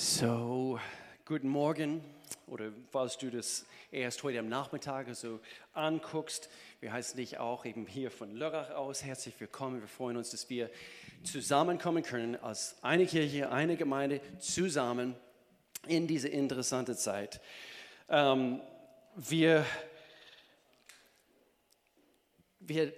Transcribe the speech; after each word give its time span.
So, 0.00 0.78
guten 1.24 1.48
Morgen 1.48 2.04
oder 2.46 2.70
falls 2.92 3.18
du 3.18 3.32
das 3.32 3.66
erst 3.90 4.22
heute 4.22 4.38
am 4.38 4.48
Nachmittag 4.48 5.12
so 5.16 5.40
anguckst, 5.74 6.48
wir 6.78 6.92
heißen 6.92 7.16
dich 7.16 7.38
auch 7.38 7.64
eben 7.64 7.84
hier 7.84 8.12
von 8.12 8.36
Lörrach 8.36 8.70
aus 8.70 9.02
herzlich 9.02 9.34
willkommen. 9.40 9.80
Wir 9.80 9.88
freuen 9.88 10.16
uns, 10.16 10.30
dass 10.30 10.48
wir 10.50 10.70
zusammenkommen 11.24 12.04
können 12.04 12.36
als 12.36 12.76
eine 12.80 13.06
Kirche, 13.06 13.50
eine 13.50 13.76
Gemeinde 13.76 14.20
zusammen 14.38 15.16
in 15.88 16.06
diese 16.06 16.28
interessante 16.28 16.94
Zeit. 16.94 17.40
Ähm, 18.08 18.60
wir 19.16 19.66
wir 22.68 22.84
äh, 22.84 22.92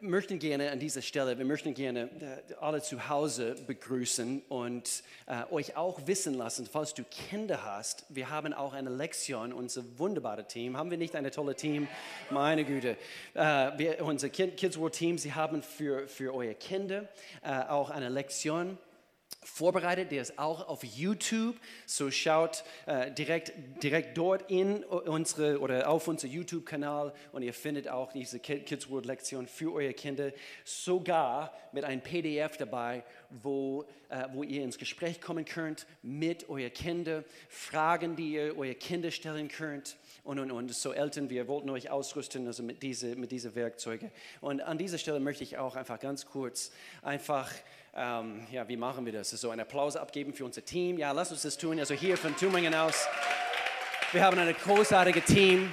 möchten 0.00 0.38
gerne 0.38 0.70
an 0.70 0.78
dieser 0.78 1.02
Stelle, 1.02 1.36
wir 1.36 1.44
möchten 1.44 1.74
gerne 1.74 2.08
äh, 2.48 2.54
alle 2.60 2.80
zu 2.80 3.10
Hause 3.10 3.54
begrüßen 3.66 4.42
und 4.48 5.02
äh, 5.26 5.52
euch 5.52 5.76
auch 5.76 6.06
wissen 6.06 6.32
lassen, 6.34 6.66
falls 6.66 6.94
du 6.94 7.04
Kinder 7.04 7.62
hast, 7.62 8.06
wir 8.08 8.30
haben 8.30 8.54
auch 8.54 8.72
eine 8.72 8.88
Lektion, 8.88 9.52
unser 9.52 9.82
wunderbares 9.98 10.46
Team. 10.46 10.78
Haben 10.78 10.90
wir 10.90 10.96
nicht 10.96 11.14
ein 11.14 11.30
tolles 11.30 11.56
Team? 11.56 11.88
Meine 12.30 12.64
Güte. 12.64 12.96
Äh, 13.34 13.42
wir, 13.76 14.02
unser 14.02 14.30
Kids 14.30 14.78
World 14.78 14.94
Team, 14.94 15.18
sie 15.18 15.34
haben 15.34 15.62
für, 15.62 16.08
für 16.08 16.34
eure 16.34 16.54
Kinder 16.54 17.06
äh, 17.42 17.64
auch 17.68 17.90
eine 17.90 18.08
Lektion 18.08 18.78
vorbereitet, 19.42 20.10
der 20.12 20.22
ist 20.22 20.38
auch 20.38 20.68
auf 20.68 20.84
YouTube. 20.84 21.56
So 21.86 22.10
schaut 22.10 22.64
äh, 22.86 23.10
direkt, 23.10 23.52
direkt 23.82 24.16
dort 24.16 24.50
in 24.50 24.84
unsere 24.84 25.60
oder 25.60 25.88
auf 25.88 26.08
unser 26.08 26.28
YouTube-Kanal 26.28 27.12
und 27.32 27.42
ihr 27.42 27.54
findet 27.54 27.88
auch 27.88 28.12
diese 28.12 28.38
Kids 28.38 28.88
World 28.88 29.06
Lektion 29.06 29.46
für 29.46 29.72
eure 29.72 29.94
Kinder, 29.94 30.32
sogar 30.64 31.52
mit 31.72 31.84
einem 31.84 32.00
PDF 32.00 32.56
dabei, 32.56 33.04
wo, 33.30 33.84
äh, 34.08 34.28
wo 34.32 34.42
ihr 34.42 34.62
ins 34.62 34.78
Gespräch 34.78 35.20
kommen 35.20 35.44
könnt 35.44 35.86
mit 36.02 36.48
euren 36.48 36.72
Kindern, 36.72 37.24
Fragen, 37.48 38.16
die 38.16 38.34
ihr 38.34 38.56
eure 38.56 38.74
Kinder 38.74 39.10
stellen 39.10 39.48
könnt 39.48 39.96
und, 40.24 40.38
und, 40.38 40.50
und. 40.50 40.72
So 40.74 40.92
Eltern, 40.92 41.30
wir 41.30 41.48
wollten 41.48 41.70
euch 41.70 41.90
ausrüsten 41.90 42.46
also 42.46 42.62
mit 42.62 42.82
diesen 42.82 43.18
mit 43.20 43.32
diese 43.32 43.54
Werkzeugen. 43.54 44.10
Und 44.40 44.60
an 44.60 44.78
dieser 44.78 44.98
Stelle 44.98 45.20
möchte 45.20 45.44
ich 45.44 45.58
auch 45.58 45.76
einfach 45.76 45.98
ganz 45.98 46.26
kurz 46.26 46.72
einfach 47.02 47.50
ähm, 47.94 48.46
ja, 48.50 48.66
wie 48.68 48.76
machen 48.76 49.04
wir 49.04 49.12
das? 49.12 49.30
So 49.30 49.50
einen 49.50 49.60
Applaus 49.60 49.96
abgeben 49.96 50.32
für 50.32 50.46
unser 50.46 50.64
Team. 50.64 50.96
Ja, 50.96 51.12
lass 51.12 51.30
uns 51.30 51.42
das 51.42 51.58
tun. 51.58 51.78
Also 51.78 51.94
hier 51.94 52.16
von 52.16 52.34
Tübingen 52.36 52.74
aus. 52.74 53.06
Wir 54.12 54.24
haben 54.24 54.38
ein 54.38 54.54
großartiges 54.54 55.24
Team. 55.26 55.70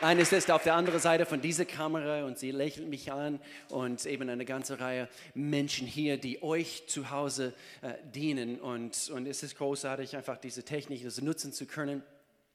Eines 0.00 0.32
ist 0.32 0.50
auf 0.50 0.64
der 0.64 0.74
anderen 0.74 0.98
Seite 0.98 1.24
von 1.24 1.40
dieser 1.40 1.64
Kamera 1.64 2.24
und 2.24 2.36
sie 2.36 2.50
lächelt 2.50 2.88
mich 2.88 3.12
an 3.12 3.40
und 3.68 4.04
eben 4.06 4.28
eine 4.28 4.44
ganze 4.44 4.80
Reihe 4.80 5.08
Menschen 5.34 5.86
hier, 5.86 6.18
die 6.18 6.42
euch 6.42 6.88
zu 6.88 7.10
Hause 7.10 7.54
äh, 7.80 7.94
dienen. 8.12 8.60
Und, 8.60 9.08
und 9.10 9.26
es 9.26 9.42
ist 9.44 9.56
großartig, 9.56 10.16
einfach 10.16 10.36
diese 10.36 10.64
Technik 10.64 11.04
das 11.04 11.22
nutzen 11.22 11.52
zu 11.52 11.64
können. 11.64 12.02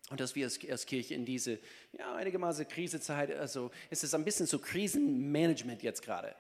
Und 0.09 0.19
dass 0.19 0.35
wir 0.35 0.45
als, 0.45 0.85
Kirche 0.85 1.13
in 1.13 1.25
diese 1.25 1.59
ja, 1.97 2.15
einigermaßen 2.15 2.67
Krisezeit, 2.67 3.31
also 3.35 3.71
es 3.89 4.03
ist 4.03 4.15
ein 4.15 4.25
bisschen 4.25 4.47
so 4.47 4.59
Krisenmanagement 4.59 5.83
jetzt 5.83 6.01
gerade, 6.01 6.35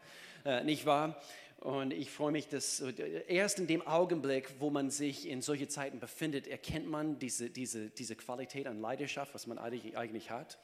äh, 0.45 0.63
nicht 0.63 0.85
wahr? 0.85 1.21
Und 1.59 1.91
ich 1.91 2.09
freue 2.09 2.31
mich, 2.31 2.47
dass 2.47 2.81
erst 3.27 3.59
in 3.59 3.67
dem 3.67 3.85
Augenblick, 3.85 4.49
wo 4.59 4.69
man 4.69 4.89
sich 4.89 5.27
in 5.27 5.41
solche 5.41 5.67
Zeiten 5.67 5.99
befindet, 5.99 6.47
erkennt 6.47 6.89
man 6.89 7.19
diese, 7.19 7.49
diese, 7.49 7.89
diese 7.89 8.15
Qualität 8.15 8.65
an 8.65 8.79
Leidenschaft, 8.79 9.33
was 9.33 9.45
man 9.45 9.57
eigentlich, 9.57 9.97
eigentlich 9.97 10.31
hat. 10.31 10.57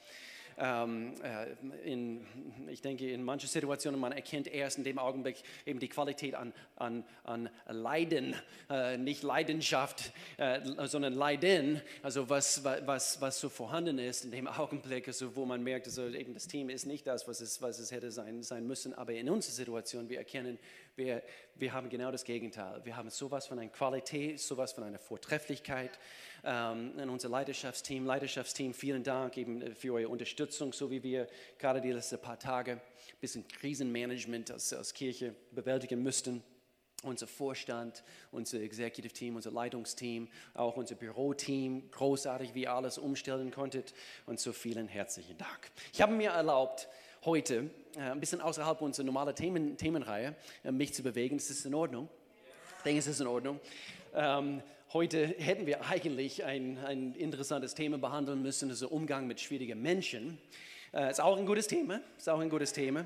Ähm, 0.57 1.13
äh, 1.21 1.91
in, 1.91 2.25
ich 2.69 2.81
denke, 2.81 3.11
in 3.11 3.23
manchen 3.23 3.49
Situationen, 3.49 3.99
man 3.99 4.13
erkennt 4.13 4.47
erst 4.47 4.77
in 4.77 4.83
dem 4.83 4.99
Augenblick 4.99 5.37
eben 5.65 5.79
die 5.79 5.89
Qualität 5.89 6.35
an, 6.35 6.53
an, 6.77 7.03
an 7.23 7.49
Leiden, 7.67 8.35
äh, 8.69 8.97
nicht 8.97 9.23
Leidenschaft, 9.23 10.13
äh, 10.37 10.59
sondern 10.87 11.13
Leiden, 11.13 11.81
also 12.03 12.29
was, 12.29 12.63
was, 12.63 13.19
was 13.19 13.39
so 13.39 13.49
vorhanden 13.49 13.99
ist 13.99 14.23
in 14.23 14.31
dem 14.31 14.47
Augenblick, 14.47 15.07
also 15.07 15.35
wo 15.35 15.45
man 15.45 15.61
merkt, 15.61 15.87
also 15.87 16.07
eben 16.07 16.33
das 16.33 16.47
Team 16.47 16.69
ist 16.69 16.85
nicht 16.85 17.05
das, 17.05 17.27
was 17.27 17.41
es, 17.41 17.61
was 17.61 17.79
es 17.79 17.91
hätte 17.91 18.11
sein, 18.11 18.41
sein 18.41 18.65
müssen, 18.65 18.93
aber 18.93 19.13
in 19.13 19.29
unserer 19.29 19.53
Situation, 19.53 20.09
wir 20.09 20.19
erkennen, 20.19 20.57
wir, 20.95 21.21
wir 21.55 21.73
haben 21.73 21.89
genau 21.89 22.11
das 22.11 22.23
Gegenteil. 22.23 22.79
Wir 22.85 22.95
haben 22.95 23.09
sowas 23.09 23.47
von 23.47 23.59
einer 23.59 23.69
Qualität, 23.69 24.39
sowas 24.39 24.71
von 24.71 24.85
einer 24.85 24.99
Vortrefflichkeit 24.99 25.91
ähm, 26.45 26.97
in 26.99 27.09
unser 27.09 27.29
Leidenschaftsteam. 27.29 28.05
Leidenschaftsteam, 28.05 28.73
vielen 28.73 29.03
Dank 29.03 29.37
eben 29.37 29.75
für 29.75 29.93
eure 29.93 30.09
Unterstützung, 30.09 30.71
so 30.71 30.89
wie 30.91 31.03
wir 31.03 31.27
gerade 31.57 31.81
die 31.81 31.91
letzten 31.91 32.19
paar 32.19 32.39
Tage 32.39 32.73
ein 32.73 32.81
bisschen 33.19 33.47
Krisenmanagement 33.47 34.51
als, 34.51 34.71
als 34.73 34.93
Kirche 34.93 35.35
bewältigen 35.51 36.01
müssten 36.01 36.43
unser 37.03 37.27
Vorstand, 37.27 38.03
unser 38.31 38.59
Executive 38.61 39.13
Team, 39.13 39.35
unser 39.35 39.51
Leitungsteam, 39.51 40.27
auch 40.53 40.75
unser 40.75 40.95
Büroteam, 40.95 41.89
großartig, 41.91 42.55
wie 42.55 42.63
ihr 42.63 42.73
alles 42.73 42.97
umstellen 42.97 43.51
konntet 43.51 43.93
und 44.25 44.39
so 44.39 44.51
vielen 44.51 44.87
herzlichen 44.87 45.37
Dank. 45.37 45.71
Ich 45.93 46.01
habe 46.01 46.13
mir 46.13 46.31
erlaubt, 46.31 46.87
heute 47.23 47.69
äh, 47.95 48.01
ein 48.01 48.19
bisschen 48.19 48.41
außerhalb 48.41 48.81
unserer 48.81 49.05
normalen 49.05 49.35
Themen, 49.35 49.77
Themenreihe 49.77 50.35
äh, 50.63 50.71
mich 50.71 50.93
zu 50.93 51.03
bewegen. 51.03 51.37
Ist 51.37 51.49
das 51.49 51.65
in 51.65 51.73
Ordnung? 51.73 52.09
Ich 52.77 52.83
denke, 52.83 52.99
es 52.99 53.07
ist 53.07 53.19
in 53.19 53.27
Ordnung. 53.27 53.59
Ähm, 54.13 54.61
heute 54.93 55.27
hätten 55.27 55.65
wir 55.65 55.85
eigentlich 55.85 56.43
ein, 56.43 56.77
ein 56.85 57.13
interessantes 57.15 57.73
Thema 57.73 57.97
behandeln 57.97 58.41
müssen, 58.41 58.69
also 58.69 58.87
Umgang 58.89 59.27
mit 59.27 59.39
schwierigen 59.39 59.81
Menschen. 59.81 60.37
Äh, 60.93 61.11
ist 61.11 61.21
auch 61.21 61.37
ein 61.37 61.45
gutes 61.45 61.67
Thema, 61.67 62.01
ist 62.17 62.29
auch 62.29 62.39
ein 62.39 62.49
gutes 62.49 62.73
Thema. 62.73 63.05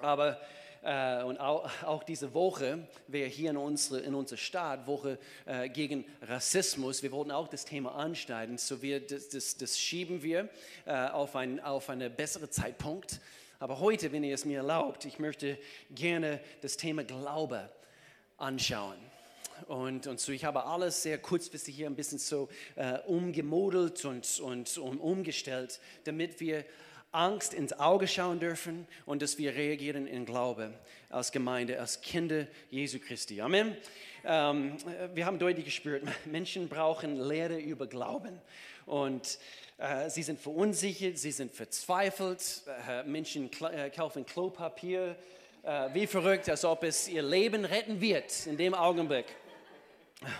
Aber 0.00 0.40
äh, 0.82 1.22
und 1.22 1.38
auch, 1.38 1.70
auch, 1.82 2.04
diese 2.04 2.34
Woche 2.34 2.86
wäre 3.08 3.28
hier 3.28 3.50
in, 3.50 3.56
unsere, 3.56 4.00
in 4.00 4.14
unserer 4.14 4.38
Stadt 4.38 4.86
Woche 4.86 5.18
äh, 5.44 5.68
gegen 5.68 6.04
Rassismus. 6.22 7.02
Wir 7.02 7.12
wollten 7.12 7.30
auch 7.30 7.48
das 7.48 7.64
Thema 7.64 7.94
anschneiden, 7.94 8.58
so 8.58 8.80
wir, 8.80 9.04
das, 9.04 9.28
das, 9.28 9.56
das 9.56 9.78
schieben 9.78 10.22
wir 10.22 10.48
äh, 10.86 11.08
auf, 11.08 11.34
ein, 11.34 11.60
auf 11.60 11.90
einen 11.90 12.14
besseren 12.14 12.50
Zeitpunkt. 12.50 13.20
Aber 13.58 13.80
heute, 13.80 14.12
wenn 14.12 14.22
ihr 14.22 14.34
es 14.34 14.44
mir 14.44 14.58
erlaubt, 14.58 15.04
ich 15.04 15.18
möchte 15.18 15.58
gerne 15.90 16.40
das 16.60 16.76
Thema 16.76 17.02
Glaube 17.02 17.68
anschauen. 18.36 19.07
Und, 19.66 20.06
und 20.06 20.20
so, 20.20 20.32
ich 20.32 20.44
habe 20.44 20.64
alles 20.64 21.02
sehr 21.02 21.18
kurzfristig 21.18 21.76
hier 21.76 21.86
ein 21.86 21.96
bisschen 21.96 22.18
so 22.18 22.48
äh, 22.76 22.98
umgemodelt 23.06 24.04
und, 24.04 24.40
und 24.40 24.78
um, 24.78 25.00
umgestellt, 25.00 25.80
damit 26.04 26.40
wir 26.40 26.64
Angst 27.12 27.54
ins 27.54 27.72
Auge 27.72 28.06
schauen 28.06 28.38
dürfen 28.38 28.86
und 29.06 29.22
dass 29.22 29.38
wir 29.38 29.54
reagieren 29.54 30.06
in 30.06 30.26
Glaube 30.26 30.72
als 31.08 31.32
Gemeinde, 31.32 31.80
als 31.80 32.00
Kinder 32.00 32.46
Jesu 32.70 32.98
Christi. 32.98 33.40
Amen. 33.40 33.76
Ähm, 34.24 34.76
wir 35.14 35.24
haben 35.24 35.38
deutlich 35.38 35.64
gespürt, 35.64 36.02
Menschen 36.26 36.68
brauchen 36.68 37.16
Lehre 37.16 37.58
über 37.58 37.86
Glauben 37.86 38.38
und 38.84 39.38
äh, 39.78 40.10
sie 40.10 40.22
sind 40.22 40.38
verunsichert, 40.38 41.18
sie 41.18 41.30
sind 41.30 41.54
verzweifelt. 41.54 42.62
Äh, 42.88 43.04
Menschen 43.04 43.50
äh, 43.62 43.90
kaufen 43.90 44.26
Klopapier 44.26 45.16
äh, 45.62 45.88
wie 45.94 46.06
verrückt, 46.06 46.48
als 46.48 46.64
ob 46.64 46.82
es 46.84 47.08
ihr 47.08 47.22
Leben 47.22 47.64
retten 47.64 48.00
wird 48.00 48.46
in 48.46 48.56
dem 48.56 48.74
Augenblick. 48.74 49.26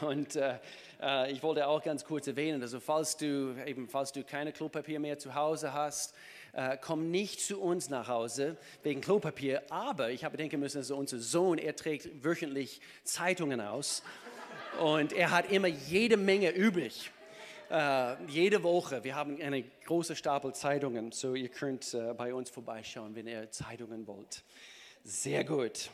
Und 0.00 0.34
äh, 0.34 0.58
äh, 1.00 1.30
ich 1.30 1.42
wollte 1.42 1.66
auch 1.66 1.82
ganz 1.82 2.04
kurz 2.04 2.26
erwähnen, 2.26 2.60
also 2.62 2.80
falls 2.80 3.16
du 3.16 3.54
eben, 3.64 3.88
falls 3.88 4.12
du 4.12 4.24
keine 4.24 4.52
Klopapier 4.52 4.98
mehr 4.98 5.18
zu 5.18 5.34
Hause 5.34 5.72
hast, 5.72 6.14
äh, 6.52 6.76
komm 6.80 7.10
nicht 7.10 7.40
zu 7.40 7.60
uns 7.60 7.88
nach 7.88 8.08
Hause 8.08 8.56
wegen 8.82 9.00
Klopapier. 9.00 9.62
Aber 9.70 10.10
ich 10.10 10.24
habe 10.24 10.36
denken 10.36 10.58
müssen, 10.58 10.78
also 10.78 10.96
unser 10.96 11.18
Sohn, 11.18 11.58
er 11.58 11.76
trägt 11.76 12.24
wöchentlich 12.24 12.80
Zeitungen 13.04 13.60
aus 13.60 14.02
und 14.80 15.12
er 15.12 15.30
hat 15.30 15.50
immer 15.52 15.68
jede 15.68 16.16
Menge 16.16 16.50
übrig. 16.50 17.10
Uh, 17.70 18.16
jede 18.28 18.62
Woche. 18.62 19.04
Wir 19.04 19.14
haben 19.14 19.42
eine 19.42 19.62
große 19.62 20.16
Stapel 20.16 20.54
Zeitungen, 20.54 21.12
so 21.12 21.34
ihr 21.34 21.50
könnt 21.50 21.92
uh, 21.92 22.14
bei 22.14 22.32
uns 22.32 22.48
vorbeischauen, 22.48 23.14
wenn 23.14 23.26
ihr 23.26 23.50
Zeitungen 23.50 24.06
wollt. 24.06 24.42
Sehr 25.04 25.44
gut. 25.44 25.90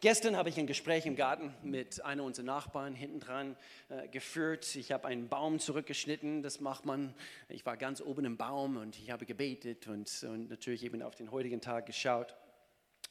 Gestern 0.00 0.36
habe 0.36 0.48
ich 0.48 0.58
ein 0.58 0.66
Gespräch 0.66 1.06
im 1.06 1.16
Garten 1.16 1.54
mit 1.62 2.04
einer 2.04 2.24
unserer 2.24 2.46
Nachbarn 2.46 2.94
hinten 2.94 3.20
dran 3.20 3.56
äh, 3.88 4.08
geführt. 4.08 4.76
Ich 4.76 4.92
habe 4.92 5.08
einen 5.08 5.28
Baum 5.28 5.58
zurückgeschnitten, 5.58 6.42
das 6.42 6.60
macht 6.60 6.84
man. 6.84 7.14
Ich 7.48 7.64
war 7.64 7.76
ganz 7.76 8.00
oben 8.00 8.24
im 8.24 8.36
Baum 8.36 8.76
und 8.76 8.98
ich 8.98 9.10
habe 9.10 9.26
gebetet 9.26 9.86
und, 9.88 10.10
und 10.24 10.50
natürlich 10.50 10.84
eben 10.84 11.02
auf 11.02 11.14
den 11.14 11.30
heutigen 11.30 11.60
Tag 11.60 11.86
geschaut. 11.86 12.34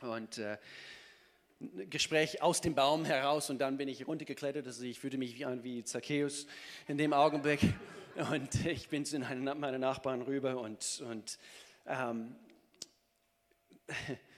Und 0.02 0.38
äh, 0.38 0.58
Gespräch 1.90 2.42
aus 2.42 2.62
dem 2.62 2.76
Baum 2.76 3.06
heraus 3.06 3.50
und 3.50 3.60
dann 3.60 3.78
bin 3.78 3.88
ich 3.88 4.08
runtergeklettert. 4.08 4.68
Also 4.68 4.84
ich 4.84 5.00
fühlte 5.00 5.18
mich 5.18 5.38
wie 5.38 5.46
an 5.46 5.64
wie 5.64 5.84
Zacchaeus 5.84 6.48
in 6.88 6.98
dem 6.98 7.14
Augenblick. 7.14 7.62
Und 8.32 8.66
ich 8.66 8.88
bin 8.88 9.04
zu 9.04 9.20
meinen 9.20 9.82
Nachbarn 9.82 10.22
rüber 10.22 10.58
und, 10.58 11.04
und 11.06 11.38
ähm, 11.86 12.34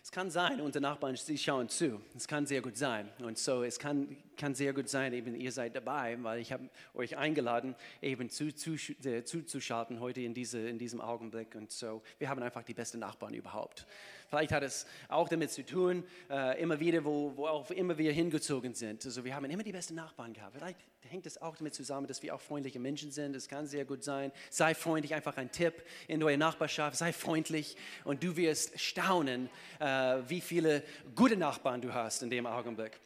es 0.08 0.12
kann 0.12 0.32
sein, 0.32 0.62
unsere 0.62 0.82
Nachbarn, 0.82 1.18
sie 1.18 1.38
schauen 1.38 1.68
zu. 1.68 2.00
Es 2.16 2.30
kann 2.30 2.46
sehr 2.46 2.62
gut 2.62 2.78
sein. 2.78 3.10
Und 3.20 3.38
so, 3.38 3.64
es 3.64 3.78
kann, 3.78 4.16
kann 4.38 4.56
sehr 4.56 4.74
gut 4.74 4.88
sein, 4.88 5.14
eben 5.14 5.36
ihr 5.36 5.52
seid 5.52 5.76
dabei, 5.76 6.18
weil 6.22 6.40
ich 6.40 6.52
habe 6.52 6.70
euch 6.94 7.18
eingeladen, 7.18 7.76
eben 8.02 8.30
zuzuschalten 8.30 9.26
zu, 9.26 9.46
zu, 9.46 9.60
zu 9.60 10.00
heute 10.00 10.22
in, 10.22 10.34
diese, 10.34 10.60
in 10.60 10.78
diesem 10.78 11.02
Augenblick. 11.02 11.56
Und 11.56 11.72
so, 11.72 12.02
wir 12.20 12.30
haben 12.30 12.42
einfach 12.42 12.64
die 12.64 12.74
besten 12.74 13.00
Nachbarn 13.00 13.34
überhaupt. 13.34 13.86
Vielleicht 14.30 14.52
hat 14.52 14.64
es 14.64 14.86
auch 15.08 15.30
damit 15.30 15.52
zu 15.52 15.66
tun, 15.66 16.04
äh, 16.30 16.62
immer 16.62 16.80
wieder, 16.80 17.04
wo, 17.06 17.36
wo 17.36 17.48
auch 17.48 17.72
immer 17.72 17.98
wir 17.98 18.12
hingezogen 18.12 18.74
sind. 18.74 19.06
Also 19.06 19.24
wir 19.24 19.34
haben 19.34 19.46
immer 19.46 19.64
die 19.64 19.72
besten 19.72 19.96
Nachbarn 19.96 20.34
gehabt. 20.34 20.56
Vielleicht 20.58 20.80
hängt 21.10 21.26
es 21.26 21.42
auch 21.42 21.56
damit 21.56 21.74
zusammen, 21.74 22.08
dass 22.08 22.22
wir 22.22 22.36
auch 22.36 22.42
freundliche 22.42 22.80
Menschen 22.80 23.12
sind. 23.12 23.34
Das 23.34 23.48
kann 23.48 23.68
sehr 23.68 23.86
gut 23.86 24.04
sein. 24.04 24.34
Sei 24.50 24.76
freundlich, 24.76 25.16
einfach 25.16 25.38
ein 25.38 25.52
Tipp 25.52 25.74
in 26.10 26.20
der 26.20 26.38
Nachbarschaft. 26.38 26.98
Sei 26.98 27.14
freundlich 27.14 27.78
und 28.04 28.22
du 28.22 28.36
wirst 28.36 28.78
staunen, 28.78 29.50
äh, 29.80 29.86
wie 30.28 30.42
viele 30.42 30.84
gute 31.16 31.38
Nachbarn 31.38 31.82
du 31.82 31.94
hast 31.94 32.22
in 32.22 32.30
dem 32.30 32.46
Augenblick. 32.46 33.00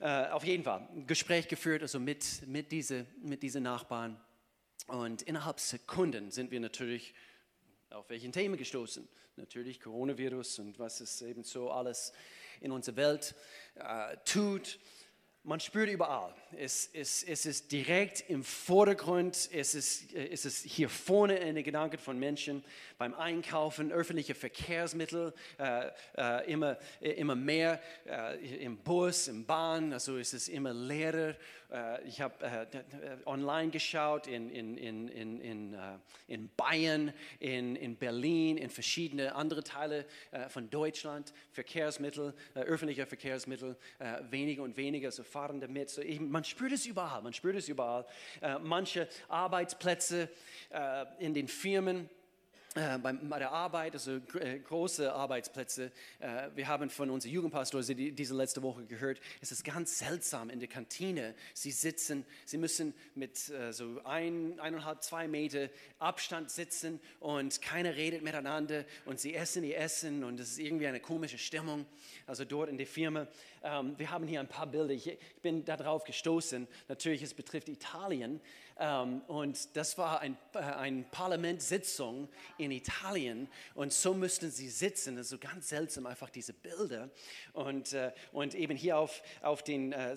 Äh, 0.00 0.26
auf 0.26 0.44
jeden 0.44 0.62
Fall, 0.62 0.86
ein 0.94 1.06
Gespräch 1.06 1.48
geführt, 1.48 1.82
also 1.82 1.98
mit, 1.98 2.46
mit 2.46 2.70
diesen 2.70 3.06
mit 3.22 3.42
diese 3.42 3.60
Nachbarn. 3.60 4.20
Und 4.88 5.22
innerhalb 5.22 5.58
Sekunden 5.58 6.30
sind 6.30 6.50
wir 6.50 6.60
natürlich 6.60 7.14
auf 7.90 8.08
welchen 8.10 8.30
Themen 8.30 8.56
gestoßen. 8.56 9.08
Natürlich 9.36 9.80
Coronavirus 9.80 10.58
und 10.60 10.78
was 10.78 11.00
es 11.00 11.22
eben 11.22 11.44
so 11.44 11.70
alles 11.70 12.12
in 12.60 12.72
unserer 12.72 12.96
Welt 12.96 13.34
äh, 13.74 14.16
tut. 14.24 14.78
Man 15.48 15.60
spürt 15.60 15.88
überall. 15.88 16.34
Es, 16.58 16.90
es, 16.92 17.22
es 17.22 17.46
ist 17.46 17.70
direkt 17.70 18.28
im 18.28 18.42
Vordergrund. 18.42 19.48
Es 19.52 19.76
ist, 19.76 20.12
es 20.12 20.44
ist 20.44 20.64
hier 20.64 20.88
vorne 20.88 21.36
in 21.36 21.54
den 21.54 21.62
Gedanken 21.62 21.98
von 21.98 22.18
Menschen 22.18 22.64
beim 22.98 23.14
Einkaufen, 23.14 23.92
öffentliche 23.92 24.34
Verkehrsmittel, 24.34 25.32
äh, 25.60 25.90
äh, 26.18 26.50
immer, 26.50 26.78
immer 27.00 27.36
mehr 27.36 27.80
äh, 28.06 28.64
im 28.64 28.76
Bus, 28.78 29.28
im 29.28 29.46
Bahn. 29.46 29.92
Also 29.92 30.18
es 30.18 30.34
ist 30.34 30.48
immer 30.48 30.74
leerer. 30.74 31.36
Äh, 31.72 32.02
ich 32.06 32.20
habe 32.20 32.44
äh, 32.44 32.66
online 33.26 33.70
geschaut 33.70 34.26
in, 34.26 34.50
in, 34.50 34.76
in, 34.76 35.08
in, 35.08 35.40
in, 35.40 35.74
äh, 35.74 35.78
in 36.28 36.50
Bayern, 36.56 37.12
in, 37.38 37.76
in 37.76 37.96
Berlin, 37.96 38.56
in 38.56 38.70
verschiedene 38.70 39.34
andere 39.34 39.62
Teile 39.62 40.06
von 40.48 40.70
Deutschland. 40.70 41.32
Verkehrsmittel, 41.52 42.34
öffentliche 42.54 43.06
Verkehrsmittel, 43.06 43.76
weniger 44.30 44.62
und 44.62 44.76
weniger. 44.76 45.10
So 45.10 45.22
fahren 45.22 45.60
damit. 45.60 45.90
So 45.90 46.02
eben, 46.02 46.30
man 46.30 46.44
spürt 46.44 46.72
es 46.72 46.86
überall, 46.86 47.22
man 47.22 47.32
spürt 47.32 47.56
es 47.56 47.68
überall. 47.68 48.06
Äh, 48.40 48.58
manche 48.58 49.08
Arbeitsplätze 49.28 50.28
äh, 50.70 51.04
in 51.18 51.34
den 51.34 51.48
Firmen, 51.48 52.04
äh, 52.04 52.08
bei 52.76 53.38
der 53.38 53.52
Arbeit, 53.52 53.94
also 53.94 54.20
äh, 54.38 54.58
große 54.58 55.10
Arbeitsplätze. 55.10 55.90
Äh, 56.18 56.50
wir 56.54 56.68
haben 56.68 56.90
von 56.90 57.08
unserem 57.08 57.32
Jugendpastor 57.32 57.82
diese 57.82 58.34
letzte 58.34 58.62
Woche 58.62 58.84
gehört, 58.84 59.18
es 59.40 59.50
ist 59.50 59.64
ganz 59.64 59.98
seltsam 59.98 60.50
in 60.50 60.60
der 60.60 60.68
Kantine. 60.68 61.34
Sie 61.54 61.70
sitzen, 61.70 62.26
sie 62.44 62.58
müssen 62.58 62.92
mit 63.14 63.36
so 63.36 64.00
ein, 64.04 64.60
eineinhalb, 64.60 65.02
zwei 65.02 65.26
Meter 65.26 65.70
Abstand 65.98 66.50
sitzen 66.50 67.00
und 67.20 67.62
keiner 67.62 67.96
redet 67.96 68.22
miteinander 68.22 68.84
und 69.06 69.20
sie 69.20 69.34
essen 69.34 69.64
ihr 69.64 69.78
Essen 69.78 70.24
und 70.24 70.38
es 70.38 70.52
ist 70.52 70.58
irgendwie 70.58 70.86
eine 70.86 71.00
komische 71.00 71.38
Stimmung, 71.38 71.86
also 72.26 72.44
dort 72.44 72.68
in 72.68 72.76
der 72.76 72.86
Firma. 72.86 73.26
Ähm, 73.62 73.94
wir 73.96 74.10
haben 74.10 74.26
hier 74.26 74.40
ein 74.40 74.48
paar 74.48 74.66
Bilder, 74.66 74.92
ich 74.92 75.18
bin 75.40 75.64
darauf 75.64 76.04
gestoßen, 76.04 76.68
natürlich 76.88 77.22
es 77.22 77.32
betrifft 77.32 77.68
Italien, 77.68 78.40
ähm, 78.78 79.22
und 79.26 79.74
das 79.74 79.96
war 79.96 80.20
ein, 80.20 80.36
äh, 80.54 80.58
eine 80.58 81.02
Parlamentssitzung 81.04 82.28
in 82.58 82.65
Italien. 82.70 83.48
Und 83.74 83.92
so 83.92 84.14
mussten 84.14 84.50
sie 84.50 84.68
sitzen. 84.68 85.16
Das 85.16 85.26
ist 85.26 85.30
so 85.30 85.38
ganz 85.38 85.68
seltsam, 85.68 86.06
einfach 86.06 86.30
diese 86.30 86.52
Bilder. 86.52 87.10
Und, 87.52 87.92
äh, 87.92 88.12
und 88.32 88.54
eben 88.54 88.76
hier 88.76 88.98
auf, 88.98 89.22
auf 89.42 89.62
den, 89.62 89.92
äh, 89.92 90.16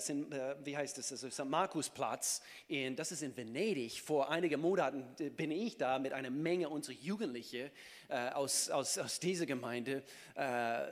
wie 0.63 0.77
heißt 0.77 0.97
das, 0.97 1.11
also 1.11 1.29
St. 1.29 1.45
Markusplatz, 1.45 2.41
in, 2.67 2.95
das 2.95 3.11
ist 3.11 3.23
in 3.23 3.35
Venedig. 3.35 4.01
Vor 4.01 4.29
einigen 4.29 4.61
Monaten 4.61 5.05
bin 5.35 5.51
ich 5.51 5.77
da 5.77 5.99
mit 5.99 6.13
einer 6.13 6.29
Menge 6.29 6.69
unserer 6.69 6.95
Jugendlichen 6.95 7.69
aus, 8.09 8.69
aus, 8.69 8.97
aus 8.97 9.19
dieser 9.19 9.45
Gemeinde 9.45 10.03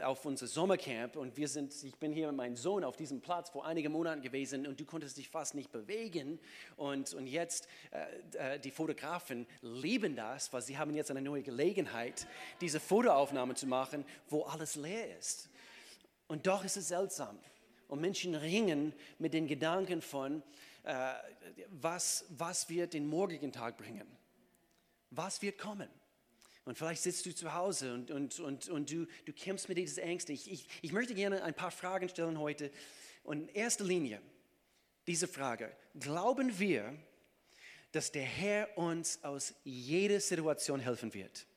auf 0.04 0.26
unser 0.26 0.48
Sommercamp. 0.48 1.16
Und 1.16 1.36
wir 1.36 1.48
sind, 1.48 1.74
ich 1.84 1.96
bin 1.96 2.12
hier 2.12 2.28
mit 2.28 2.36
meinem 2.36 2.56
Sohn 2.56 2.84
auf 2.84 2.96
diesem 2.96 3.22
Platz 3.22 3.50
vor 3.50 3.66
einigen 3.66 3.92
Monaten 3.92 4.22
gewesen 4.22 4.68
und 4.68 4.80
du 4.80 4.86
konntest 4.86 5.18
dich 5.18 5.30
fast 5.30 5.56
nicht 5.56 5.72
bewegen. 5.72 6.40
Und, 6.76 7.14
und 7.14 7.28
jetzt 7.28 7.68
äh, 7.92 8.56
äh, 8.56 8.60
die 8.60 8.72
Fotografen 8.72 9.48
lieben 9.62 10.16
das, 10.16 10.52
weil 10.54 10.62
sie 10.62 10.78
haben 10.78 10.94
jetzt 10.96 11.12
eine 11.12 11.22
neue 11.22 11.44
Gelegenheit, 11.44 12.28
diese 12.62 12.80
Fotoaufnahmen 12.80 13.56
zu 13.56 13.68
machen, 13.68 14.06
wo 14.30 14.44
alles 14.44 14.76
leer 14.76 15.18
ist. 15.18 15.50
Und 16.28 16.48
doch 16.48 16.64
ist 16.64 16.78
es 16.78 16.90
seltsam. 16.90 17.40
Und 17.88 18.02
Menschen 18.02 18.36
ringen 18.36 18.94
mit 19.18 19.34
den 19.34 19.48
Gedanken 19.48 20.02
von, 20.02 20.44
äh, 20.84 21.14
was, 21.70 22.26
was 22.30 22.70
wird 22.70 22.94
den 22.94 23.08
morgigen 23.08 23.52
Tag 23.52 23.78
bringen? 23.78 24.08
Was 25.10 25.42
wird 25.42 25.58
kommen? 25.58 25.90
Und 26.68 26.78
vielleicht 26.78 27.02
sitzt 27.02 27.26
du 27.26 27.34
zu 27.34 27.54
Hause 27.54 27.94
und, 27.94 28.12
und, 28.12 28.42
und, 28.42 28.68
und 28.68 28.92
du, 28.92 29.08
du 29.24 29.32
kämpfst 29.32 29.70
mit 29.70 29.78
diesen 29.78 30.04
Ängsten. 30.04 30.36
Ich, 30.36 30.52
ich, 30.52 30.68
ich 30.82 30.92
möchte 30.92 31.16
gerne 31.16 31.42
ein 31.42 31.54
paar 31.54 31.72
Fragen 31.72 32.10
stellen 32.10 32.38
heute. 32.38 32.72
Und 33.24 33.44
in 33.44 33.48
erster 33.56 33.86
Linie 33.86 34.22
diese 35.08 35.30
Frage, 35.30 35.74
glauben 35.98 36.60
wir, 36.60 36.94
dass 37.94 38.12
der 38.12 38.26
Herr 38.26 38.78
uns 38.78 39.24
aus 39.24 39.54
jeder 39.64 40.20
Situation 40.20 40.82
helfen 40.82 41.14
wird. 41.14 41.48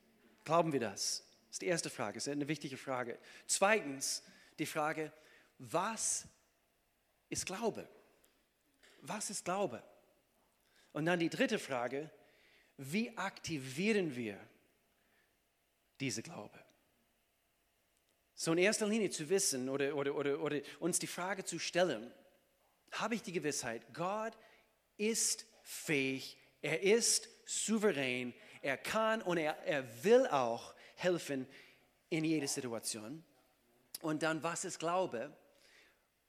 Glauben 0.45 0.73
wir 0.73 0.79
das? 0.79 1.25
Das 1.49 1.57
ist 1.57 1.63
die 1.63 1.67
erste 1.67 1.91
Frage, 1.91 2.15
das 2.15 2.29
ist 2.29 2.33
eine 2.33 2.47
wichtige 2.47 2.77
Frage. 2.77 3.19
Zweitens 3.49 4.23
die 4.61 4.67
Frage, 4.67 5.13
was 5.59 6.29
ist 7.31 7.47
Glaube? 7.47 7.89
Was 9.01 9.29
ist 9.29 9.45
Glaube? 9.45 9.83
Und 10.93 11.07
dann 11.07 11.19
die 11.19 11.31
dritte 11.31 11.59
Frage, 11.59 12.09
wie 12.77 13.17
aktivieren 13.19 14.15
wir 14.15 14.39
diese 16.01 16.23
Glaube? 16.23 16.59
So 18.35 18.53
in 18.53 18.59
erster 18.59 18.87
Linie 18.87 19.11
zu 19.11 19.29
wissen 19.29 19.69
oder, 19.69 19.95
oder, 19.95 20.15
oder, 20.15 20.41
oder 20.41 20.61
uns 20.79 20.99
die 20.99 21.07
Frage 21.07 21.45
zu 21.45 21.59
stellen, 21.59 22.11
habe 22.93 23.15
ich 23.15 23.23
die 23.23 23.33
Gewissheit, 23.33 23.83
Gott 23.93 24.33
ist 24.97 25.47
fähig, 25.63 26.39
er 26.63 26.83
ist 26.83 27.29
souverän, 27.45 28.35
er 28.63 28.77
kann 28.77 29.23
und 29.23 29.39
er, 29.39 29.59
er 29.67 30.05
will 30.05 30.27
auch 30.27 30.75
helfen 30.97 31.47
in 32.09 32.25
jeder 32.25 32.49
Situation. 32.49 33.25
Und 34.03 34.23
dann, 34.23 34.43
was 34.43 34.65
ist 34.65 34.79
Glaube? 34.79 35.37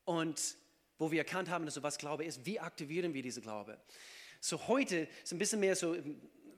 Und 0.05 0.57
wo 0.97 1.11
wir 1.11 1.19
erkannt 1.19 1.49
haben, 1.49 1.65
also 1.65 1.81
was 1.81 1.97
Glaube 1.97 2.25
ist, 2.25 2.45
wie 2.45 2.59
aktivieren 2.59 3.13
wir 3.13 3.23
diese 3.23 3.41
Glaube? 3.41 3.79
So 4.39 4.67
heute 4.67 5.07
ist 5.23 5.31
ein 5.31 5.39
bisschen 5.39 5.59
mehr 5.59 5.75
so 5.75 5.95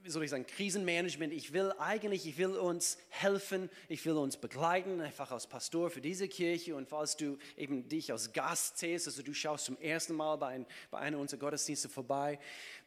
wie 0.04 0.10
soll 0.10 0.24
ich 0.26 0.30
sagen, 0.30 0.46
Krisenmanagement. 0.46 1.32
Ich 1.32 1.54
will 1.54 1.72
eigentlich, 1.80 2.28
ich 2.28 2.38
will 2.38 2.58
uns 2.58 2.98
helfen, 3.10 3.70
ich 3.88 4.06
will 4.06 4.18
uns 4.18 4.36
begleiten, 4.36 5.00
einfach 5.00 5.32
als 5.32 5.48
Pastor 5.48 5.90
für 5.90 6.02
diese 6.02 6.28
Kirche. 6.28 6.76
Und 6.76 6.90
falls 6.90 7.16
du 7.16 7.38
eben 7.56 7.88
dich 7.88 8.12
als 8.12 8.34
Gast 8.34 8.78
zählst, 8.78 9.08
also 9.08 9.24
du 9.24 9.34
schaust 9.34 9.66
zum 9.66 9.78
ersten 9.80 10.14
Mal 10.14 10.36
bei, 10.36 10.48
ein, 10.48 10.66
bei 10.92 11.00
einer 11.00 11.18
unserer 11.18 11.40
Gottesdienste 11.40 11.88
vorbei, 11.88 12.38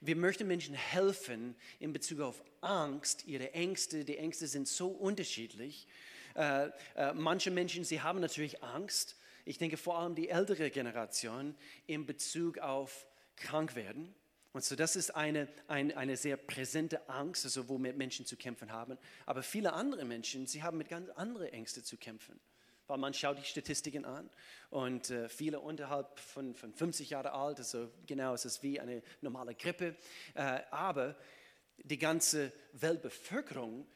wir 0.02 0.14
möchten 0.14 0.46
Menschen 0.46 0.74
helfen 0.74 1.56
in 1.80 1.94
Bezug 1.94 2.20
auf 2.20 2.42
Angst, 2.60 3.26
ihre 3.26 3.54
Ängste. 3.54 4.04
Die 4.04 4.18
Ängste 4.18 4.46
sind 4.46 4.68
so 4.68 4.88
unterschiedlich. 4.88 5.88
Äh, 6.34 6.66
äh, 6.96 7.14
manche 7.14 7.50
Menschen, 7.50 7.84
sie 7.84 8.02
haben 8.02 8.20
natürlich 8.20 8.62
Angst. 8.62 9.16
Ich 9.46 9.56
denke 9.56 9.78
vor 9.78 9.98
allem 9.98 10.14
die 10.14 10.28
ältere 10.28 10.70
Generation 10.70 11.54
in 11.86 12.04
Bezug 12.04 12.58
auf 12.58 13.06
krank 13.36 13.74
werden. 13.74 14.14
Und 14.56 14.64
so 14.64 14.74
das 14.74 14.96
ist 14.96 15.14
eine, 15.14 15.48
eine, 15.68 15.94
eine 15.98 16.16
sehr 16.16 16.38
präsente 16.38 17.06
Angst, 17.10 17.44
also 17.44 17.68
womit 17.68 17.98
Menschen 17.98 18.24
zu 18.24 18.38
kämpfen 18.38 18.72
haben. 18.72 18.96
Aber 19.26 19.42
viele 19.42 19.74
andere 19.74 20.06
Menschen, 20.06 20.46
sie 20.46 20.62
haben 20.62 20.78
mit 20.78 20.88
ganz 20.88 21.10
anderen 21.10 21.48
Ängsten 21.48 21.84
zu 21.84 21.98
kämpfen. 21.98 22.40
Weil 22.86 22.96
man 22.96 23.12
schaut 23.12 23.36
die 23.36 23.44
Statistiken 23.44 24.06
an 24.06 24.30
und 24.70 25.10
äh, 25.10 25.28
viele 25.28 25.60
unterhalb 25.60 26.18
von, 26.18 26.54
von 26.54 26.72
50 26.72 27.10
Jahre 27.10 27.32
alt, 27.32 27.58
also 27.58 27.92
genau, 28.06 28.32
es 28.32 28.62
wie 28.62 28.80
eine 28.80 29.02
normale 29.20 29.54
Grippe. 29.54 29.94
Äh, 30.32 30.62
aber 30.70 31.16
die 31.76 31.98
ganze 31.98 32.50
Weltbevölkerung, 32.72 33.86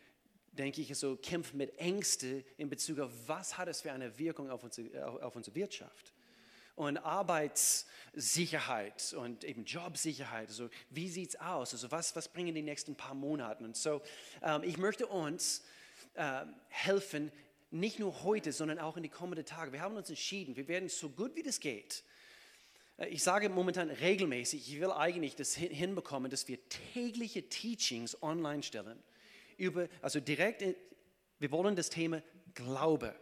denke 0.52 0.82
ich, 0.82 0.94
so 0.94 1.16
kämpft 1.16 1.54
mit 1.54 1.78
Ängsten 1.78 2.44
in 2.58 2.68
Bezug 2.68 2.98
auf, 2.98 3.10
was 3.26 3.56
hat 3.56 3.68
es 3.68 3.80
für 3.80 3.92
eine 3.92 4.18
Wirkung 4.18 4.50
auf 4.50 4.62
unsere, 4.62 5.06
auf 5.22 5.34
unsere 5.34 5.56
Wirtschaft 5.56 6.12
und 6.80 6.96
Arbeitssicherheit 6.96 9.12
und 9.12 9.44
eben 9.44 9.66
Jobsicherheit. 9.66 10.48
Also 10.48 10.70
wie 10.88 11.10
sieht 11.10 11.28
es 11.28 11.38
aus? 11.38 11.74
Also 11.74 11.90
was, 11.90 12.16
was 12.16 12.28
bringen 12.28 12.54
die 12.54 12.62
nächsten 12.62 12.94
paar 12.94 13.12
Monate? 13.14 13.62
Und 13.62 13.76
so, 13.76 14.00
ähm, 14.42 14.62
ich 14.62 14.78
möchte 14.78 15.06
uns 15.06 15.62
äh, 16.14 16.46
helfen, 16.68 17.30
nicht 17.70 17.98
nur 17.98 18.22
heute, 18.22 18.52
sondern 18.52 18.78
auch 18.78 18.96
in 18.96 19.02
die 19.02 19.10
kommenden 19.10 19.44
Tage. 19.44 19.72
Wir 19.72 19.82
haben 19.82 19.94
uns 19.94 20.08
entschieden, 20.08 20.56
wir 20.56 20.68
werden 20.68 20.88
so 20.88 21.10
gut 21.10 21.36
wie 21.36 21.42
das 21.42 21.60
geht. 21.60 22.02
Äh, 22.96 23.08
ich 23.08 23.22
sage 23.22 23.50
momentan 23.50 23.90
regelmäßig, 23.90 24.72
ich 24.72 24.80
will 24.80 24.92
eigentlich 24.92 25.36
das 25.36 25.54
hinbekommen, 25.54 26.30
dass 26.30 26.48
wir 26.48 26.66
tägliche 26.70 27.50
Teachings 27.50 28.22
online 28.22 28.62
stellen. 28.62 28.98
Über, 29.58 29.86
also 30.00 30.18
direkt, 30.18 30.62
in, 30.62 30.74
wir 31.40 31.50
wollen 31.50 31.76
das 31.76 31.90
Thema 31.90 32.22
Glaube 32.54 33.14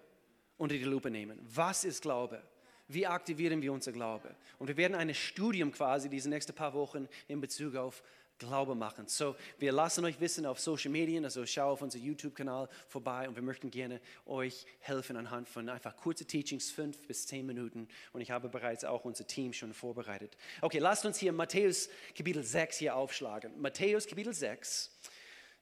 unter 0.59 0.77
die 0.77 0.85
Lupe 0.85 1.11
nehmen. 1.11 1.41
Was 1.43 1.83
ist 1.83 2.03
Glaube? 2.03 2.41
Wie 2.89 3.07
aktivieren 3.07 3.63
wir 3.63 3.73
unser 3.73 3.93
Glaube? 3.93 4.35
Und 4.59 4.69
wir 4.69 4.77
werden 4.77 4.95
ein 4.95 5.15
Studium 5.15 5.71
quasi 5.73 6.09
diese 6.09 6.29
nächsten 6.29 6.55
paar 6.55 6.75
Wochen 6.75 7.09
in 7.29 7.41
Bezug 7.41 7.77
auf 7.77 8.03
Glaube 8.39 8.77
machen. 8.77 9.09
So, 9.09 9.35
wir 9.59 9.73
lassen 9.73 10.05
euch 10.05 10.21
wissen 10.21 10.47
auf 10.47 10.61
Social 10.61 10.91
Media, 10.91 11.21
also 11.23 11.45
schau 11.45 11.73
auf 11.73 11.83
unser 11.83 11.99
YouTube-Kanal 11.99 12.69
vorbei 12.87 13.29
und 13.29 13.35
wir 13.35 13.43
möchten 13.43 13.71
gerne 13.71 14.01
euch 14.27 14.65
helfen 14.79 15.17
anhand 15.17 15.49
von 15.49 15.69
einfach 15.69 15.97
kurze 15.97 16.25
Teachings, 16.25 16.71
fünf 16.71 17.05
bis 17.07 17.27
zehn 17.27 17.45
Minuten. 17.45 17.89
Und 18.13 18.21
ich 18.21 18.31
habe 18.31 18.49
bereits 18.49 18.85
auch 18.85 19.05
unser 19.05 19.27
Team 19.27 19.53
schon 19.53 19.75
vorbereitet. 19.75 20.37
Okay, 20.61 20.79
lasst 20.79 21.05
uns 21.05 21.19
hier 21.19 21.33
Matthäus 21.33 21.89
Kapitel 22.17 22.45
6 22.45 22.79
hier 22.79 22.95
aufschlagen. 22.95 23.61
Matthäus 23.61 24.07
Kapitel 24.07 24.33
6, 24.33 24.91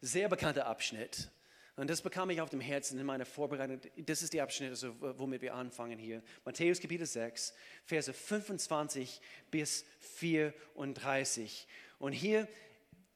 sehr 0.03 0.29
bekannter 0.29 0.67
Abschnitt. 0.67 1.31
Und 1.77 1.91
das 1.91 2.01
bekam 2.01 2.31
ich 2.31 2.41
auf 2.41 2.49
dem 2.49 2.61
Herzen 2.61 2.99
in 2.99 3.05
meiner 3.05 3.27
Vorbereitung. 3.27 3.79
Das 3.97 4.23
ist 4.23 4.33
der 4.33 4.43
Abschnitt, 4.43 4.71
also, 4.71 4.95
womit 5.19 5.43
wir 5.43 5.55
anfangen 5.55 5.99
hier. 5.99 6.23
Matthäus 6.45 6.81
Kapitel 6.81 7.07
6, 7.07 7.55
Verse 7.85 8.13
25 8.13 9.21
bis 9.51 9.85
34. 10.01 11.69
Und 11.99 12.13
hier 12.13 12.49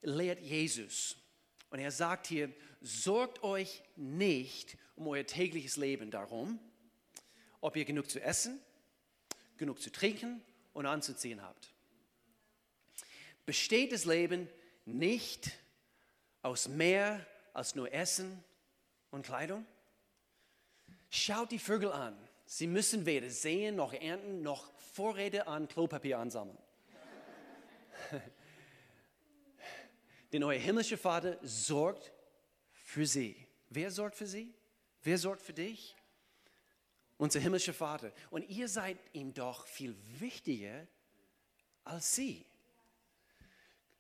lehrt 0.02 0.40
Jesus. 0.40 1.16
Und 1.70 1.78
er 1.78 1.90
sagt 1.90 2.26
hier, 2.26 2.52
sorgt 2.82 3.42
euch 3.42 3.82
nicht 3.96 4.76
um 4.94 5.08
euer 5.08 5.26
tägliches 5.26 5.76
Leben 5.76 6.10
darum, 6.10 6.58
ob 7.62 7.76
ihr 7.76 7.86
genug 7.86 8.10
zu 8.10 8.20
essen, 8.20 8.60
genug 9.56 9.80
zu 9.80 9.90
trinken 9.90 10.42
und 10.74 10.84
anzuziehen 10.84 11.40
habt. 11.40 11.72
Besteht 13.46 13.92
das 13.92 14.04
Leben 14.04 14.48
nicht 14.84 15.50
aus 16.42 16.68
mehr 16.68 17.26
als 17.54 17.74
nur 17.74 17.92
Essen 17.92 18.44
und 19.10 19.26
Kleidung? 19.26 19.66
Schaut 21.10 21.50
die 21.50 21.58
Vögel 21.58 21.92
an. 21.92 22.16
Sie 22.46 22.66
müssen 22.66 23.06
weder 23.06 23.30
sehen 23.30 23.76
noch 23.76 23.92
ernten 23.92 24.42
noch 24.42 24.72
Vorräte 24.78 25.46
an 25.46 25.68
Klopapier 25.68 26.18
ansammeln. 26.18 26.58
Denn 30.32 30.42
euer 30.44 30.58
himmlischer 30.58 30.98
Vater 30.98 31.38
sorgt 31.42 32.12
für 32.72 33.06
sie. 33.06 33.36
Wer 33.68 33.90
sorgt 33.90 34.16
für 34.16 34.26
sie? 34.26 34.52
Wer 35.02 35.18
sorgt 35.18 35.42
für 35.42 35.52
dich? 35.52 35.94
Unser 37.18 37.40
himmlischer 37.40 37.74
Vater. 37.74 38.12
Und 38.30 38.48
ihr 38.48 38.68
seid 38.68 38.98
ihm 39.12 39.32
doch 39.34 39.66
viel 39.66 39.94
wichtiger 40.18 40.86
als 41.84 42.14
sie. 42.14 42.44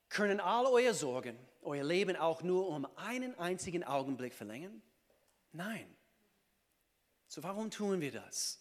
Können 0.08 0.40
all 0.40 0.66
eure 0.66 0.94
Sorgen, 0.94 1.38
euer 1.62 1.84
Leben 1.84 2.16
auch 2.16 2.42
nur 2.42 2.68
um 2.68 2.86
einen 2.96 3.38
einzigen 3.38 3.84
Augenblick 3.84 4.34
verlängern? 4.34 4.82
Nein. 5.52 5.96
So 7.28 7.42
warum 7.42 7.70
tun 7.70 8.00
wir 8.00 8.12
das? 8.12 8.58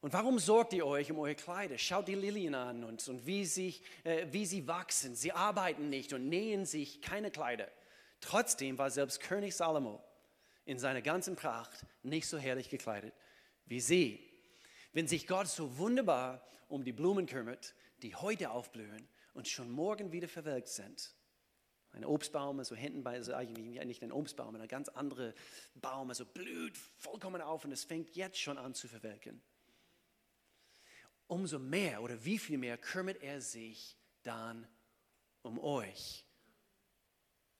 Und 0.00 0.12
warum 0.12 0.38
sorgt 0.38 0.72
ihr 0.72 0.86
euch 0.86 1.10
um 1.10 1.18
eure 1.18 1.34
Kleider? 1.34 1.76
Schaut 1.76 2.08
die 2.08 2.14
Lilien 2.14 2.54
an 2.54 2.84
und, 2.84 3.06
und 3.08 3.26
wie, 3.26 3.44
sie, 3.44 3.80
äh, 4.04 4.26
wie 4.30 4.46
sie 4.46 4.66
wachsen. 4.66 5.14
Sie 5.14 5.32
arbeiten 5.32 5.90
nicht 5.90 6.12
und 6.12 6.28
nähen 6.28 6.64
sich 6.64 7.02
keine 7.02 7.30
Kleider. 7.30 7.68
Trotzdem 8.20 8.78
war 8.78 8.90
selbst 8.90 9.20
König 9.20 9.54
Salomo 9.54 10.02
in 10.64 10.78
seiner 10.78 11.02
ganzen 11.02 11.36
Pracht 11.36 11.84
nicht 12.02 12.26
so 12.26 12.38
herrlich 12.38 12.70
gekleidet 12.70 13.14
wie 13.70 13.80
sie. 13.80 14.28
Wenn 14.92 15.06
sich 15.06 15.26
Gott 15.26 15.48
so 15.48 15.78
wunderbar 15.78 16.44
um 16.68 16.84
die 16.84 16.92
Blumen 16.92 17.26
kümmert, 17.26 17.74
die 18.02 18.14
heute 18.14 18.50
aufblühen 18.50 19.08
und 19.32 19.48
schon 19.48 19.70
morgen 19.70 20.12
wieder 20.12 20.28
verwelkt 20.28 20.68
sind, 20.68 21.14
ein 21.92 22.04
Obstbaum, 22.04 22.58
also 22.58 22.74
hinten 22.74 23.02
bei, 23.02 23.14
also 23.14 23.34
eigentlich 23.34 23.84
nicht 23.84 24.02
ein 24.02 24.12
Obstbaum, 24.12 24.54
ein 24.54 24.68
ganz 24.68 24.88
anderer 24.88 25.32
Baum, 25.74 26.08
also 26.08 26.24
blüht 26.24 26.76
vollkommen 26.96 27.40
auf 27.40 27.64
und 27.64 27.72
es 27.72 27.84
fängt 27.84 28.14
jetzt 28.16 28.38
schon 28.38 28.58
an 28.58 28.74
zu 28.74 28.88
verwelken 28.88 29.42
umso 31.30 31.60
mehr 31.60 32.02
oder 32.02 32.24
wie 32.24 32.38
viel 32.38 32.58
mehr 32.58 32.76
kümmert 32.76 33.22
er 33.22 33.40
sich 33.40 33.96
dann 34.24 34.66
um 35.42 35.58
euch. 35.60 36.26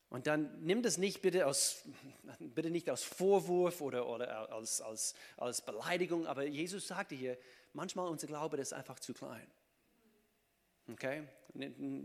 Und 0.09 0.27
dann 0.27 0.65
nimm 0.65 0.83
das 0.83 0.99
nicht 0.99 1.23
bitte, 1.23 1.47
aus, 1.47 1.85
bitte 2.41 2.69
nicht 2.69 2.91
aus 2.91 3.05
Vorwurf 3.05 3.81
oder, 3.81 4.09
oder 4.09 4.53
als, 4.53 4.81
als, 4.81 5.15
als 5.37 5.65
Beleidigung, 5.65 6.27
aber 6.27 6.45
Jesus 6.45 6.89
sagte 6.89 7.15
hier, 7.15 7.39
manchmal 7.73 8.09
unser 8.09 8.27
Glaube 8.27 8.57
ist 8.57 8.73
einfach 8.73 8.99
zu 8.99 9.15
klein. 9.15 9.49
Okay? 10.93 11.25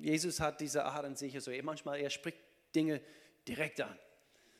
Jesus 0.01 0.39
hat 0.39 0.59
diese 0.59 0.85
Art 0.85 1.05
an 1.05 1.15
sich, 1.15 1.35
also 1.35 1.51
manchmal 1.61 1.99
er 1.99 2.09
spricht 2.09 2.39
Dinge 2.75 3.01
direkt 3.47 3.79
an. 3.81 3.97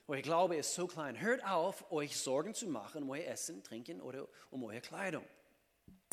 Euer 0.07 0.21
Glaube 0.21 0.55
ist 0.55 0.75
so 0.75 0.85
klein. 0.85 1.19
Hört 1.19 1.43
auf, 1.43 1.91
euch 1.91 2.15
Sorgen 2.15 2.53
zu 2.53 2.67
machen 2.67 3.03
um 3.03 3.09
euer 3.09 3.25
Essen, 3.25 3.63
Trinken 3.63 4.01
oder 4.01 4.27
um 4.51 4.63
eure 4.63 4.81
Kleidung. 4.81 5.25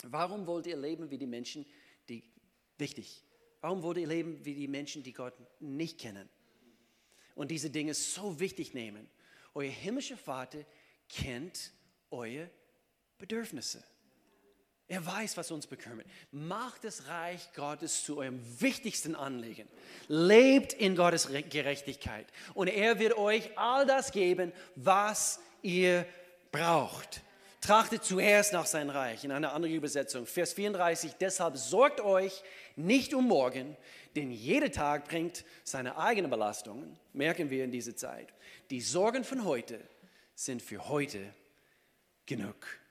Warum 0.04 0.46
wollt 0.46 0.66
ihr 0.66 0.76
leben 0.76 1.10
wie 1.10 1.18
die 1.18 1.26
Menschen, 1.26 1.66
die 2.08 2.24
wichtig? 2.78 3.22
Warum 3.60 3.82
wollt 3.82 3.98
ihr 3.98 4.06
leben 4.06 4.44
wie 4.44 4.54
die 4.54 4.68
Menschen, 4.68 5.02
die 5.02 5.12
Gott 5.12 5.34
nicht 5.60 6.00
kennen? 6.00 6.28
Und 7.34 7.50
diese 7.50 7.70
Dinge 7.70 7.94
so 7.94 8.40
wichtig 8.40 8.72
nehmen. 8.72 9.08
Euer 9.54 9.70
himmlischer 9.70 10.16
Vater 10.16 10.64
kennt 11.08 11.72
eure 12.10 12.50
Bedürfnisse. 13.18 13.84
Er 14.88 15.04
weiß, 15.06 15.36
was 15.36 15.50
uns 15.50 15.66
bekümmert. 15.66 16.06
Macht 16.32 16.84
das 16.84 17.08
Reich 17.08 17.52
Gottes 17.54 18.04
zu 18.04 18.18
eurem 18.18 18.40
wichtigsten 18.60 19.14
Anliegen. 19.14 19.68
Lebt 20.08 20.74
in 20.74 20.96
Gottes 20.96 21.28
Gerechtigkeit. 21.28 22.26
Und 22.54 22.68
er 22.68 22.98
wird 22.98 23.16
euch 23.16 23.56
all 23.56 23.86
das 23.86 24.12
geben, 24.12 24.52
was 24.74 25.40
ihr 25.62 26.04
braucht. 26.50 27.22
Trachtet 27.62 28.04
zuerst 28.04 28.52
nach 28.52 28.66
sein 28.66 28.90
Reich. 28.90 29.24
In 29.24 29.30
einer 29.30 29.52
anderen 29.52 29.74
Übersetzung, 29.74 30.26
Vers 30.26 30.52
34, 30.52 31.12
deshalb 31.14 31.56
sorgt 31.56 32.00
euch 32.00 32.42
nicht 32.74 33.14
um 33.14 33.28
morgen, 33.28 33.76
denn 34.16 34.32
jeder 34.32 34.70
Tag 34.70 35.08
bringt 35.08 35.44
seine 35.62 35.96
eigenen 35.96 36.30
Belastungen, 36.30 36.98
merken 37.12 37.50
wir 37.50 37.64
in 37.64 37.70
dieser 37.70 37.94
Zeit. 37.96 38.28
Die 38.70 38.80
Sorgen 38.80 39.22
von 39.22 39.44
heute 39.44 39.80
sind 40.34 40.60
für 40.60 40.88
heute 40.88 41.32
genug. 42.26 42.81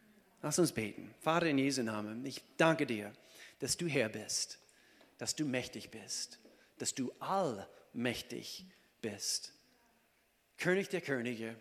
Lass 0.42 0.58
uns 0.58 0.72
beten. 0.72 1.14
Vater 1.20 1.48
in 1.48 1.58
Jesu 1.58 1.84
Namen, 1.84 2.26
ich 2.26 2.42
danke 2.58 2.86
dir, 2.86 3.14
dass 3.60 3.78
du 3.78 3.88
Herr 3.88 4.10
bist, 4.10 4.58
dass 5.18 5.36
du 5.36 5.46
mächtig 5.46 5.92
bist, 5.92 6.40
dass 6.80 6.96
du 6.96 7.12
allmächtig 7.20 8.66
bist. 9.02 9.54
König 10.58 10.90
der 10.90 11.02
Könige, 11.02 11.56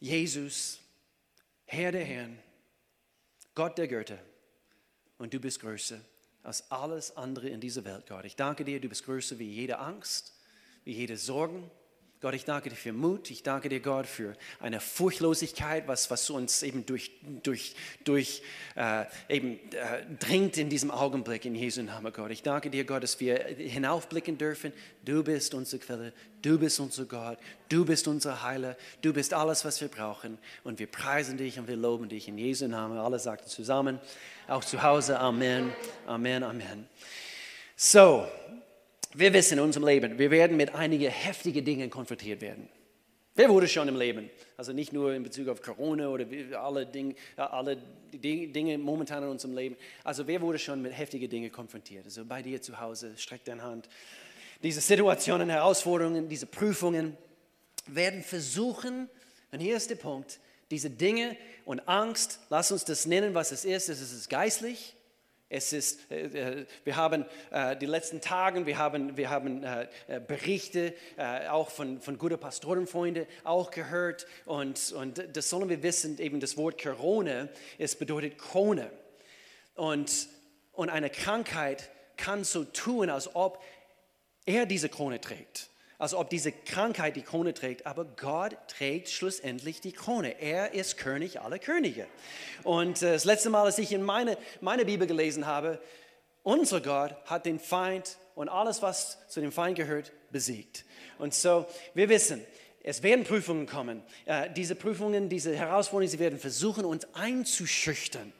Jesus, 0.00 0.80
Herr 1.66 1.92
der 1.92 2.04
Herren, 2.04 2.38
Gott 3.54 3.78
der 3.78 3.88
Götter. 3.88 4.18
Und 5.18 5.32
du 5.32 5.38
bist 5.38 5.60
größer 5.60 6.00
als 6.42 6.70
alles 6.70 7.16
andere 7.16 7.48
in 7.48 7.60
dieser 7.60 7.84
Welt, 7.84 8.06
Gott. 8.08 8.24
Ich 8.24 8.36
danke 8.36 8.64
dir, 8.64 8.80
du 8.80 8.88
bist 8.88 9.04
größer 9.04 9.38
wie 9.38 9.48
jede 9.48 9.78
Angst, 9.78 10.34
wie 10.84 10.92
jede 10.92 11.16
Sorgen, 11.16 11.70
Gott, 12.20 12.34
ich 12.34 12.46
danke 12.46 12.70
dir 12.70 12.76
für 12.76 12.92
Mut. 12.92 13.30
Ich 13.30 13.42
danke 13.42 13.68
dir, 13.68 13.80
Gott, 13.80 14.06
für 14.06 14.34
eine 14.58 14.80
Furchtlosigkeit, 14.80 15.86
was, 15.86 16.10
was 16.10 16.30
uns 16.30 16.62
eben 16.62 16.86
durch, 16.86 17.10
durch, 17.42 17.74
durch 18.04 18.42
äh, 18.76 19.04
eben, 19.28 19.58
äh, 19.72 20.06
dringt 20.18 20.56
in 20.56 20.70
diesem 20.70 20.90
Augenblick 20.90 21.44
in 21.44 21.54
Jesu 21.54 21.82
Namen, 21.82 22.12
Gott. 22.12 22.30
Ich 22.30 22.42
danke 22.42 22.70
dir, 22.70 22.84
Gott, 22.84 23.02
dass 23.02 23.20
wir 23.20 23.44
hinaufblicken 23.44 24.38
dürfen. 24.38 24.72
Du 25.04 25.22
bist 25.22 25.52
unsere 25.52 25.84
Quelle, 25.84 26.12
du 26.40 26.58
bist 26.58 26.80
unser 26.80 27.04
Gott, 27.04 27.38
du 27.68 27.84
bist 27.84 28.08
unser 28.08 28.42
Heiler, 28.42 28.76
du 29.02 29.12
bist 29.12 29.34
alles, 29.34 29.64
was 29.66 29.82
wir 29.82 29.88
brauchen. 29.88 30.38
Und 30.62 30.78
wir 30.78 30.86
preisen 30.86 31.36
dich 31.36 31.58
und 31.58 31.68
wir 31.68 31.76
loben 31.76 32.08
dich 32.08 32.26
in 32.28 32.38
Jesu 32.38 32.68
Namen. 32.68 32.96
Alle 32.96 33.18
sagten 33.18 33.48
zusammen, 33.48 34.00
auch 34.48 34.64
zu 34.64 34.82
Hause, 34.82 35.20
Amen, 35.20 35.74
Amen, 36.06 36.42
Amen. 36.42 36.88
So, 37.76 38.26
wir 39.14 39.32
wissen 39.32 39.58
in 39.58 39.64
unserem 39.64 39.86
Leben, 39.86 40.18
wir 40.18 40.30
werden 40.30 40.56
mit 40.56 40.74
einigen 40.74 41.10
heftigen 41.10 41.64
Dingen 41.64 41.90
konfrontiert 41.90 42.40
werden. 42.40 42.68
Wer 43.36 43.48
wurde 43.48 43.66
schon 43.66 43.88
im 43.88 43.96
Leben? 43.96 44.30
Also 44.56 44.72
nicht 44.72 44.92
nur 44.92 45.12
in 45.12 45.24
Bezug 45.24 45.48
auf 45.48 45.60
Corona 45.60 46.08
oder 46.08 46.24
alle, 46.60 46.86
Dinge, 46.86 47.16
alle 47.36 47.76
Dinge 48.12 48.78
momentan 48.78 49.24
in 49.24 49.28
unserem 49.28 49.56
Leben. 49.56 49.76
Also 50.04 50.26
wer 50.28 50.40
wurde 50.40 50.58
schon 50.58 50.80
mit 50.80 50.96
heftigen 50.96 51.28
Dingen 51.28 51.50
konfrontiert? 51.50 52.04
Also 52.04 52.24
bei 52.24 52.42
dir 52.42 52.62
zu 52.62 52.78
Hause, 52.78 53.12
streck 53.16 53.44
deine 53.44 53.62
Hand. 53.62 53.88
Diese 54.62 54.80
Situationen, 54.80 55.50
Herausforderungen, 55.50 56.28
diese 56.28 56.46
Prüfungen 56.46 57.16
werden 57.88 58.22
versuchen, 58.22 59.08
und 59.50 59.58
hier 59.58 59.76
ist 59.76 59.90
der 59.90 59.96
Punkt, 59.96 60.38
diese 60.70 60.90
Dinge 60.90 61.36
und 61.64 61.88
Angst, 61.88 62.38
lass 62.50 62.70
uns 62.70 62.84
das 62.84 63.04
nennen, 63.04 63.34
was 63.34 63.50
es 63.50 63.64
ist, 63.64 63.88
es 63.88 64.00
ist 64.00 64.30
geistlich, 64.30 64.94
es 65.54 65.72
ist, 65.72 66.10
äh, 66.10 66.24
äh, 66.24 66.66
wir 66.82 66.96
haben 66.96 67.24
äh, 67.52 67.76
die 67.76 67.86
letzten 67.86 68.20
Tage, 68.20 68.66
wir 68.66 68.76
haben, 68.76 69.16
wir 69.16 69.30
haben 69.30 69.64
Berichte 70.26 70.94
auch 71.50 71.70
von, 71.70 72.00
von 72.00 72.18
guten 72.18 72.38
Pastorenfreunden 72.38 73.26
auch 73.44 73.70
gehört 73.70 74.26
und, 74.44 74.92
und 74.92 75.24
das 75.32 75.48
sollen 75.48 75.68
wir 75.68 75.82
wissen, 75.82 76.18
eben 76.18 76.40
das 76.40 76.56
Wort 76.56 76.82
Corona, 76.82 77.48
es 77.78 77.94
bedeutet 77.94 78.38
Krone 78.38 78.90
und, 79.74 80.28
und 80.72 80.90
eine 80.90 81.10
Krankheit 81.10 81.90
kann 82.16 82.44
so 82.44 82.64
tun, 82.64 83.10
als 83.10 83.34
ob 83.34 83.62
er 84.44 84.66
diese 84.66 84.88
Krone 84.88 85.20
trägt. 85.20 85.70
Als 85.98 86.14
ob 86.14 86.30
diese 86.30 86.52
Krankheit 86.52 87.16
die 87.16 87.22
Krone 87.22 87.54
trägt, 87.54 87.86
aber 87.86 88.04
Gott 88.04 88.56
trägt 88.68 89.08
schlussendlich 89.08 89.80
die 89.80 89.92
Krone. 89.92 90.40
Er 90.40 90.74
ist 90.74 90.96
König 90.96 91.40
aller 91.40 91.58
Könige. 91.58 92.06
Und 92.62 93.02
äh, 93.02 93.12
das 93.12 93.24
letzte 93.24 93.50
Mal, 93.50 93.64
als 93.64 93.78
ich 93.78 93.92
in 93.92 94.02
meine, 94.02 94.36
meine 94.60 94.84
Bibel 94.84 95.06
gelesen 95.06 95.46
habe, 95.46 95.80
unser 96.42 96.80
Gott 96.80 97.14
hat 97.26 97.46
den 97.46 97.58
Feind 97.58 98.18
und 98.34 98.48
alles, 98.48 98.82
was 98.82 99.18
zu 99.28 99.40
dem 99.40 99.52
Feind 99.52 99.76
gehört, 99.76 100.12
besiegt. 100.30 100.84
Und 101.18 101.32
so, 101.32 101.66
wir 101.94 102.08
wissen, 102.08 102.44
es 102.82 103.02
werden 103.02 103.24
Prüfungen 103.24 103.66
kommen. 103.66 104.02
Äh, 104.26 104.50
diese 104.50 104.74
Prüfungen, 104.74 105.28
diese 105.30 105.56
Herausforderungen, 105.56 106.10
sie 106.10 106.18
werden 106.18 106.38
versuchen, 106.38 106.84
uns 106.84 107.06
einzuschüchtern, 107.14 108.32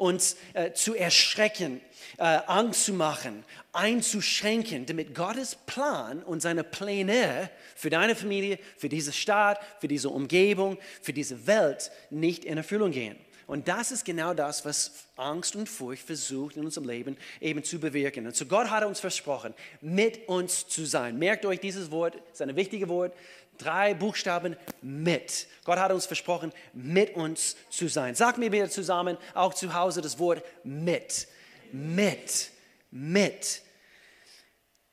uns 0.00 0.36
äh, 0.54 0.72
zu 0.72 0.94
erschrecken, 0.94 1.80
äh, 2.16 2.22
Angst 2.46 2.86
zu 2.86 2.94
machen, 2.94 3.44
einzuschränken, 3.72 4.86
damit 4.86 5.14
Gottes 5.14 5.56
Plan 5.66 6.22
und 6.22 6.40
seine 6.40 6.64
Pläne 6.64 7.50
für 7.76 7.90
deine 7.90 8.16
Familie, 8.16 8.58
für 8.78 8.88
diese 8.88 9.12
Stadt, 9.12 9.60
für 9.78 9.88
diese 9.88 10.08
Umgebung, 10.08 10.78
für 11.02 11.12
diese 11.12 11.46
Welt 11.46 11.90
nicht 12.08 12.44
in 12.44 12.56
Erfüllung 12.56 12.92
gehen. 12.92 13.16
Und 13.46 13.66
das 13.66 13.90
ist 13.90 14.04
genau 14.04 14.32
das, 14.32 14.64
was 14.64 14.92
Angst 15.16 15.56
und 15.56 15.68
Furcht 15.68 16.06
versucht 16.06 16.56
in 16.56 16.64
unserem 16.64 16.86
Leben 16.86 17.16
eben 17.40 17.64
zu 17.64 17.80
bewirken. 17.80 18.26
Und 18.26 18.36
so 18.36 18.46
Gott 18.46 18.70
hat 18.70 18.84
uns 18.84 19.00
versprochen, 19.00 19.54
mit 19.80 20.28
uns 20.28 20.68
zu 20.68 20.86
sein. 20.86 21.18
Merkt 21.18 21.44
euch 21.44 21.58
dieses 21.58 21.90
Wort, 21.90 22.16
ist 22.32 22.40
ein 22.40 22.54
wichtiges 22.54 22.88
Wort. 22.88 23.12
Drei 23.60 23.92
Buchstaben 23.92 24.56
mit. 24.80 25.46
Gott 25.64 25.78
hat 25.78 25.92
uns 25.92 26.06
versprochen, 26.06 26.50
mit 26.72 27.14
uns 27.14 27.56
zu 27.68 27.88
sein. 27.88 28.14
Sag 28.14 28.38
mir 28.38 28.50
wieder 28.52 28.70
zusammen, 28.70 29.18
auch 29.34 29.52
zu 29.52 29.74
Hause, 29.74 30.00
das 30.00 30.18
Wort 30.18 30.42
mit. 30.64 31.28
Mit. 31.70 32.50
Mit. 32.90 33.62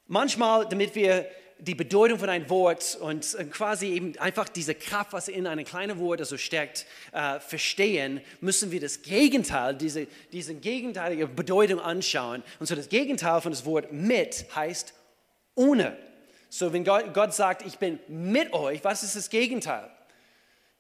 Manchmal, 0.08 0.68
damit 0.68 0.96
wir 0.96 1.26
die 1.60 1.76
Bedeutung 1.76 2.20
von 2.20 2.30
einem 2.30 2.50
Wort 2.50 2.98
und 3.02 3.36
quasi 3.52 3.88
eben 3.88 4.18
einfach 4.20 4.48
diese 4.50 4.76
Kraft, 4.76 5.14
was 5.14 5.28
in 5.28 5.48
einem 5.48 5.66
kleinen 5.66 5.98
Wort 5.98 6.20
also 6.20 6.38
steckt, 6.38 6.86
äh, 7.14 7.40
verstehen, 7.40 8.22
müssen 8.42 8.72
wir 8.72 8.80
das 8.80 9.02
Gegenteil, 9.02 9.76
diese, 9.76 10.08
diese 10.32 10.54
gegenteilige 10.56 11.28
Bedeutung 11.28 11.80
anschauen. 11.80 12.44
Und 12.60 12.68
so 12.68 12.76
das 12.76 12.90
Gegenteil 12.90 13.42
von 13.42 13.52
das 13.52 13.66
Wort 13.66 13.92
mit 13.92 14.46
heißt 14.54 14.94
ohne. 15.56 15.98
So 16.50 16.74
wenn 16.74 16.84
Gott, 16.84 17.34
sagt, 17.34 17.66
ich 17.66 17.78
bin 17.78 18.00
mit 18.08 18.54
euch, 18.54 18.84
was 18.84 19.04
ist 19.04 19.16
das 19.16 19.30
Gegenteil? 19.30 19.90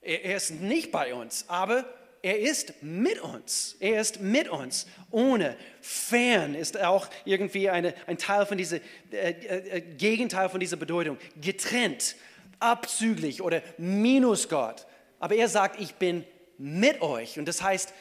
Er, 0.01 0.24
er 0.24 0.38
ist 0.38 0.51
nicht 0.51 0.91
bei 0.91 1.13
uns, 1.13 1.45
aber 1.47 1.86
er 2.21 2.39
ist 2.39 2.81
mit 2.81 3.19
uns. 3.19 3.75
Er 3.79 4.01
ist 4.01 4.19
mit 4.19 4.50
uns. 4.50 4.88
Ohne. 5.12 5.55
Fern 5.81 6.55
ist 6.55 6.79
auch 6.79 7.07
irgendwie 7.25 7.69
eine, 7.69 7.93
ein 8.05 8.17
Teil 8.17 8.45
von 8.45 8.57
dieser, 8.57 8.77
äh, 9.12 9.31
äh, 9.31 9.81
Gegenteil 9.81 10.50
von 10.50 10.59
dieser 10.59 10.77
Bedeutung. 10.77 11.17
Getrennt, 11.39 12.15
abzüglich 12.59 13.41
oder 13.41 13.62
minus 13.77 14.50
Gott. 14.50 14.88
Aber 15.19 15.36
er 15.36 15.47
sagt, 15.47 15.79
ich 15.79 15.95
bin 15.95 16.25
mit 16.57 17.01
euch. 17.01 17.38
Und 17.38 17.47
das 17.47 17.62
heißt, 17.62 17.93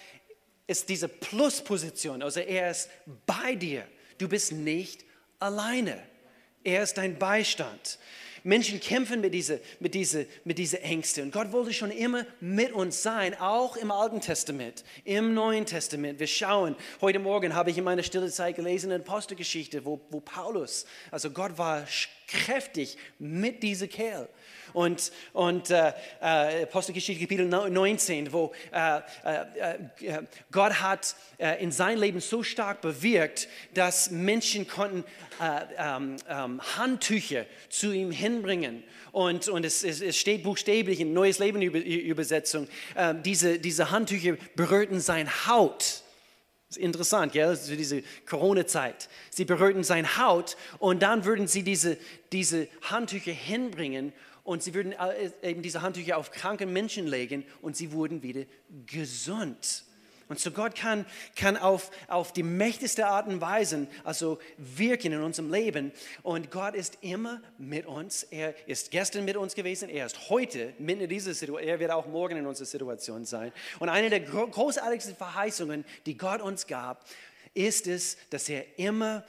ist 0.67 0.89
diese 0.89 1.09
Plusposition. 1.09 2.23
Also 2.23 2.41
er 2.41 2.71
ist 2.71 2.91
bei 3.27 3.55
dir. 3.55 3.87
Du 4.19 4.29
bist 4.29 4.53
nicht 4.53 5.05
alleine. 5.39 6.03
Er 6.67 6.83
ist 6.83 6.99
dein 6.99 7.17
Beistand. 7.17 7.97
Menschen 8.43 8.81
kämpfen 8.81 9.21
mit 9.21 9.33
diesen 9.35 9.61
mit 9.79 9.95
diese, 9.95 10.27
mit 10.43 10.59
diese 10.59 10.83
Ängste. 10.83 11.23
Und 11.23 11.31
Gott 11.31 11.53
wollte 11.53 11.73
schon 11.73 11.93
immer 11.93 12.27
mit 12.41 12.73
uns 12.73 13.05
sein, 13.05 13.39
auch 13.39 13.77
im 13.77 13.93
Alten 13.93 14.21
Testament, 14.21 14.83
im 15.05 15.33
Neuen 15.33 15.65
Testament. 15.65 16.19
Wir 16.19 16.27
schauen, 16.27 16.75
heute 17.01 17.21
Morgen 17.21 17.55
habe 17.55 17.71
ich 17.71 17.79
in 17.79 17.85
meiner 17.85 18.03
stille 18.03 18.33
Zeit 18.33 18.57
gelesen, 18.57 18.91
eine 18.91 19.05
Apostelgeschichte, 19.05 19.85
wo, 19.85 20.01
wo 20.11 20.19
Paulus, 20.19 20.87
also 21.13 21.31
Gott 21.31 21.57
war 21.57 21.87
kräftig 22.27 22.97
mit 23.21 23.63
diesem 23.63 23.89
Kerl. 23.89 24.29
Und, 24.73 25.13
und 25.33 25.71
äh, 25.71 25.93
äh, 26.21 26.63
Apostelgeschichte 26.65 27.23
Kapitel 27.23 27.47
19, 27.47 28.33
wo 28.33 28.53
äh, 28.73 28.99
äh, 29.25 30.07
äh, 30.07 30.23
Gott 30.51 30.81
hat 30.81 31.15
in 31.61 31.71
sein 31.71 31.99
Leben 31.99 32.21
so 32.21 32.43
stark 32.43 32.81
bewirkt, 32.81 33.49
dass 33.75 34.11
Menschen 34.11 34.67
konnten 34.67 35.05
ähm, 35.79 36.17
ähm, 36.29 36.61
Handtücher 36.77 37.45
zu 37.69 37.93
ihm 37.93 38.11
hinbringen. 38.11 38.83
Und, 39.13 39.49
und 39.49 39.65
es, 39.65 39.85
es, 39.85 40.01
es 40.01 40.17
steht 40.17 40.43
buchstäblich 40.43 41.01
in 41.01 41.13
Neues 41.13 41.39
Leben 41.39 41.61
Übersetzung, 41.61 42.69
diese, 43.23 43.59
diese 43.59 43.91
Handtücher 43.91 44.37
berührten 44.55 45.01
sein 45.01 45.29
Haut. 45.47 46.03
Das 46.69 46.79
ist 46.79 46.83
interessant, 46.83 47.33
gell? 47.33 47.57
Für 47.57 47.77
diese 47.77 48.03
Corona-Zeit. 48.29 49.09
Sie 49.31 49.45
berührten 49.45 49.85
sein 49.85 50.19
Haut 50.19 50.57
und 50.79 51.01
dann 51.03 51.25
würden 51.25 51.47
sie 51.47 51.63
diese, 51.63 51.97
diese 52.33 52.67
Handtücher 52.83 53.33
hinbringen 53.33 54.13
und 54.47 54.63
sie 54.63 54.75
würden 54.75 54.93
äh, 54.93 55.31
eben 55.43 55.63
diese 55.63 55.83
Handtücher 55.83 56.17
auf 56.17 56.31
kranken 56.31 56.73
Menschen 56.73 57.07
legen 57.07 57.45
und 57.63 57.77
sie 57.77 57.93
wurden 57.93 58.23
wieder 58.23 58.45
gesund. 58.87 59.85
Und 60.29 60.41
so 60.41 60.51
Gott 60.51 60.75
kann, 60.75 61.07
kann 61.37 61.57
auf, 61.57 61.91
auf 62.09 62.33
die 62.33 62.43
mächtigste 62.43 63.07
Art 63.07 63.29
und 63.29 63.41
Weise 63.41 63.87
also 64.03 64.41
wirken 64.57 65.13
in 65.13 65.21
unserem 65.21 65.53
Leben. 65.53 65.93
Und 66.23 66.51
Gott 66.51 66.75
ist 66.75 66.99
immer 67.01 67.41
mit 67.59 67.87
uns. 67.87 68.25
Er 68.25 68.55
ist 68.69 68.91
gestern 68.91 69.25
mit 69.25 69.37
uns 69.37 69.55
gewesen. 69.55 69.89
Er 69.89 70.07
ist 70.07 70.29
heute 70.29 70.73
mitten 70.79 71.03
in 71.03 71.09
dieser 71.09 71.33
Situation. 71.33 71.69
Er 71.69 71.79
wird 71.79 71.93
auch 71.93 72.07
morgen 72.07 72.39
in 72.39 72.47
unserer 72.47 72.67
Situation 72.67 73.25
sein. 73.25 73.53
Und 73.79 73.89
eine 73.89 74.11
der 74.11 74.21
großartigsten 74.21 75.15
Verheißungen, 75.15 75.85
die 76.07 76.17
Gott 76.17 76.41
uns 76.41 76.67
gab, 76.67 77.05
ist 77.55 77.87
es, 77.87 78.17
dass 78.31 78.49
er 78.49 78.79
immer 78.79 79.25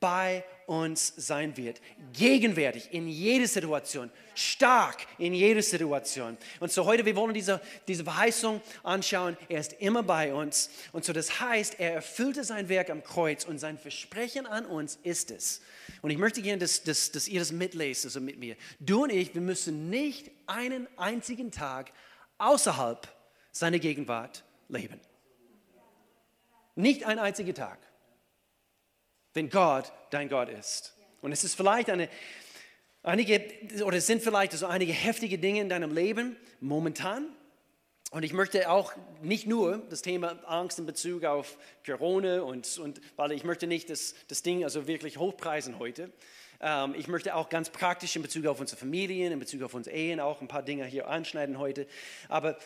bei 0.00 0.44
uns 0.68 1.14
sein 1.16 1.56
wird. 1.56 1.80
Gegenwärtig 2.12 2.92
in 2.92 3.08
jeder 3.08 3.46
Situation, 3.46 4.10
stark 4.34 5.06
in 5.16 5.32
jeder 5.32 5.62
Situation. 5.62 6.36
Und 6.60 6.70
so 6.70 6.84
heute, 6.84 7.06
wir 7.06 7.16
wollen 7.16 7.32
diese, 7.32 7.60
diese 7.88 8.04
Verheißung 8.04 8.60
anschauen. 8.82 9.38
Er 9.48 9.60
ist 9.60 9.72
immer 9.80 10.02
bei 10.02 10.34
uns. 10.34 10.68
Und 10.92 11.06
so 11.06 11.14
das 11.14 11.40
heißt, 11.40 11.80
er 11.80 11.94
erfüllte 11.94 12.44
sein 12.44 12.68
Werk 12.68 12.90
am 12.90 13.02
Kreuz 13.02 13.46
und 13.46 13.58
sein 13.58 13.78
Versprechen 13.78 14.46
an 14.46 14.66
uns 14.66 14.98
ist 15.02 15.30
es. 15.30 15.62
Und 16.02 16.10
ich 16.10 16.18
möchte 16.18 16.42
gerne, 16.42 16.58
dass, 16.58 16.82
dass, 16.82 17.12
dass 17.12 17.28
ihr 17.28 17.40
das 17.40 17.50
mitlest, 17.50 18.04
also 18.04 18.20
mit 18.20 18.38
mir. 18.38 18.54
Du 18.78 19.04
und 19.04 19.10
ich, 19.10 19.34
wir 19.34 19.40
müssen 19.40 19.88
nicht 19.88 20.30
einen 20.46 20.86
einzigen 20.98 21.50
Tag 21.50 21.92
außerhalb 22.36 23.08
seiner 23.52 23.78
Gegenwart 23.78 24.44
leben. 24.68 25.00
Nicht 26.74 27.04
ein 27.04 27.18
einziger 27.18 27.54
Tag 27.54 27.87
wenn 29.38 29.50
Gott 29.50 29.92
dein 30.10 30.28
Gott 30.28 30.48
ist. 30.48 30.94
Und 31.20 31.30
es 31.30 31.44
ist 31.44 31.54
vielleicht 31.54 31.90
eine, 31.90 32.08
einige, 33.04 33.40
oder 33.84 33.98
es 33.98 34.06
sind 34.08 34.20
vielleicht 34.20 34.50
so 34.50 34.66
einige 34.66 34.92
heftige 34.92 35.38
Dinge 35.38 35.60
in 35.60 35.68
deinem 35.68 35.94
Leben 35.94 36.36
momentan. 36.58 37.28
Und 38.10 38.24
ich 38.24 38.32
möchte 38.32 38.68
auch 38.68 38.92
nicht 39.22 39.46
nur 39.46 39.78
das 39.90 40.02
Thema 40.02 40.42
Angst 40.44 40.80
in 40.80 40.86
Bezug 40.86 41.24
auf 41.24 41.56
Corona 41.86 42.40
und, 42.40 42.78
und 42.78 43.00
weil 43.14 43.30
ich 43.30 43.44
möchte 43.44 43.68
nicht 43.68 43.90
das, 43.90 44.16
das 44.26 44.42
Ding 44.42 44.64
also 44.64 44.88
wirklich 44.88 45.18
hochpreisen 45.18 45.78
heute. 45.78 46.10
Ähm, 46.60 46.96
ich 46.98 47.06
möchte 47.06 47.36
auch 47.36 47.48
ganz 47.48 47.70
praktisch 47.70 48.16
in 48.16 48.22
Bezug 48.22 48.46
auf 48.46 48.58
unsere 48.58 48.76
Familien, 48.76 49.30
in 49.30 49.38
Bezug 49.38 49.62
auf 49.62 49.72
unsere 49.72 49.94
Ehen 49.94 50.18
auch 50.18 50.40
ein 50.40 50.48
paar 50.48 50.64
Dinge 50.64 50.84
hier 50.84 51.06
anschneiden 51.06 51.60
heute. 51.60 51.86
Aber 52.28 52.58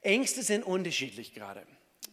Ängste 0.00 0.42
sind 0.42 0.64
unterschiedlich 0.64 1.34
gerade. 1.34 1.62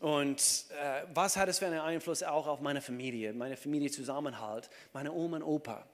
Und 0.03 0.65
äh, 0.81 1.03
was 1.13 1.37
hat 1.37 1.47
es 1.47 1.59
für 1.59 1.65
einen 1.65 1.79
Einfluss 1.79 2.23
auch 2.23 2.45
auf 2.47 2.59
meine 2.59 2.81
Familie, 2.81 3.31
meine 3.31 3.55
Familienzusammenhalt, 3.55 4.69
meine 4.91 5.13
Oma 5.13 5.37
und 5.37 5.43
Opa? 5.43 5.85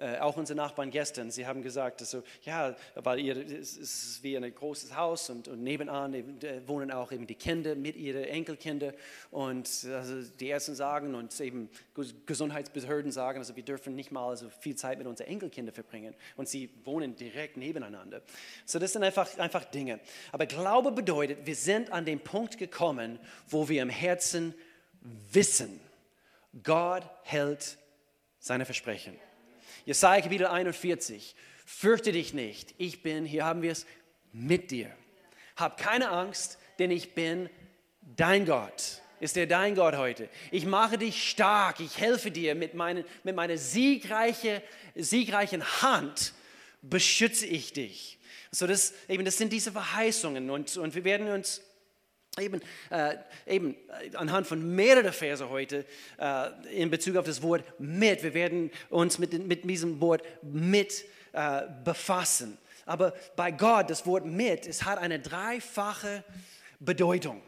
Äh, 0.00 0.18
auch 0.18 0.38
unsere 0.38 0.56
Nachbarn 0.56 0.90
gestern, 0.90 1.30
sie 1.30 1.46
haben 1.46 1.62
gesagt, 1.62 2.00
also, 2.00 2.22
ja, 2.42 2.74
weil 2.94 3.20
ihr, 3.20 3.36
es 3.36 3.76
ist 3.76 4.22
wie 4.22 4.34
ein 4.34 4.54
großes 4.54 4.96
Haus 4.96 5.28
und, 5.28 5.46
und 5.46 5.62
nebenan 5.62 6.14
eben, 6.14 6.40
äh, 6.40 6.66
wohnen 6.66 6.90
auch 6.90 7.12
eben 7.12 7.26
die 7.26 7.34
Kinder 7.34 7.74
mit 7.74 7.96
ihren 7.96 8.24
Enkelkinder 8.24 8.94
und 9.30 9.68
also 9.92 10.22
die 10.40 10.46
Ärzte 10.46 10.74
sagen 10.74 11.14
und 11.14 11.38
eben 11.38 11.68
Gesundheitsbehörden 12.24 13.12
sagen, 13.12 13.40
also 13.40 13.56
wir 13.56 13.62
dürfen 13.62 13.94
nicht 13.94 14.10
mal 14.10 14.34
so 14.38 14.48
viel 14.48 14.74
Zeit 14.74 14.96
mit 14.96 15.06
unseren 15.06 15.28
Enkelkindern 15.28 15.74
verbringen 15.74 16.14
und 16.36 16.48
sie 16.48 16.70
wohnen 16.84 17.14
direkt 17.14 17.58
nebeneinander. 17.58 18.22
So 18.64 18.78
das 18.78 18.94
sind 18.94 19.02
einfach, 19.02 19.36
einfach 19.36 19.66
Dinge. 19.66 20.00
Aber 20.32 20.46
Glaube 20.46 20.92
bedeutet, 20.92 21.44
wir 21.44 21.56
sind 21.56 21.92
an 21.92 22.06
den 22.06 22.20
Punkt 22.20 22.56
gekommen, 22.56 23.18
wo 23.48 23.68
wir 23.68 23.82
im 23.82 23.90
Herzen 23.90 24.54
wissen, 25.30 25.78
Gott 26.62 27.04
hält 27.24 27.76
seine 28.38 28.64
Versprechen. 28.64 29.14
Jesaja 29.84 30.22
Kapitel 30.22 30.46
41. 30.46 31.34
Fürchte 31.64 32.12
dich 32.12 32.34
nicht, 32.34 32.74
ich 32.78 33.02
bin, 33.02 33.24
hier 33.24 33.44
haben 33.44 33.62
wir 33.62 33.72
es, 33.72 33.86
mit 34.32 34.70
dir. 34.70 34.90
Hab 35.56 35.78
keine 35.78 36.10
Angst, 36.10 36.58
denn 36.78 36.90
ich 36.90 37.14
bin 37.14 37.48
dein 38.00 38.46
Gott. 38.46 39.00
Ist 39.20 39.36
er 39.36 39.46
dein 39.46 39.74
Gott 39.74 39.96
heute? 39.96 40.28
Ich 40.50 40.64
mache 40.64 40.96
dich 40.96 41.28
stark, 41.28 41.80
ich 41.80 41.98
helfe 41.98 42.30
dir 42.30 42.54
mit, 42.54 42.74
meinen, 42.74 43.04
mit 43.22 43.36
meiner 43.36 43.58
siegreiche, 43.58 44.62
siegreichen 44.94 45.62
Hand, 45.82 46.32
beschütze 46.82 47.46
ich 47.46 47.72
dich. 47.72 48.18
So 48.50 48.66
das, 48.66 48.94
eben, 49.08 49.24
das 49.24 49.36
sind 49.36 49.52
diese 49.52 49.72
Verheißungen 49.72 50.50
und, 50.50 50.76
und 50.76 50.94
wir 50.94 51.04
werden 51.04 51.28
uns 51.28 51.60
Eben, 52.38 52.60
äh, 52.90 53.16
eben 53.46 53.74
äh, 53.74 54.16
anhand 54.16 54.46
von 54.46 54.74
mehreren 54.74 55.12
Verse 55.12 55.48
heute 55.48 55.84
äh, 56.18 56.50
in 56.70 56.88
Bezug 56.88 57.16
auf 57.16 57.26
das 57.26 57.42
Wort 57.42 57.64
mit. 57.80 58.22
Wir 58.22 58.34
werden 58.34 58.70
uns 58.88 59.18
mit, 59.18 59.32
mit 59.46 59.68
diesem 59.68 60.00
Wort 60.00 60.22
mit 60.42 61.04
äh, 61.32 61.62
befassen. 61.84 62.56
Aber 62.86 63.14
bei 63.36 63.50
Gott, 63.50 63.90
das 63.90 64.06
Wort 64.06 64.24
mit, 64.26 64.66
es 64.66 64.84
hat 64.84 64.98
eine 64.98 65.18
dreifache 65.18 66.24
Bedeutung. 66.78 67.42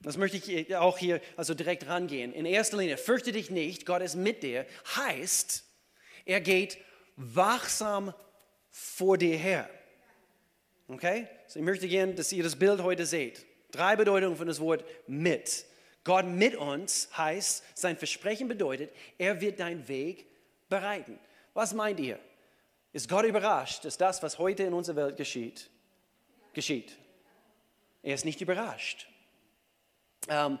Das 0.00 0.16
möchte 0.16 0.36
ich 0.36 0.76
auch 0.76 0.98
hier 0.98 1.20
also 1.36 1.54
direkt 1.54 1.88
rangehen. 1.88 2.32
In 2.32 2.46
erster 2.46 2.76
Linie, 2.76 2.96
fürchte 2.96 3.32
dich 3.32 3.50
nicht, 3.50 3.86
Gott 3.86 4.02
ist 4.02 4.14
mit 4.14 4.44
dir, 4.44 4.66
heißt, 4.96 5.64
er 6.24 6.40
geht 6.40 6.78
wachsam 7.16 8.14
vor 8.70 9.18
dir 9.18 9.36
her. 9.36 9.68
Okay? 10.86 11.26
So 11.48 11.58
ich 11.58 11.64
möchte 11.64 11.88
gerne, 11.88 12.14
dass 12.14 12.32
ihr 12.32 12.44
das 12.44 12.56
Bild 12.56 12.80
heute 12.82 13.06
seht. 13.06 13.44
Drei 13.70 13.96
Bedeutungen 13.96 14.36
von 14.36 14.46
das 14.46 14.60
Wort 14.60 14.84
mit. 15.06 15.66
Gott 16.04 16.26
mit 16.26 16.56
uns 16.56 17.08
heißt, 17.16 17.64
sein 17.74 17.96
Versprechen 17.96 18.48
bedeutet, 18.48 18.90
er 19.18 19.40
wird 19.40 19.60
deinen 19.60 19.86
Weg 19.88 20.26
bereiten. 20.68 21.18
Was 21.54 21.74
meint 21.74 22.00
ihr? 22.00 22.18
Ist 22.92 23.08
Gott 23.08 23.26
überrascht, 23.26 23.84
dass 23.84 23.98
das, 23.98 24.22
was 24.22 24.38
heute 24.38 24.62
in 24.62 24.72
unserer 24.72 24.96
Welt 24.96 25.16
geschieht, 25.16 25.68
geschieht? 26.54 26.96
Er 28.02 28.14
ist 28.14 28.24
nicht 28.24 28.40
überrascht. 28.40 29.06
Ähm, 30.28 30.58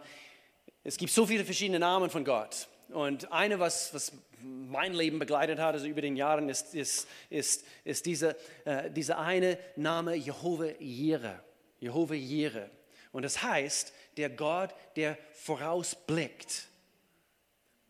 es 0.84 0.96
gibt 0.96 1.12
so 1.12 1.24
viele 1.26 1.44
verschiedene 1.44 1.78
Namen 1.78 2.10
von 2.10 2.24
Gott. 2.24 2.68
Und 2.90 3.32
eine, 3.32 3.58
was, 3.58 3.92
was 3.92 4.12
mein 4.42 4.94
Leben 4.94 5.18
begleitet 5.18 5.58
hat, 5.58 5.74
also 5.74 5.86
über 5.86 6.00
den 6.00 6.16
Jahren, 6.16 6.48
ist, 6.48 6.74
ist, 6.74 7.08
ist, 7.28 7.64
ist 7.84 8.06
dieser 8.06 8.34
äh, 8.64 8.90
diese 8.90 9.18
eine 9.18 9.58
Name 9.76 10.14
Jehovah 10.14 10.72
Jireh. 10.78 11.38
Jehovah 11.80 12.14
Jireh. 12.14 12.70
Und 13.12 13.22
das 13.22 13.42
heißt, 13.42 13.92
der 14.16 14.30
Gott, 14.30 14.74
der 14.96 15.16
vorausblickt. 15.32 16.66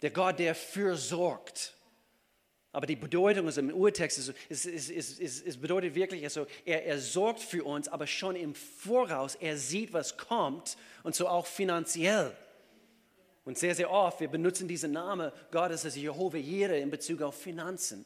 Der 0.03 0.11
Gott, 0.11 0.39
der 0.39 0.55
fürsorgt. 0.55 1.75
Aber 2.73 2.87
die 2.87 2.97
Bedeutung 2.97 3.47
also 3.47 3.61
im 3.61 3.73
Urtext 3.73 4.19
ist, 4.19 4.35
ist, 4.49 4.67
ist, 4.67 5.19
ist, 5.19 5.43
ist 5.43 5.61
bedeutet 5.61 5.95
wirklich, 5.95 6.23
also 6.23 6.47
er, 6.65 6.85
er 6.85 6.99
sorgt 6.99 7.41
für 7.41 7.65
uns, 7.65 7.89
aber 7.89 8.07
schon 8.07 8.37
im 8.37 8.55
Voraus, 8.55 9.35
er 9.35 9.57
sieht, 9.57 9.93
was 9.93 10.17
kommt 10.17 10.77
und 11.03 11.15
so 11.15 11.27
auch 11.27 11.47
finanziell. 11.47 12.37
Und 13.45 13.57
sehr, 13.57 13.75
sehr 13.75 13.91
oft, 13.91 14.21
wir 14.21 14.29
benutzen 14.29 14.69
diesen 14.69 14.93
Namen 14.93 15.33
Gottes 15.51 15.87
als 15.87 15.97
Jehovah 15.97 16.37
Jireh 16.37 16.83
in 16.83 16.91
Bezug 16.91 17.23
auf 17.23 17.41
Finanzen. 17.41 18.05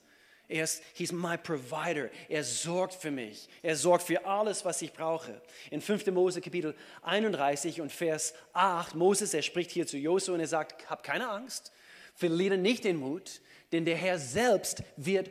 Er 0.53 0.65
ist, 0.65 0.83
he's 0.93 1.12
my 1.12 1.38
provider. 1.38 2.11
Er 2.29 2.45
sorgt 2.45 2.93
für 2.93 3.11
mich. 3.11 3.49
Er 3.62 3.75
sorgt 3.75 4.05
für 4.05 4.27
alles, 4.27 4.67
was 4.67 4.83
ich 4.83 4.93
brauche. 4.93 5.41
In 5.71 5.81
5. 5.81 6.09
Mose 6.09 6.43
Kapitel 6.43 6.75
31 7.01 7.81
und 7.81 7.91
Vers 7.91 8.35
8, 8.53 8.95
Moses, 8.95 9.33
er 9.33 9.41
spricht 9.41 9.71
hier 9.71 9.87
zu 9.87 9.97
Josua 9.97 10.35
und 10.35 10.41
er 10.41 10.47
sagt, 10.47 10.91
hab 10.91 11.03
keine 11.03 11.31
Angst, 11.31 11.73
verliere 12.15 12.59
nicht 12.59 12.85
den 12.85 12.99
Mut, 12.99 13.41
denn 13.73 13.87
der 13.87 13.97
Herr 13.97 14.19
selbst 14.19 14.83
wird 14.99 15.31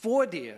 vor 0.00 0.28
dir 0.28 0.54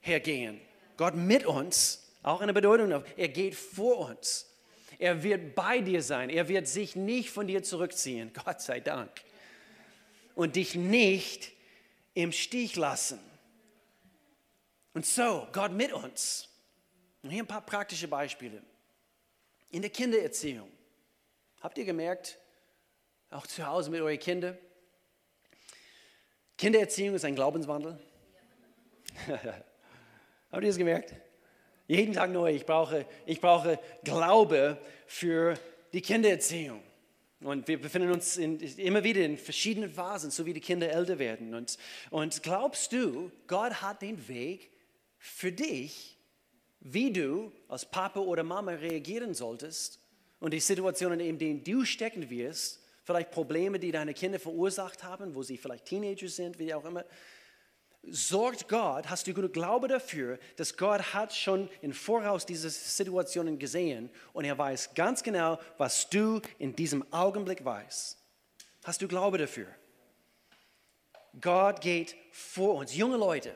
hergehen. 0.00 0.60
Gott 0.96 1.14
mit 1.14 1.46
uns, 1.46 2.10
auch 2.24 2.40
eine 2.40 2.52
Bedeutung, 2.52 3.04
er 3.16 3.28
geht 3.28 3.54
vor 3.54 4.10
uns. 4.10 4.52
Er 4.98 5.22
wird 5.22 5.54
bei 5.54 5.80
dir 5.80 6.02
sein. 6.02 6.30
Er 6.30 6.48
wird 6.48 6.66
sich 6.66 6.96
nicht 6.96 7.30
von 7.30 7.46
dir 7.46 7.62
zurückziehen, 7.62 8.32
Gott 8.44 8.60
sei 8.60 8.80
Dank. 8.80 9.10
Und 10.34 10.56
dich 10.56 10.74
nicht 10.74 11.52
im 12.14 12.32
Stich 12.32 12.74
lassen. 12.74 13.20
Und 14.94 15.06
so, 15.06 15.48
Gott 15.52 15.72
mit 15.72 15.92
uns. 15.92 16.48
Und 17.22 17.30
hier 17.30 17.42
ein 17.42 17.46
paar 17.46 17.64
praktische 17.64 18.08
Beispiele. 18.08 18.62
In 19.70 19.82
der 19.82 19.90
Kindererziehung. 19.90 20.70
Habt 21.60 21.78
ihr 21.78 21.84
gemerkt, 21.84 22.38
auch 23.30 23.46
zu 23.46 23.66
Hause 23.66 23.90
mit 23.90 24.00
euren 24.00 24.18
Kindern, 24.18 24.58
Kindererziehung 26.58 27.16
ist 27.16 27.24
ein 27.24 27.34
Glaubenswandel. 27.34 27.98
Habt 29.26 30.62
ihr 30.62 30.68
das 30.68 30.76
gemerkt? 30.76 31.14
Jeden 31.88 32.12
Tag 32.12 32.30
neu. 32.30 32.54
Ich 32.54 32.64
brauche, 32.64 33.06
ich 33.26 33.40
brauche 33.40 33.78
Glaube 34.04 34.78
für 35.06 35.58
die 35.92 36.00
Kindererziehung. 36.00 36.82
Und 37.40 37.66
wir 37.66 37.80
befinden 37.80 38.12
uns 38.12 38.36
in, 38.36 38.60
immer 38.60 39.02
wieder 39.02 39.22
in 39.22 39.36
verschiedenen 39.36 39.90
Phasen, 39.90 40.30
so 40.30 40.46
wie 40.46 40.52
die 40.52 40.60
Kinder 40.60 40.88
älter 40.88 41.18
werden. 41.18 41.54
Und, 41.54 41.76
und 42.10 42.42
glaubst 42.42 42.92
du, 42.92 43.32
Gott 43.48 43.82
hat 43.82 44.02
den 44.02 44.28
Weg 44.28 44.70
für 45.22 45.52
dich, 45.52 46.18
wie 46.80 47.12
du 47.12 47.52
als 47.68 47.88
Papa 47.88 48.18
oder 48.18 48.42
Mama 48.42 48.72
reagieren 48.72 49.34
solltest 49.34 50.00
und 50.40 50.52
die 50.52 50.58
Situationen, 50.58 51.20
in 51.20 51.38
denen 51.38 51.62
du 51.62 51.84
stecken 51.84 52.28
wirst, 52.28 52.80
vielleicht 53.04 53.30
Probleme, 53.30 53.78
die 53.78 53.92
deine 53.92 54.14
Kinder 54.14 54.40
verursacht 54.40 55.04
haben, 55.04 55.36
wo 55.36 55.44
sie 55.44 55.56
vielleicht 55.56 55.84
Teenager 55.84 56.26
sind, 56.26 56.58
wie 56.58 56.74
auch 56.74 56.84
immer. 56.84 57.04
Sorgt 58.02 58.68
Gott, 58.68 59.08
hast 59.08 59.28
du 59.28 59.32
genug 59.32 59.52
Glaube 59.52 59.86
dafür, 59.86 60.40
dass 60.56 60.76
Gott 60.76 61.14
hat 61.14 61.32
schon 61.32 61.70
im 61.82 61.92
Voraus 61.92 62.44
diese 62.44 62.68
Situationen 62.68 63.60
gesehen 63.60 64.10
und 64.32 64.44
er 64.44 64.58
weiß 64.58 64.92
ganz 64.94 65.22
genau, 65.22 65.60
was 65.78 66.10
du 66.10 66.40
in 66.58 66.74
diesem 66.74 67.04
Augenblick 67.12 67.64
weißt. 67.64 68.18
Hast 68.82 69.00
du 69.00 69.06
Glaube 69.06 69.38
dafür? 69.38 69.68
Gott 71.40 71.80
geht 71.80 72.16
vor 72.32 72.74
uns. 72.74 72.96
Junge 72.96 73.18
Leute, 73.18 73.54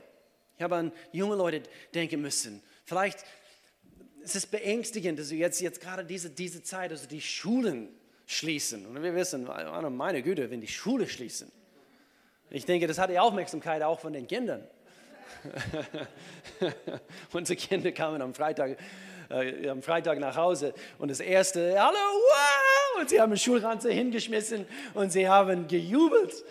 ich 0.56 0.62
habe 0.62 0.76
an 0.76 0.92
junge 1.12 1.36
Leute 1.36 1.62
denken 1.94 2.20
müssen. 2.20 2.62
Vielleicht 2.84 3.18
ist 4.22 4.36
es 4.36 4.46
beängstigend, 4.46 5.18
dass 5.18 5.30
wir 5.30 5.38
jetzt, 5.38 5.60
jetzt 5.60 5.80
gerade 5.80 6.04
diese, 6.04 6.30
diese 6.30 6.62
Zeit, 6.62 6.90
also 6.90 7.06
die 7.06 7.20
Schulen 7.20 7.88
schließen. 8.26 8.86
Und 8.86 9.02
wir 9.02 9.14
wissen, 9.14 9.48
meine 9.90 10.22
Güte, 10.22 10.50
wenn 10.50 10.60
die 10.60 10.68
Schule 10.68 11.08
schließen. 11.08 11.50
Ich 12.50 12.64
denke, 12.64 12.86
das 12.86 12.98
hat 12.98 13.10
die 13.10 13.18
Aufmerksamkeit 13.18 13.82
auch 13.82 14.00
von 14.00 14.12
den 14.12 14.26
Kindern. 14.26 14.66
Unsere 17.32 17.56
Kinder 17.56 17.92
kamen 17.92 18.22
am 18.22 18.34
Freitag, 18.34 18.78
äh, 19.28 19.68
am 19.68 19.82
Freitag 19.82 20.18
nach 20.18 20.36
Hause 20.36 20.72
und 20.98 21.10
das 21.10 21.20
erste, 21.20 21.80
hallo, 21.80 21.94
wow! 21.94 23.00
Und 23.00 23.10
sie 23.10 23.20
haben 23.20 23.30
den 23.30 23.38
Schulranze 23.38 23.90
hingeschmissen 23.90 24.66
und 24.94 25.12
sie 25.12 25.28
haben 25.28 25.68
gejubelt. 25.68 26.44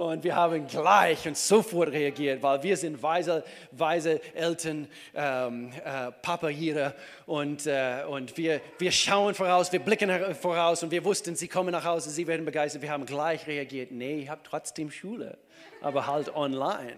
Und 0.00 0.24
wir 0.24 0.34
haben 0.34 0.66
gleich 0.66 1.28
und 1.28 1.36
sofort 1.36 1.90
reagiert, 1.90 2.42
weil 2.42 2.62
wir 2.62 2.74
sind 2.74 3.02
weise, 3.02 3.44
weise 3.70 4.18
Eltern, 4.34 4.88
ähm, 5.14 5.70
äh, 5.84 6.10
Papa 6.22 6.48
hier. 6.48 6.94
Und, 7.26 7.66
äh, 7.66 8.04
und 8.08 8.34
wir, 8.38 8.62
wir 8.78 8.92
schauen 8.92 9.34
voraus, 9.34 9.70
wir 9.70 9.80
blicken 9.80 10.34
voraus 10.34 10.82
und 10.82 10.90
wir 10.90 11.04
wussten, 11.04 11.36
sie 11.36 11.48
kommen 11.48 11.72
nach 11.72 11.84
Hause, 11.84 12.08
sie 12.08 12.26
werden 12.26 12.46
begeistert. 12.46 12.80
Wir 12.80 12.90
haben 12.90 13.04
gleich 13.04 13.46
reagiert. 13.46 13.90
Nee, 13.90 14.20
ich 14.20 14.30
habe 14.30 14.40
trotzdem 14.42 14.90
Schule, 14.90 15.36
aber 15.82 16.06
halt 16.06 16.34
online. 16.34 16.96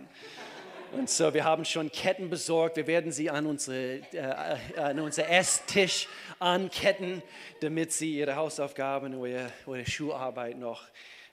Und 0.92 1.10
so, 1.10 1.34
wir 1.34 1.42
haben 1.42 1.64
schon 1.64 1.90
Ketten 1.90 2.30
besorgt. 2.30 2.76
Wir 2.76 2.86
werden 2.86 3.10
sie 3.10 3.28
an, 3.28 3.46
unsere, 3.46 3.94
äh, 4.12 4.78
an 4.78 5.00
unseren 5.00 5.26
Esstisch 5.26 6.06
anketten, 6.38 7.20
damit 7.62 7.90
sie 7.90 8.16
ihre 8.18 8.36
Hausaufgaben 8.36 9.16
oder 9.16 9.50
ihre 9.66 9.86
Schularbeit 9.86 10.56
noch 10.56 10.84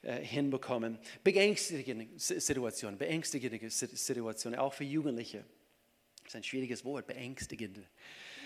hinbekommen. 0.01 0.97
Beängstigende 1.23 2.07
Situationen, 2.17 2.97
beängstigende 2.97 3.69
Situationen, 3.69 4.57
auch 4.57 4.73
für 4.73 4.85
Jugendliche. 4.85 5.43
Das 6.23 6.33
ist 6.33 6.35
ein 6.35 6.43
schwieriges 6.43 6.85
Wort, 6.85 7.07
beängstigende 7.07 7.83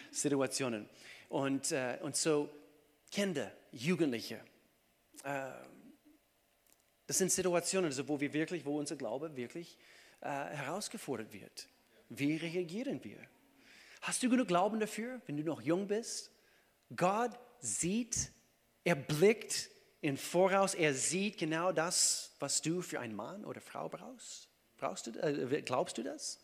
Situationen. 0.09 0.87
Und, 1.29 1.71
äh, 1.71 1.97
und 2.01 2.15
so 2.15 2.49
Kinder, 3.11 3.51
Jugendliche, 3.71 4.39
äh, 5.23 5.51
das 7.05 7.17
sind 7.17 7.31
Situationen, 7.31 7.85
also 7.85 8.07
wo 8.07 8.19
wir 8.19 8.33
wirklich, 8.33 8.65
wo 8.65 8.77
unser 8.77 8.95
Glaube 8.95 9.35
wirklich 9.35 9.77
äh, 10.21 10.27
herausgefordert 10.27 11.33
wird. 11.33 11.67
Wie 12.09 12.37
reagieren 12.37 13.03
wir? 13.03 13.17
Hast 14.01 14.23
du 14.23 14.29
genug 14.29 14.47
Glauben 14.47 14.79
dafür, 14.79 15.21
wenn 15.25 15.37
du 15.37 15.43
noch 15.43 15.61
jung 15.61 15.87
bist? 15.87 16.31
Gott 16.95 17.37
sieht, 17.59 18.31
er 18.83 18.95
blickt 18.95 19.69
im 20.03 20.17
Voraus, 20.17 20.73
er 20.73 20.93
sieht 20.93 21.37
genau 21.37 21.71
das, 21.71 22.35
was 22.39 22.61
du 22.61 22.81
für 22.81 22.99
einen 22.99 23.15
Mann 23.15 23.45
oder 23.45 23.61
Frau 23.61 23.87
brauchst. 23.87 24.49
Brauchst 24.77 25.07
du, 25.07 25.11
äh, 25.11 25.61
glaubst 25.61 25.97
du 25.97 26.03
das? 26.03 26.41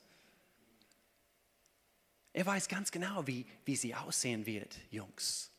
Er 2.32 2.46
weiß 2.46 2.70
ganz 2.70 2.90
genau, 2.90 3.28
wie, 3.28 3.46
wie 3.66 3.76
sie 3.76 3.94
aussehen 3.94 4.46
wird, 4.46 4.78
Jungs. 4.90 5.52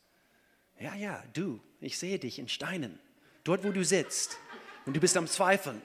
Ja, 0.79 0.95
ja, 0.95 1.23
du, 1.33 1.61
ich 1.79 1.99
sehe 1.99 2.17
dich 2.17 2.39
in 2.39 2.49
Steinen, 2.49 2.99
dort, 3.43 3.63
wo 3.63 3.71
du 3.71 3.85
sitzt 3.85 4.35
und 4.87 4.95
du 4.95 4.99
bist 4.99 5.15
am 5.15 5.27
Zweifeln. 5.27 5.79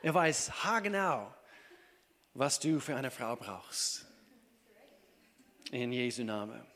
Er 0.00 0.14
weiß 0.14 0.62
haargenau, 0.62 1.34
was 2.34 2.60
du 2.60 2.78
für 2.78 2.94
eine 2.94 3.10
Frau 3.10 3.34
brauchst. 3.34 4.06
In 5.72 5.90
Jesu 5.90 6.22
Namen. 6.22 6.71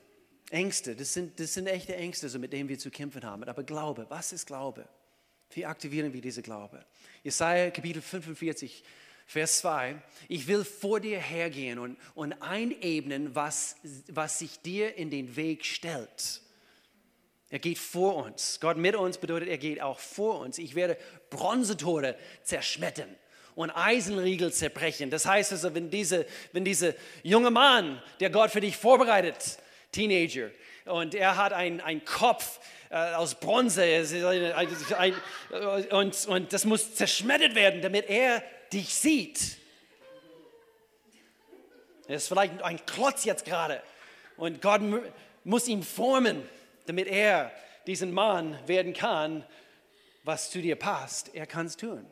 Ängste, 0.51 0.95
das 0.95 1.13
sind, 1.13 1.39
das 1.41 1.55
sind 1.55 1.67
echte 1.67 1.97
Ängste, 1.97 2.29
so 2.29 2.39
mit 2.39 2.53
denen 2.53 2.69
wir 2.69 2.79
zu 2.79 2.91
kämpfen 2.91 3.25
haben. 3.25 3.45
Aber 3.45 3.65
Glaube, 3.65 4.07
was 4.09 4.33
ist 4.33 4.47
Glaube? 4.47 4.89
Wie 5.51 5.67
aktivieren 5.67 6.13
wir 6.13 6.21
diese 6.21 6.43
Glaube? 6.43 6.85
Jesaja 7.23 7.71
Kapitel 7.71 8.03
45, 8.03 8.85
Vers 9.27 9.59
2. 9.59 9.97
Ich 10.29 10.47
will 10.47 10.65
vor 10.65 11.01
dir 11.01 11.19
hergehen 11.19 11.79
und, 11.79 11.97
und 12.15 12.33
einebnen, 12.41 13.35
was, 13.35 13.77
was 14.09 14.39
sich 14.39 14.61
dir 14.61 14.95
in 14.97 15.11
den 15.11 15.35
Weg 15.35 15.65
stellt. 15.65 16.43
Er 17.51 17.59
geht 17.59 17.79
vor 17.79 18.25
uns. 18.25 18.59
Gott 18.61 18.77
mit 18.77 18.95
uns 18.95 19.19
bedeutet, 19.19 19.49
er 19.49 19.59
geht 19.59 19.81
auch 19.81 19.99
vor 19.99 20.41
uns. 20.41 20.59
Ich 20.59 20.75
werde 20.75 20.97
Bronzetore 21.31 22.17
zerschmettern 22.43 23.15
und 23.57 23.71
Eisenriegel 23.71 24.53
zerbrechen. 24.53 25.11
Das 25.11 25.27
heißt 25.27 25.53
also, 25.53 25.75
wenn 25.75 25.91
diese, 25.91 26.27
wenn 26.53 26.65
diese 26.65 26.95
junge 27.23 27.51
Mann, 27.51 28.01
der 28.21 28.31
Gott 28.31 28.51
für 28.51 28.61
dich 28.61 28.77
vorbereitet, 28.77 29.59
Teenager, 29.97 30.51
und 30.85 31.15
er 31.15 31.37
hat 31.37 31.53
einen 31.53 32.05
Kopf 32.05 32.61
äh, 32.91 33.15
aus 33.15 33.35
Bronze 33.35 33.83
ein, 33.83 34.69
ein, 34.99 35.15
und, 35.91 36.27
und 36.27 36.53
das 36.53 36.65
muss 36.65 36.95
zerschmettert 36.95 37.55
werden, 37.55 37.83
damit 37.83 38.09
er 38.09 38.43
dich 38.73 38.95
sieht. 38.95 39.57
Er 42.07 42.17
ist 42.17 42.29
vielleicht 42.29 42.63
ein 42.63 42.85
Klotz 42.87 43.25
jetzt 43.25 43.45
gerade 43.45 43.83
und 44.37 44.63
Gott 44.63 44.83
muss 45.43 45.67
ihn 45.67 45.83
formen, 45.83 46.49
damit 46.87 47.09
er 47.09 47.51
diesen 47.87 48.13
Mann 48.13 48.59
werden 48.67 48.93
kann, 48.93 49.45
was 50.23 50.51
zu 50.51 50.61
dir 50.61 50.77
passt. 50.77 51.35
Er 51.35 51.47
kann 51.47 51.67
es 51.67 51.77
tun. 51.77 52.07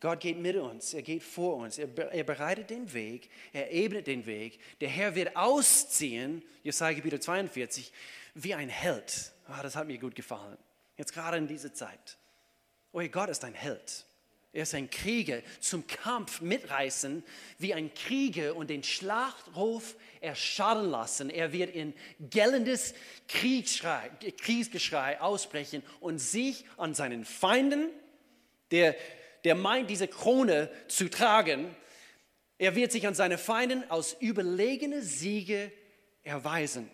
Gott 0.00 0.20
geht 0.20 0.38
mit 0.38 0.56
uns, 0.56 0.94
er 0.94 1.02
geht 1.02 1.22
vor 1.22 1.56
uns, 1.56 1.78
er, 1.78 1.88
er, 2.12 2.24
bereitet 2.24 2.70
den 2.70 2.90
Weg, 2.94 3.28
er 3.52 3.70
ebnet 3.70 4.06
den 4.06 4.24
Weg. 4.24 4.58
Der 4.80 4.88
Herr 4.88 5.14
wird 5.14 5.36
ausziehen, 5.36 6.42
Jesaja 6.62 6.96
Kapitel 6.96 7.20
42, 7.20 7.92
wie 8.34 8.54
ein 8.54 8.70
Held. 8.70 9.32
Oh, 9.48 9.62
das 9.62 9.76
hat 9.76 9.86
mir 9.86 9.98
gut 9.98 10.14
gefallen. 10.14 10.56
Jetzt 10.96 11.12
gerade 11.12 11.36
in 11.36 11.46
dieser 11.46 11.74
Zeit. 11.74 12.16
Oh, 12.92 13.02
Gott 13.10 13.28
ist 13.28 13.44
ein 13.44 13.52
Held. 13.54 14.06
Er 14.52 14.64
ist 14.64 14.74
ein 14.74 14.90
Krieger, 14.90 15.42
zum 15.60 15.86
Kampf 15.86 16.40
mitreißen, 16.40 17.22
wie 17.58 17.72
ein 17.72 17.94
Krieger 17.94 18.56
und 18.56 18.68
den 18.68 18.82
Schlachtruf 18.82 19.94
erschaden 20.20 20.90
lassen. 20.90 21.30
Er 21.30 21.52
wird 21.52 21.72
in 21.72 21.94
gellendes 22.18 22.94
Kriegsgeschrei 23.28 25.20
ausbrechen 25.20 25.84
und 26.00 26.18
sich 26.18 26.64
an 26.78 26.94
seinen 26.94 27.24
Feinden, 27.24 27.90
der, 28.72 28.96
der 29.44 29.54
meint, 29.54 29.90
diese 29.90 30.08
Krone 30.08 30.70
zu 30.88 31.08
tragen, 31.08 31.74
er 32.58 32.74
wird 32.74 32.92
sich 32.92 33.06
an 33.06 33.14
seine 33.14 33.38
Feinden 33.38 33.90
aus 33.90 34.16
überlegene 34.20 35.02
Siege 35.02 35.72
erweisen. 36.22 36.90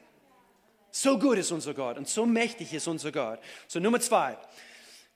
So 0.91 1.19
gut 1.19 1.39
ist 1.39 1.51
unser 1.51 1.75
Gott 1.75 1.99
und 1.99 2.09
so 2.09 2.25
mächtig 2.25 2.73
ist 2.73 2.87
unser 2.87 3.13
Gott. 3.13 3.41
So 3.67 3.81
Nummer 3.81 4.01
zwei. 4.01 4.39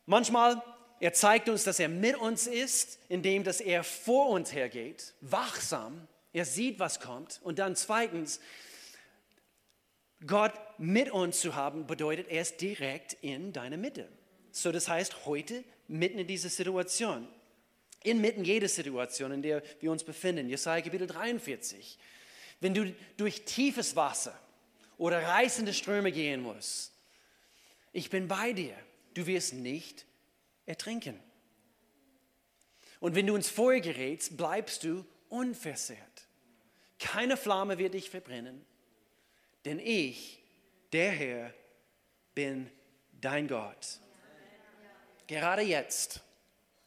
Manchmal 0.07 0.63
er 1.01 1.15
zeigt 1.15 1.49
uns, 1.49 1.65
dass 1.65 1.81
er 1.81 1.89
mit 1.89 2.17
uns 2.17 2.47
ist, 2.47 2.99
indem 3.09 3.43
dass 3.43 3.63
er 3.63 3.83
vor 3.83 4.29
uns 4.29 4.53
hergeht, 4.53 5.15
wachsam. 5.23 6.07
Er 6.35 6.45
sieht, 6.45 6.79
was 6.79 7.01
kommt. 7.01 7.41
Und 7.43 7.59
dann 7.59 7.75
zweitens, 7.75 8.39
Gott 10.27 10.53
mit 10.77 11.11
uns 11.11 11.41
zu 11.41 11.55
haben, 11.55 11.87
bedeutet, 11.87 12.29
er 12.29 12.43
ist 12.43 12.61
direkt 12.61 13.15
in 13.23 13.55
deiner 13.55 13.79
Mitte. 13.79 14.09
So, 14.53 14.71
das 14.71 14.89
heißt, 14.89 15.25
heute 15.25 15.65
mitten 15.91 16.19
in 16.19 16.27
dieser 16.27 16.49
Situation, 16.49 17.27
inmitten 18.03 18.45
jeder 18.45 18.69
Situation, 18.69 19.33
in 19.33 19.43
der 19.43 19.63
wir 19.81 19.91
uns 19.91 20.05
befinden, 20.05 20.49
Jesaja 20.49 20.83
Kapitel 20.83 21.07
43, 21.07 21.99
wenn 22.61 22.75
du 22.75 22.95
durch 23.17 23.45
tiefes 23.45 23.97
Wasser 23.97 24.39
oder 24.99 25.23
reißende 25.23 25.75
Ströme 25.75 26.13
gehen 26.13 26.43
musst, 26.43 26.93
ich 27.93 28.09
bin 28.09 28.29
bei 28.29 28.53
dir. 28.53 28.75
Du 29.15 29.27
wirst 29.27 29.55
nicht 29.55 30.07
ertrinken. 30.65 31.19
Und 33.01 33.17
wenn 33.17 33.27
du 33.27 33.35
ins 33.35 33.49
Feuer 33.49 33.81
gerätst, 33.81 34.37
bleibst 34.37 34.85
du 34.85 35.05
unversehrt. 35.29 35.99
Keine 37.01 37.37
Flamme 37.37 37.79
wird 37.79 37.95
dich 37.95 38.11
verbrennen, 38.11 38.65
denn 39.65 39.81
ich, 39.81 40.39
der 40.93 41.11
Herr, 41.11 41.55
bin 42.35 42.71
dein 43.21 43.49
Gott. 43.49 44.01
Gerade 45.31 45.63
jetzt, 45.63 46.23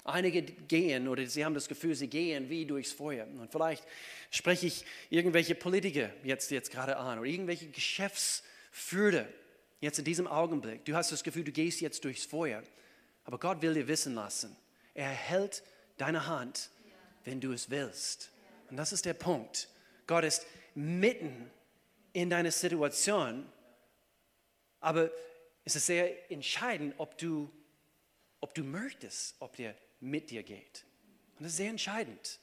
einige 0.03 0.41
gehen 0.41 1.07
oder 1.07 1.25
sie 1.25 1.45
haben 1.45 1.53
das 1.53 1.69
Gefühl, 1.69 1.95
sie 1.95 2.09
gehen 2.09 2.49
wie 2.49 2.65
durchs 2.65 2.91
Feuer. 2.91 3.25
Und 3.25 3.49
vielleicht 3.49 3.85
spreche 4.31 4.67
ich 4.67 4.83
irgendwelche 5.09 5.55
Politiker 5.55 6.09
jetzt, 6.25 6.51
jetzt 6.51 6.69
gerade 6.69 6.97
an 6.97 7.19
oder 7.19 7.29
irgendwelche 7.29 7.67
Geschäftsführer 7.67 9.27
jetzt 9.79 9.97
in 9.97 10.03
diesem 10.03 10.27
Augenblick. 10.27 10.83
Du 10.83 10.93
hast 10.93 11.13
das 11.13 11.23
Gefühl, 11.23 11.45
du 11.45 11.53
gehst 11.53 11.79
jetzt 11.79 12.03
durchs 12.03 12.25
Feuer. 12.25 12.63
Aber 13.23 13.39
Gott 13.39 13.61
will 13.61 13.75
dir 13.75 13.87
wissen 13.87 14.13
lassen, 14.13 14.53
er 14.93 15.07
hält 15.07 15.63
deine 15.95 16.27
Hand, 16.27 16.69
wenn 17.23 17.39
du 17.39 17.53
es 17.53 17.69
willst. 17.69 18.29
Und 18.69 18.75
das 18.75 18.91
ist 18.91 19.05
der 19.05 19.13
Punkt. 19.13 19.69
Gott 20.05 20.25
ist 20.25 20.45
mitten 20.75 21.49
in 22.11 22.29
deiner 22.29 22.51
Situation, 22.51 23.45
aber 24.81 25.09
es 25.63 25.77
ist 25.77 25.85
sehr 25.85 26.29
entscheidend, 26.29 26.93
ob 26.97 27.17
du, 27.17 27.49
ob 28.43 28.53
du 28.53 28.61
möchtest, 28.61 29.37
ob 29.39 29.55
der 29.55 29.73
mit 30.01 30.29
dir 30.29 30.43
geht. 30.43 30.83
Und 31.37 31.45
das 31.45 31.53
ist 31.53 31.57
sehr 31.57 31.69
entscheidend. 31.69 32.39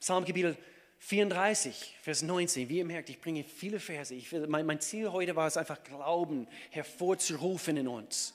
Psalm 0.00 0.26
Kapitel 0.26 0.54
34, 0.98 1.96
Vers 2.02 2.20
19. 2.20 2.68
Wie 2.68 2.76
ihr 2.76 2.84
merkt, 2.84 3.08
ich 3.08 3.22
bringe 3.22 3.42
viele 3.42 3.80
Verse. 3.80 4.14
Ich 4.14 4.30
mein, 4.30 4.66
mein 4.66 4.82
Ziel 4.82 5.10
heute 5.12 5.34
war 5.34 5.46
es 5.46 5.56
einfach, 5.56 5.82
Glauben 5.82 6.46
hervorzurufen 6.68 7.78
in 7.78 7.88
uns. 7.88 8.34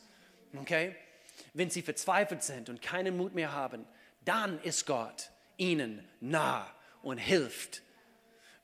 Okay? 0.58 0.96
Wenn 1.54 1.70
sie 1.70 1.84
verzweifelt 1.84 2.42
sind 2.42 2.70
und 2.70 2.82
keinen 2.82 3.16
Mut 3.16 3.36
mehr 3.36 3.52
haben, 3.52 3.86
dann 4.26 4.60
ist 4.64 4.88
Gott 4.88 5.30
ihnen 5.58 6.04
nah 6.20 6.74
und 7.04 7.20
hilft. 7.20 7.84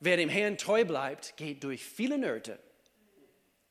Wer 0.00 0.16
dem 0.16 0.28
Herrn 0.28 0.58
treu 0.58 0.84
bleibt, 0.84 1.36
geht 1.36 1.62
durch 1.62 1.84
viele 1.84 2.18
Nöte. 2.18 2.58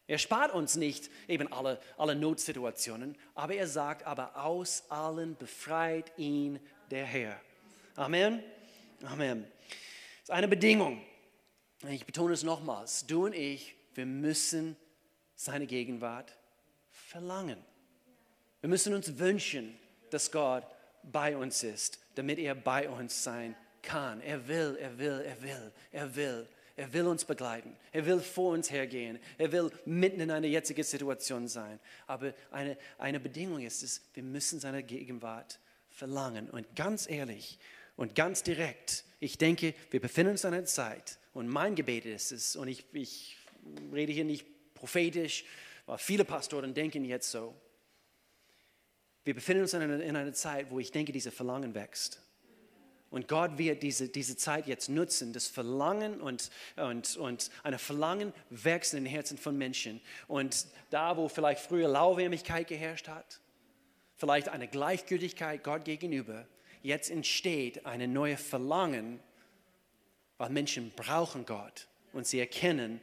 Er 0.10 0.18
spart 0.18 0.52
uns 0.56 0.76
nicht 0.76 1.12
eben 1.28 1.54
alle, 1.54 1.80
alle 1.96 2.16
Notsituationen, 2.16 3.16
aber 3.36 3.54
er 3.54 3.68
sagt, 3.68 4.08
aber 4.08 4.44
aus 4.44 4.84
allen 4.90 5.36
befreit 5.36 6.12
ihn 6.18 6.60
der 6.90 7.06
Herr. 7.06 7.40
Amen. 7.96 8.44
Amen. 9.04 9.44
Das 9.44 10.24
ist 10.24 10.32
eine 10.32 10.48
Bedingung. 10.48 11.00
Ich 11.88 12.08
betone 12.08 12.34
es 12.34 12.42
nochmals. 12.42 13.06
Du 13.06 13.28
und 13.28 13.36
ich, 13.36 13.76
wir 13.94 14.08
müssen 14.08 14.76
seine 15.36 15.68
Gegenwart 15.68 16.36
verlangen. 16.90 17.64
Wir 18.62 18.70
müssen 18.70 18.96
uns 18.96 19.20
wünschen, 19.20 19.78
dass 20.10 20.32
Gott 20.32 20.66
bei 21.04 21.38
uns 21.38 21.62
ist, 21.62 22.00
damit 22.16 22.40
er 22.40 22.56
bei 22.56 22.90
uns 22.90 23.24
sein 23.24 23.56
kann. 23.84 24.22
Er 24.22 24.48
will, 24.48 24.76
er 24.82 24.98
will, 24.98 25.22
er 25.24 25.42
will, 25.44 25.72
er 25.92 26.16
will. 26.16 26.48
Er 26.80 26.94
will 26.94 27.08
uns 27.08 27.26
begleiten. 27.26 27.76
Er 27.92 28.06
will 28.06 28.22
vor 28.22 28.54
uns 28.54 28.72
hergehen. 28.72 29.20
Er 29.38 29.52
will 29.52 29.70
mitten 29.84 30.22
in 30.22 30.32
einer 30.32 30.48
jetzigen 30.48 30.82
Situation 30.82 31.50
sein. 31.50 31.78
Aber 32.08 32.34
eine, 32.52 32.78
eine 32.98 33.20
Bedingung 33.20 33.60
ist 33.60 33.84
es, 33.84 34.02
wir 34.14 34.24
müssen 34.24 34.62
seine 34.62 34.82
Gegenwart 34.82 35.60
verlangen. 35.90 36.50
Und 36.50 36.78
ganz 36.78 37.10
ehrlich 37.10 37.60
und 37.98 38.16
ganz 38.16 38.44
direkt, 38.44 39.04
ich 39.20 39.38
denke, 39.38 39.74
wir 39.92 40.00
befinden 40.00 40.32
uns 40.32 40.46
in 40.46 40.54
einer 40.54 40.64
Zeit, 40.64 41.20
und 41.34 41.50
mein 41.50 41.76
Gebet 41.76 42.06
ist 42.06 42.32
es, 42.32 42.56
und 42.56 42.70
ich, 42.70 42.86
ich 42.94 43.36
rede 43.92 44.14
hier 44.14 44.24
nicht 44.24 44.48
prophetisch, 44.74 45.44
weil 45.86 45.98
viele 45.98 46.24
Pastoren 46.24 46.74
denken 46.74 47.04
jetzt 47.04 47.30
so, 47.30 47.60
wir 49.26 49.34
befinden 49.34 49.64
uns 49.64 49.74
in 49.74 49.82
einer, 49.82 50.02
in 50.02 50.16
einer 50.16 50.34
Zeit, 50.34 50.72
wo 50.72 50.80
ich 50.80 50.94
denke, 50.94 51.12
diese 51.12 51.32
Verlangen 51.32 51.76
wächst. 51.76 52.22
Und 53.12 53.28
Gott 53.28 53.58
wird 53.58 53.82
diese, 53.82 54.08
diese 54.08 54.38
Zeit 54.38 54.68
jetzt 54.68 54.88
nutzen, 54.88 55.34
das 55.34 55.48
Verlangen 55.48 56.22
und, 56.22 56.52
und, 56.76 57.18
und 57.18 57.50
eine 57.64 57.80
Verlangen 57.80 58.34
wächst 58.50 58.94
in 58.94 59.04
den 59.04 59.12
Herzen 59.12 59.38
von 59.38 59.58
Menschen. 59.58 60.00
Und 60.28 60.68
da, 60.92 61.18
wo 61.18 61.28
vielleicht 61.28 61.62
früher 61.62 61.88
Lauwarmigkeit 61.88 62.68
geherrscht 62.68 63.08
hat, 63.08 63.40
vielleicht 64.16 64.50
eine 64.50 64.68
Gleichgültigkeit 64.68 65.64
Gott 65.64 65.86
gegenüber, 65.86 66.48
jetzt 66.84 67.10
entsteht 67.10 67.86
eine 67.86 68.08
neue 68.08 68.38
Verlangen, 68.38 69.20
weil 70.38 70.50
Menschen 70.52 70.92
brauchen 70.96 71.46
Gott 71.46 71.88
und 72.14 72.28
sie 72.28 72.40
erkennen, 72.40 73.02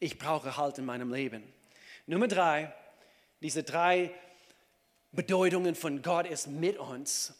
ich 0.00 0.18
brauche 0.18 0.56
Halt 0.56 0.78
in 0.78 0.84
meinem 0.84 1.12
Leben. 1.12 1.44
Nummer 2.06 2.26
drei, 2.26 2.74
diese 3.40 3.62
drei 3.62 4.12
Bedeutungen 5.12 5.76
von 5.76 6.02
Gott 6.02 6.26
ist 6.26 6.48
mit 6.48 6.76
uns. 6.76 7.34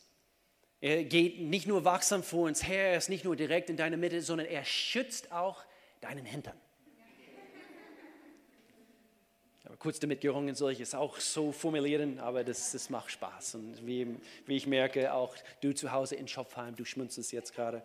Er 0.83 1.05
geht 1.05 1.39
nicht 1.39 1.69
nur 1.69 1.85
wachsam 1.85 2.25
vor 2.25 2.49
uns 2.49 2.67
her, 2.67 2.91
er 2.91 2.99
ist 2.99 3.09
nicht 3.09 3.25
nur 3.25 3.37
direkt 3.37 3.71
in 3.71 3.77
deiner 3.77 3.97
Mitte, 3.97 4.21
sondern 4.21 4.49
er 4.49 4.65
schützt 4.65 5.31
auch 5.31 5.63
deinen 6.01 6.27
Hintern. 6.27 6.61
Aber 9.65 9.77
kurz 9.77 10.01
damit 10.01 10.21
gerungen 10.21 10.57
soll 10.57 10.73
ich 10.73 10.81
es 10.81 10.93
auch 10.93 11.21
so 11.21 11.53
formulieren, 11.53 12.19
aber 12.19 12.43
das, 12.43 12.73
das 12.73 12.91
macht 12.91 13.13
Spaß. 13.13 13.55
Und 13.55 13.87
wie, 13.87 14.17
wie 14.47 14.57
ich 14.57 14.67
merke, 14.67 15.15
auch 15.15 15.37
du 15.61 15.73
zu 15.73 15.93
Hause 15.93 16.17
in 16.17 16.27
Schopfheim, 16.27 16.75
du 16.75 16.85
schmunzelst 16.85 17.31
jetzt 17.31 17.55
gerade. 17.55 17.85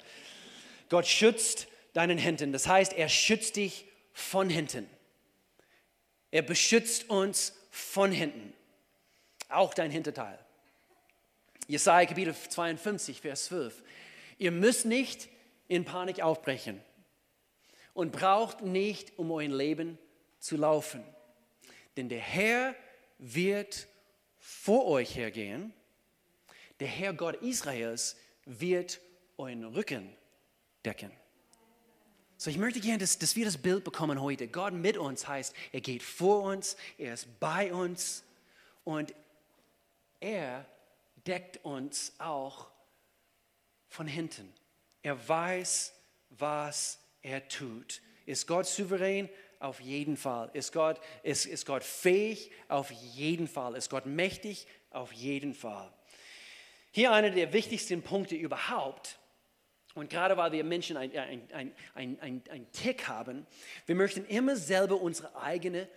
Gott 0.89 1.05
schützt 1.05 1.67
deinen 1.93 2.17
Hintern. 2.17 2.51
Das 2.51 2.67
heißt, 2.67 2.93
er 2.93 3.09
schützt 3.09 3.57
dich 3.57 3.85
von 4.11 4.49
hinten. 4.49 4.89
Er 6.31 6.41
beschützt 6.41 7.11
uns 7.11 7.53
von 7.69 8.11
hinten 8.11 8.53
auch 9.49 9.75
dein 9.75 9.91
Hinterteil. 9.91 10.39
Jesaja 11.67 12.07
Kapitel 12.07 12.33
52, 12.33 13.19
Vers 13.19 13.45
12. 13.45 13.83
Ihr 14.37 14.51
müsst 14.51 14.85
nicht 14.85 15.27
in 15.67 15.83
Panik 15.83 16.21
aufbrechen 16.21 16.81
und 17.93 18.13
braucht 18.13 18.61
nicht 18.61 19.19
um 19.19 19.31
euer 19.31 19.49
Leben 19.49 19.97
zu 20.39 20.55
laufen. 20.55 21.03
Denn 21.97 22.07
der 22.07 22.21
Herr 22.21 22.73
wird 23.17 23.87
vor 24.39 24.85
euch 24.85 25.15
hergehen. 25.17 25.73
Der 26.79 26.87
Herr 26.87 27.13
Gott 27.13 27.41
Israels 27.41 28.15
wird 28.45 29.01
euren 29.35 29.65
Rücken 29.65 30.15
decken. 30.85 31.11
So, 32.37 32.49
ich 32.49 32.57
möchte 32.57 32.79
gerne, 32.79 32.99
dass, 32.99 33.17
dass 33.17 33.35
wir 33.35 33.43
das 33.43 33.57
Bild 33.57 33.83
bekommen 33.83 34.21
heute. 34.21 34.47
Gott 34.47 34.73
mit 34.73 34.95
uns 34.95 35.27
heißt, 35.27 35.53
er 35.73 35.81
geht 35.81 36.03
vor 36.03 36.43
uns, 36.43 36.77
er 36.97 37.15
ist 37.15 37.39
bei 37.39 37.73
uns 37.73 38.23
und 38.83 39.13
er 40.19 40.65
deckt 41.27 41.63
uns 41.63 42.13
auch 42.19 42.67
von 43.87 44.07
hinten. 44.07 44.53
Er 45.03 45.27
weiß, 45.27 45.93
was 46.29 46.99
er 47.21 47.47
tut. 47.47 48.01
Ist 48.25 48.47
Gott 48.47 48.65
souverän? 48.65 49.29
Auf 49.59 49.79
jeden 49.79 50.17
Fall. 50.17 50.49
Ist 50.53 50.71
Gott, 50.71 50.99
ist, 51.23 51.45
ist 51.45 51.65
Gott 51.65 51.83
fähig? 51.83 52.51
Auf 52.67 52.91
jeden 52.91 53.47
Fall. 53.47 53.75
Ist 53.75 53.89
Gott 53.89 54.05
mächtig? 54.05 54.67
Auf 54.91 55.11
jeden 55.11 55.53
Fall. 55.53 55.91
Hier 56.91 57.11
einer 57.11 57.31
der 57.31 57.53
wichtigsten 57.53 58.01
Punkte 58.01 58.35
überhaupt. 58.35 59.17
Und 59.95 60.09
gerade 60.11 60.37
weil 60.37 60.51
wir 60.51 60.63
Menschen 60.63 60.95
einen 60.95 61.17
ein, 61.17 61.73
ein, 61.95 62.19
ein, 62.21 62.43
ein 62.51 62.71
Tick 62.71 63.07
haben, 63.07 63.47
wir 63.87 63.95
möchten 63.95 64.25
immer 64.25 64.55
selber 64.55 65.01
unsere 65.01 65.35
eigene 65.41 65.87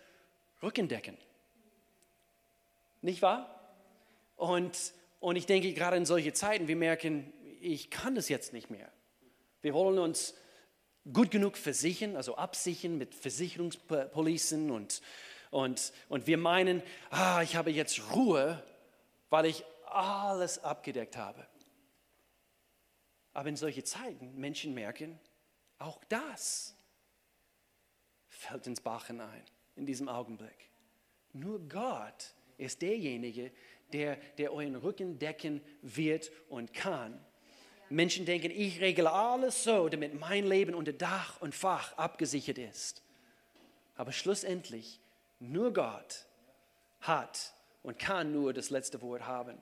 Rücken 0.63 0.89
decken. 0.89 1.19
Nicht 3.03 3.21
wahr? 3.21 3.57
Und, 4.37 4.95
und 5.21 5.37
ich 5.37 5.47
denke, 5.47 5.73
gerade 5.73 5.97
in 5.97 6.07
solche 6.07 6.33
Zeiten, 6.33 6.67
wir 6.67 6.77
merken, 6.77 7.33
ich 7.61 7.91
kann 7.91 8.15
das 8.15 8.29
jetzt 8.29 8.53
nicht 8.53 8.71
mehr. 8.71 8.91
Wir 9.61 9.75
wollen 9.75 9.99
uns 9.99 10.35
gut 11.13 11.31
genug 11.31 11.57
versichern, 11.57 12.17
also 12.17 12.37
absichern 12.37 12.97
mit 12.99 13.15
Versicherungspolicen 13.15 14.71
und, 14.71 15.03
und, 15.51 15.93
und 16.09 16.27
wir 16.27 16.39
meinen, 16.39 16.83
ah, 17.11 17.43
ich 17.43 17.57
habe 17.57 17.71
jetzt 17.71 18.13
Ruhe, 18.15 18.63
weil 19.29 19.47
ich 19.47 19.65
alles 19.87 20.63
abgedeckt 20.65 21.17
habe. 21.17 21.47
Aber 23.33 23.49
in 23.49 23.57
solchen 23.57 23.85
Zeiten 23.85 24.37
Menschen 24.37 24.75
merken, 24.75 25.21
auch 25.79 26.03
das 26.09 26.75
fällt 28.29 28.67
ins 28.67 28.81
Bach 28.81 29.07
hinein 29.07 29.45
in 29.77 29.87
diesem 29.87 30.09
Augenblick. 30.09 30.71
Nur 31.33 31.61
Gott 31.69 32.35
ist 32.59 32.83
derjenige, 32.83 33.45
der, 33.45 33.53
der 33.93 34.19
euren 34.53 34.77
Rücken 34.77 35.19
decken 35.19 35.61
wird 35.83 36.31
und 36.49 36.73
kann. 36.73 37.19
Menschen 37.91 38.25
denken, 38.25 38.53
ich 38.53 38.81
regle 38.81 39.11
alles 39.11 39.65
so, 39.65 39.89
damit 39.89 40.19
mein 40.19 40.47
Leben 40.47 40.75
unter 40.75 40.93
Dach 40.93 41.41
und 41.41 41.55
Fach 41.55 41.97
abgesichert 41.99 42.59
ist. 42.59 43.03
Aber 43.97 44.13
schlussendlich, 44.13 45.01
nur 45.41 45.73
Gott 45.73 46.27
hat 47.01 47.53
und 47.83 47.99
kann 47.99 48.33
nur 48.33 48.53
das 48.53 48.71
letzte 48.71 49.03
Wort 49.03 49.27
haben. 49.27 49.61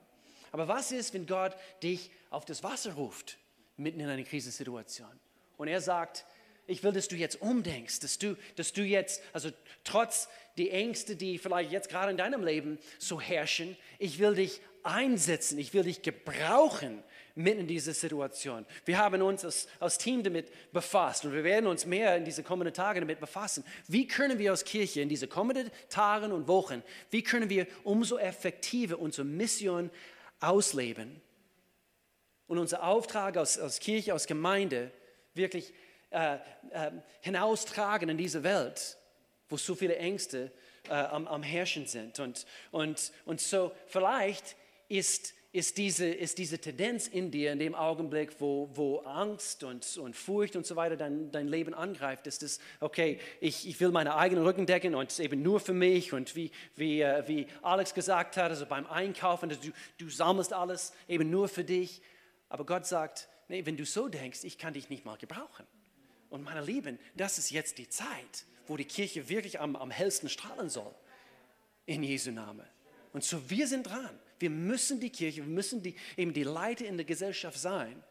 Aber 0.53 0.69
was 0.69 0.93
ist, 0.93 1.15
wenn 1.15 1.27
Gott 1.27 1.57
dich 1.83 2.11
auf 2.31 2.45
das 2.45 2.63
Wasser 2.63 2.95
ruft, 2.95 3.39
mitten 3.77 4.01
in 4.01 4.09
einer 4.09 4.25
Krisensituation? 4.25 5.19
Und 5.57 5.69
er 5.69 5.81
sagt, 5.81 6.25
ich 6.69 6.85
will, 6.85 6.93
dass 6.93 7.09
du 7.09 7.17
jetzt 7.17 7.41
umdenkst, 7.41 8.01
dass 8.01 8.19
du, 8.19 8.37
dass 8.55 8.73
du 8.73 8.83
jetzt, 8.83 9.23
also 9.33 9.51
trotz 9.85 10.29
die 10.59 10.71
Ängste, 10.71 11.17
die 11.17 11.39
vielleicht 11.39 11.73
jetzt 11.73 11.89
gerade 11.89 12.11
in 12.11 12.17
deinem 12.19 12.45
Leben 12.45 12.79
so 12.99 13.21
herrschen, 13.21 13.77
ich 13.99 14.19
will 14.19 14.35
dich 14.35 14.61
einsetzen, 14.83 15.59
ich 15.59 15.73
will 15.73 15.85
dich 15.85 16.03
gebrauchen 16.03 17.03
mitten 17.35 17.61
in 17.61 17.67
dieser 17.69 17.95
Situation. 17.95 18.67
Wir 18.85 18.99
haben 18.99 19.23
uns 19.23 19.45
als, 19.45 19.67
als 19.81 19.97
Team 19.97 20.23
damit 20.23 20.51
befasst 20.73 21.25
und 21.25 21.33
wir 21.33 21.43
werden 21.43 21.67
uns 21.67 21.87
mehr 21.87 22.17
in 22.17 22.25
diese 22.25 22.43
kommenden 22.43 22.75
Tage 22.75 23.01
damit 23.01 23.19
befassen. 23.19 23.65
Wie 23.87 24.07
können 24.07 24.39
wir 24.39 24.51
als 24.51 24.65
Kirche 24.65 25.01
in 25.01 25.09
diese 25.09 25.27
kommenden 25.27 25.71
Tagen 25.89 26.33
und 26.33 26.49
Wochen, 26.49 26.83
wie 27.11 27.23
können 27.23 27.49
wir 27.49 27.67
umso 27.83 28.19
effektiver 28.19 28.99
unsere 28.99 29.27
Mission 29.27 29.91
ausleben 30.41 31.21
und 32.47 32.59
unser 32.59 32.83
Auftrag 32.83 33.39
als, 33.39 33.59
als 33.59 33.81
Kirche, 33.81 34.13
als 34.13 34.27
Gemeinde 34.27 34.91
wirklich 35.35 35.73
äh, 36.11 36.37
äh, 36.71 36.91
hinaustragen 37.21 38.09
in 38.09 38.19
diese 38.19 38.43
Welt, 38.43 38.97
wo 39.49 39.57
so 39.57 39.75
viele 39.75 39.97
Ängste 39.97 40.53
äh, 40.89 40.93
am, 40.93 41.27
am 41.27 41.43
Herrschen 41.43 41.87
sind. 41.87 42.19
Und, 42.19 42.47
und, 42.71 43.13
und 43.25 43.41
so 43.41 43.73
vielleicht 43.87 44.57
ist 44.89 45.35
ist 45.51 45.79
diese, 45.79 46.07
ist 46.07 46.37
diese 46.37 46.59
Tendenz 46.59 47.09
in 47.09 47.31
dir 47.31 47.53
in 47.53 47.59
dem 47.59 47.75
Augenblick, 47.75 48.39
wo, 48.39 48.69
wo 48.75 48.99
Angst 48.99 49.65
und, 49.65 49.97
und 49.97 50.15
Furcht 50.15 50.57
und 50.57 50.67
so 50.67 50.77
weiter 50.77 50.97
dein, 50.97 51.31
dein 51.31 51.49
Leben 51.49 51.73
angreift, 51.73 52.27
ist 52.27 52.43
es, 52.43 52.61
okay, 52.81 53.19
ich, 53.41 53.67
ich 53.67 53.81
will 53.81 53.91
meine 53.91 54.15
eigenen 54.15 54.45
Rücken 54.45 54.67
decken 54.67 54.95
und 54.95 55.19
eben 55.19 55.43
nur 55.43 55.59
für 55.59 55.73
mich 55.73 56.13
und 56.13 56.37
wie, 56.37 56.51
wie, 56.77 57.01
äh, 57.01 57.27
wie 57.27 57.47
Alex 57.63 57.95
gesagt 57.95 58.37
hat, 58.37 58.51
also 58.51 58.67
beim 58.67 58.87
Einkaufen, 58.87 59.49
du, 59.49 59.57
du 59.97 60.11
sammelst 60.11 60.53
alles 60.53 60.93
eben 61.09 61.31
nur 61.31 61.49
für 61.49 61.65
dich. 61.65 62.03
Aber 62.51 62.67
Gott 62.67 62.87
sagt, 62.87 63.29
nee, 63.49 63.65
wenn 63.65 63.77
du 63.77 63.87
so 63.87 64.09
denkst, 64.09 64.45
ich 64.45 64.59
kann 64.59 64.75
dich 64.75 64.91
nicht 64.91 65.07
mal 65.07 65.17
gebrauchen. 65.17 65.67
Und 66.31 66.43
meine 66.43 66.63
Lieben, 66.63 66.99
das 67.17 67.39
ist 67.39 67.51
jetzt 67.51 67.79
die 67.79 67.89
Zeit, 67.89 68.45
wo 68.67 68.77
die 68.77 68.85
Kirche 68.85 69.29
wirklich 69.29 69.61
am, 69.61 69.77
am 69.77 69.91
hellsten 69.91 70.29
strahlen 70.29 70.69
soll. 70.69 70.95
In 71.87 72.03
Jesu 72.03 72.31
Namen. 72.31 72.67
Und 73.13 73.25
so, 73.25 73.49
wir 73.49 73.67
sind 73.67 73.85
dran. 73.85 74.19
Wir 74.39 74.51
müssen 74.51 75.01
die 75.01 75.11
Kirche, 75.11 75.39
wir 75.39 75.53
müssen 75.53 75.83
die, 75.83 75.97
eben 76.17 76.33
die 76.33 76.45
Leiter 76.45 76.85
in 76.85 76.97
der 76.97 77.07
Gesellschaft 77.07 77.59
sein, 77.59 78.03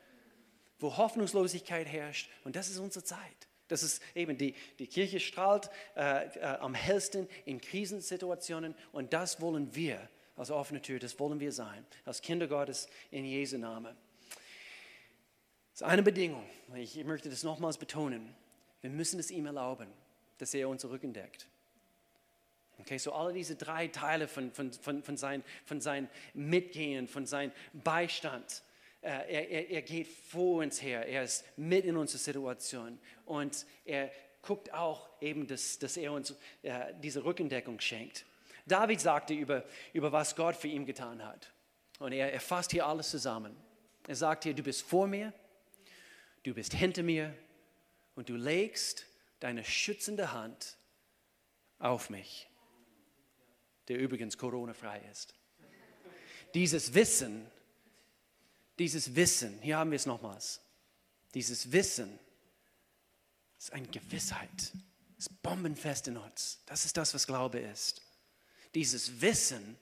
wo 0.79 0.97
Hoffnungslosigkeit 0.97 1.87
herrscht. 1.87 2.29
Und 2.43 2.55
das 2.55 2.69
ist 2.69 2.79
unsere 2.79 3.05
Zeit. 3.05 3.47
Das 3.67 3.83
ist 3.83 4.01
eben 4.15 4.37
die, 4.37 4.55
die 4.79 4.87
Kirche 4.87 5.19
strahlt 5.19 5.69
äh, 5.95 6.25
äh, 6.25 6.41
am 6.59 6.73
hellsten 6.73 7.27
in 7.45 7.59
Krisensituationen 7.59 8.75
und 8.91 9.13
das 9.13 9.41
wollen 9.41 9.75
wir 9.75 10.09
als 10.35 10.51
offene 10.51 10.81
Tür, 10.81 10.99
das 10.99 11.19
wollen 11.19 11.39
wir 11.39 11.51
sein, 11.51 11.85
als 12.05 12.21
Kinder 12.21 12.47
Gottes 12.47 12.87
in 13.11 13.25
Jesu 13.25 13.57
Namen. 13.57 13.95
Das 15.77 15.85
ist 15.85 15.93
eine 15.93 16.01
Bedingung, 16.01 16.43
ich 16.73 16.95
möchte 17.05 17.29
das 17.29 17.43
nochmals 17.43 17.77
betonen, 17.77 18.33
wir 18.81 18.89
müssen 18.89 19.19
es 19.19 19.29
ihm 19.29 19.45
erlauben, 19.45 19.87
dass 20.39 20.51
er 20.55 20.69
uns 20.69 20.83
Rücken 20.85 21.13
deckt. 21.13 21.45
Okay, 22.79 22.97
so 22.97 23.13
alle 23.13 23.31
diese 23.31 23.55
drei 23.55 23.87
Teile 23.87 24.27
von, 24.27 24.51
von, 24.51 24.73
von, 24.73 25.03
von, 25.03 25.17
sein, 25.17 25.43
von 25.65 25.79
sein 25.79 26.09
Mitgehen, 26.33 27.07
von 27.07 27.27
seinem 27.27 27.51
Beistand, 27.73 28.63
äh, 29.01 29.09
er, 29.09 29.49
er, 29.51 29.69
er 29.69 29.81
geht 29.83 30.07
vor 30.07 30.63
uns 30.63 30.81
her, 30.81 31.05
er 31.05 31.21
ist 31.21 31.45
mit 31.57 31.85
in 31.85 31.95
unserer 31.95 32.21
Situation 32.21 32.97
und 33.25 33.67
er 33.85 34.09
guckt 34.41 34.73
auch 34.73 35.07
eben, 35.21 35.45
dass, 35.45 35.77
dass 35.77 35.95
er 35.95 36.11
uns 36.11 36.33
äh, 36.63 36.91
diese 37.03 37.23
Rückendeckung 37.23 37.79
schenkt. 37.81 38.25
David 38.65 38.99
sagte 38.99 39.35
über, 39.35 39.63
über 39.93 40.11
was 40.11 40.35
Gott 40.35 40.55
für 40.55 40.69
ihn 40.69 40.87
getan 40.87 41.23
hat. 41.23 41.51
Und 41.99 42.13
er, 42.13 42.33
er 42.33 42.41
fasst 42.41 42.71
hier 42.71 42.87
alles 42.87 43.11
zusammen. 43.11 43.55
Er 44.07 44.15
sagt 44.15 44.43
hier, 44.43 44.55
du 44.55 44.63
bist 44.63 44.81
vor 44.81 45.05
mir, 45.05 45.33
du 46.47 46.53
bist 46.53 46.73
hinter 46.73 47.03
mir 47.03 47.35
und 48.15 48.29
du 48.29 48.35
legst 48.35 49.05
deine 49.39 49.63
schützende 49.63 50.31
Hand 50.31 50.77
auf 51.79 52.09
mich 52.09 52.47
der 53.87 53.97
übrigens 53.99 54.37
Corona-frei 54.37 55.01
ist. 55.11 55.33
Dieses 56.53 56.93
Wissen, 56.93 57.49
dieses 58.79 59.15
Wissen, 59.15 59.59
hier 59.61 59.77
haben 59.77 59.91
wir 59.91 59.95
es 59.95 60.05
nochmals, 60.05 60.61
dieses 61.33 61.71
Wissen 61.71 62.19
ist 63.57 63.73
eine 63.73 63.87
Gewissheit, 63.87 64.73
ist 65.17 65.41
bombenfest 65.41 66.07
in 66.07 66.17
uns. 66.17 66.61
Das 66.65 66.85
ist 66.85 66.97
das, 66.97 67.13
was 67.13 67.27
Glaube 67.27 67.59
ist. 67.59 68.01
Dieses 68.75 69.21
Wissen 69.21 69.77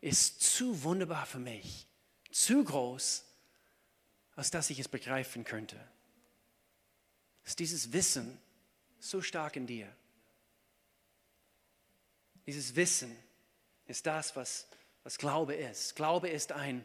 ist 0.00 0.40
zu 0.40 0.82
wunderbar 0.82 1.26
für 1.26 1.38
mich, 1.38 1.86
zu 2.30 2.64
groß, 2.64 3.24
als 4.34 4.50
dass 4.50 4.70
ich 4.70 4.78
es 4.78 4.88
begreifen 4.88 5.44
könnte. 5.44 5.78
Ist 7.44 7.58
dieses 7.58 7.92
Wissen 7.92 8.38
so 8.98 9.20
stark 9.20 9.56
in 9.56 9.66
dir? 9.66 9.88
Dieses 12.46 12.74
Wissen 12.76 13.16
ist 13.86 14.06
das, 14.06 14.34
was, 14.36 14.66
was 15.04 15.18
Glaube 15.18 15.54
ist. 15.54 15.96
Glaube 15.96 16.28
ist 16.28 16.52
ein, 16.52 16.84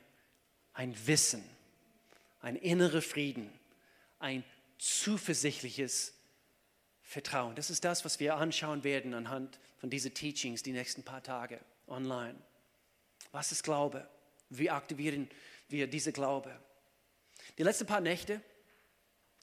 ein 0.74 0.96
Wissen, 1.08 1.44
ein 2.42 2.56
innerer 2.56 3.02
Frieden, 3.02 3.52
ein 4.20 4.44
zuversichtliches 4.78 6.14
Vertrauen. 7.02 7.56
Das 7.56 7.70
ist 7.70 7.84
das, 7.86 8.04
was 8.06 8.20
wir 8.20 8.36
anschauen 8.36 8.84
werden 8.84 9.14
anhand 9.14 9.60
von 9.78 9.90
diesen 9.90 10.14
Teachings 10.14 10.64
die 10.64 10.74
nächsten 10.74 11.04
paar 11.04 11.24
Tage 11.24 11.60
online. 11.88 12.36
Was 13.32 13.52
ist 13.52 13.64
Glaube? 13.64 14.08
Wie 14.50 14.70
aktivieren 14.70 15.30
wir 15.70 15.88
diese 15.88 16.12
Glaube? 16.12 16.60
Die 17.58 17.64
letzten 17.64 17.86
paar 17.86 18.02
Nächte, 18.02 18.42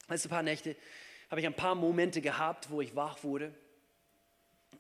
letzte 0.08 0.28
paar 0.28 0.42
Nächte 0.42 0.76
habe 1.30 1.40
ich 1.40 1.46
ein 1.46 1.54
paar 1.54 1.74
Momente 1.74 2.20
gehabt, 2.20 2.70
wo 2.70 2.80
ich 2.80 2.94
wach 2.94 3.22
wurde. 3.24 3.52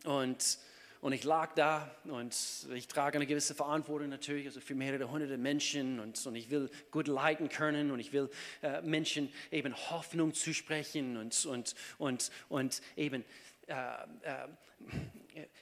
Und 0.04 0.58
und 1.04 1.12
ich 1.12 1.22
lag 1.22 1.52
da 1.54 1.94
und 2.04 2.34
ich 2.74 2.88
trage 2.88 3.18
eine 3.18 3.26
gewisse 3.26 3.54
Verantwortung 3.54 4.08
natürlich, 4.08 4.46
also 4.46 4.58
für 4.62 4.74
mehrere 4.74 5.10
hunderte 5.10 5.36
Menschen 5.36 6.00
und, 6.00 6.26
und 6.26 6.34
ich 6.34 6.48
will 6.48 6.70
gut 6.90 7.08
leiten 7.08 7.50
können 7.50 7.90
und 7.90 8.00
ich 8.00 8.14
will 8.14 8.30
äh, 8.62 8.80
Menschen 8.80 9.30
eben 9.50 9.76
Hoffnung 9.90 10.32
zusprechen 10.32 11.18
und, 11.18 11.44
und, 11.44 11.74
und, 11.98 12.30
und 12.48 12.80
eben 12.96 13.22
äh, 13.66 13.74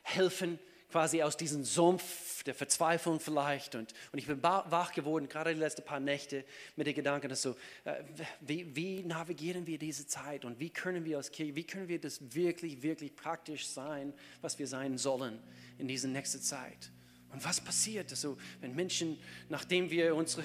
helfen, 0.02 0.61
quasi 0.93 1.22
aus 1.22 1.38
diesem 1.38 1.64
Sumpf 1.64 2.45
der 2.45 2.55
Verzweiflung 2.55 3.18
vielleicht. 3.18 3.74
Und, 3.74 3.95
und 4.12 4.18
ich 4.18 4.26
bin 4.26 4.43
wach 4.43 4.93
geworden, 4.93 5.26
gerade 5.28 5.55
die 5.55 5.59
letzten 5.59 5.82
paar 5.82 6.01
Nächte, 6.01 6.45
mit 6.76 6.86
dem 6.86 6.95
Gedanken, 6.95 7.30
dass 7.30 7.43
so, 7.43 7.57
äh, 7.84 7.95
wie, 8.40 8.76
wie, 8.76 9.03
navigieren 9.03 9.66
wir 9.66 9.78
diese 9.78 10.07
Zeit 10.07 10.45
und 10.45 10.61
wie 10.61 10.68
können 10.68 11.05
wir 11.07 11.16
als 11.16 11.32
Kirche, 11.32 11.57
wie 11.57 11.64
können 11.64 11.88
wir 11.88 11.99
das 11.99 12.34
wirklich, 12.34 12.82
wirklich 12.82 13.16
praktisch 13.16 13.66
sein, 13.66 14.12
was 14.43 14.59
wir 14.59 14.66
sein 14.66 14.99
sollen 14.99 15.38
in 15.78 15.88
dieser 15.88 16.09
nächsten 16.09 16.43
Zeit. 16.43 16.90
Und 17.32 17.43
was 17.43 17.61
passiert, 17.62 18.11
also, 18.11 18.36
wenn 18.61 18.74
Menschen, 18.74 19.18
nachdem 19.49 19.90
wir 19.90 20.14
unsere 20.14 20.45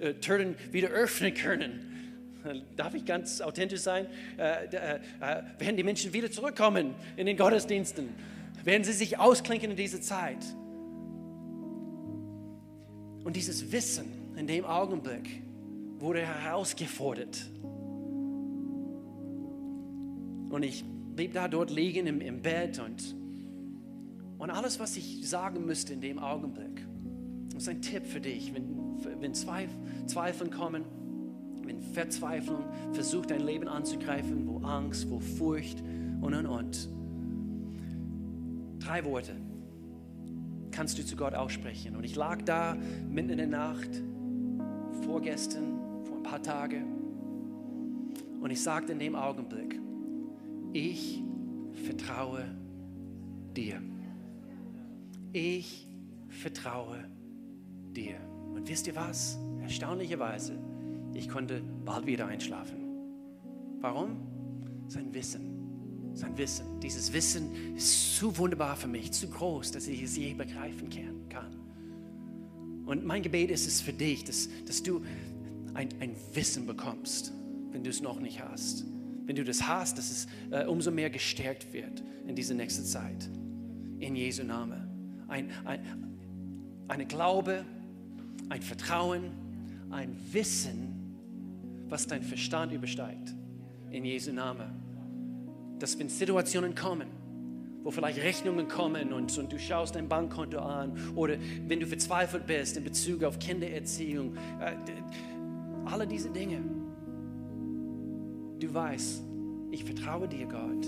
äh, 0.00 0.14
Türen 0.14 0.56
wieder 0.72 0.88
öffnen 0.88 1.32
können, 1.34 2.34
darf 2.76 2.94
ich 2.94 3.04
ganz 3.04 3.40
authentisch 3.40 3.80
sein, 3.80 4.08
äh, 4.38 4.64
äh, 4.64 4.96
äh, 4.96 5.42
werden 5.58 5.76
die 5.76 5.84
Menschen 5.84 6.12
wieder 6.12 6.32
zurückkommen 6.32 6.96
in 7.16 7.26
den 7.26 7.36
Gottesdiensten 7.36 8.08
werden 8.64 8.84
sie 8.84 8.92
sich 8.92 9.18
ausklinken 9.18 9.70
in 9.70 9.76
diese 9.76 10.00
Zeit. 10.00 10.44
Und 13.24 13.36
dieses 13.36 13.72
Wissen 13.72 14.06
in 14.36 14.46
dem 14.46 14.64
Augenblick 14.64 15.42
wurde 15.98 16.20
herausgefordert. 16.20 17.50
Und 20.50 20.62
ich 20.62 20.84
blieb 21.14 21.32
da 21.32 21.48
dort 21.48 21.70
liegen 21.70 22.06
im, 22.06 22.20
im 22.20 22.42
Bett 22.42 22.78
und, 22.78 23.14
und 24.38 24.50
alles, 24.50 24.78
was 24.78 24.96
ich 24.96 25.28
sagen 25.28 25.64
müsste 25.64 25.92
in 25.92 26.00
dem 26.00 26.18
Augenblick, 26.18 26.86
ist 27.56 27.68
ein 27.68 27.80
Tipp 27.82 28.06
für 28.06 28.20
dich, 28.20 28.52
wenn, 28.54 29.20
wenn 29.20 29.34
Zweifel 29.34 30.50
kommen, 30.50 30.84
wenn 31.64 31.80
Verzweiflung 31.80 32.64
versucht, 32.92 33.30
dein 33.30 33.44
Leben 33.44 33.68
anzugreifen, 33.68 34.46
wo 34.46 34.58
Angst, 34.58 35.08
wo 35.08 35.20
Furcht 35.20 35.80
und 36.20 36.34
und 36.34 36.46
und. 36.46 36.88
Drei 38.84 39.02
Worte 39.04 39.34
kannst 40.70 40.98
du 40.98 41.06
zu 41.06 41.16
Gott 41.16 41.34
aussprechen. 41.34 41.96
Und 41.96 42.04
ich 42.04 42.16
lag 42.16 42.42
da 42.42 42.76
mitten 43.08 43.30
in 43.30 43.38
der 43.38 43.46
Nacht, 43.46 43.88
vorgestern, 45.02 46.04
vor 46.04 46.18
ein 46.18 46.22
paar 46.22 46.42
Tagen, 46.42 46.94
und 48.40 48.50
ich 48.50 48.62
sagte 48.62 48.92
in 48.92 48.98
dem 48.98 49.14
Augenblick, 49.14 49.80
ich 50.74 51.22
vertraue 51.86 52.44
dir. 53.56 53.80
Ich 55.32 55.88
vertraue 56.28 57.08
dir. 57.96 58.16
Und 58.52 58.68
wisst 58.68 58.86
ihr 58.86 58.96
was? 58.96 59.38
Erstaunlicherweise, 59.62 60.58
ich 61.14 61.30
konnte 61.30 61.62
bald 61.86 62.04
wieder 62.04 62.26
einschlafen. 62.26 62.76
Warum? 63.80 64.16
Sein 64.88 65.14
Wissen 65.14 65.63
sein 66.14 66.36
Wissen. 66.38 66.80
Dieses 66.80 67.12
Wissen 67.12 67.76
ist 67.76 68.16
zu 68.16 68.36
wunderbar 68.38 68.76
für 68.76 68.88
mich, 68.88 69.12
zu 69.12 69.28
groß, 69.28 69.72
dass 69.72 69.88
ich 69.88 70.02
es 70.02 70.16
je 70.16 70.34
begreifen 70.34 70.88
kann. 71.28 71.54
Und 72.86 73.04
mein 73.04 73.22
Gebet 73.22 73.50
ist 73.50 73.66
es 73.66 73.80
für 73.80 73.92
dich, 73.92 74.24
dass, 74.24 74.48
dass 74.66 74.82
du 74.82 75.02
ein, 75.74 75.88
ein 76.00 76.14
Wissen 76.34 76.66
bekommst, 76.66 77.32
wenn 77.72 77.82
du 77.82 77.90
es 77.90 78.00
noch 78.00 78.20
nicht 78.20 78.40
hast. 78.40 78.84
Wenn 79.26 79.36
du 79.36 79.44
das 79.44 79.66
hast, 79.66 79.98
dass 79.98 80.10
es 80.10 80.26
äh, 80.50 80.66
umso 80.66 80.90
mehr 80.90 81.10
gestärkt 81.10 81.72
wird 81.72 82.02
in 82.26 82.36
dieser 82.36 82.54
nächsten 82.54 82.84
Zeit. 82.84 83.28
In 83.98 84.14
Jesu 84.14 84.44
Namen. 84.44 85.24
Ein, 85.28 85.50
ein, 85.64 85.80
eine 86.88 87.06
Glaube, 87.06 87.64
ein 88.50 88.60
Vertrauen, 88.60 89.32
ein 89.90 90.14
Wissen, 90.32 91.16
was 91.88 92.06
dein 92.06 92.22
Verstand 92.22 92.72
übersteigt. 92.72 93.34
In 93.90 94.04
Jesu 94.04 94.32
Namen 94.32 94.83
dass 95.84 95.98
wenn 95.98 96.08
Situationen 96.08 96.74
kommen, 96.74 97.08
wo 97.82 97.90
vielleicht 97.90 98.18
Rechnungen 98.22 98.68
kommen 98.68 99.12
und, 99.12 99.36
und 99.36 99.52
du 99.52 99.58
schaust 99.58 99.94
dein 99.94 100.08
Bankkonto 100.08 100.58
an 100.58 100.98
oder 101.14 101.36
wenn 101.68 101.78
du 101.78 101.86
verzweifelt 101.86 102.46
bist 102.46 102.78
in 102.78 102.84
Bezug 102.84 103.22
auf 103.22 103.38
Kindererziehung, 103.38 104.34
äh, 104.60 104.72
alle 105.84 106.06
diese 106.06 106.30
Dinge, 106.30 106.62
du 108.60 108.72
weißt, 108.72 109.24
ich 109.72 109.84
vertraue 109.84 110.26
dir, 110.26 110.46
Gott. 110.46 110.86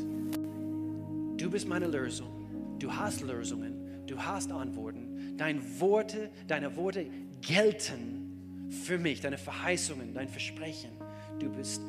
Du 1.36 1.50
bist 1.50 1.68
meine 1.68 1.88
Lösung. 1.88 2.78
Du 2.78 2.90
hast 2.90 3.20
Lösungen. 3.20 4.06
Du 4.06 4.18
hast 4.18 4.50
Antworten. 4.50 5.36
Deine 5.36 5.60
Worte, 5.78 6.30
deine 6.48 6.74
Worte 6.74 7.04
gelten 7.42 8.70
für 8.70 8.96
mich. 8.96 9.20
Deine 9.20 9.36
Verheißungen, 9.36 10.14
dein 10.14 10.28
Versprechen. 10.30 10.92
Du 11.38 11.50
bist 11.50 11.82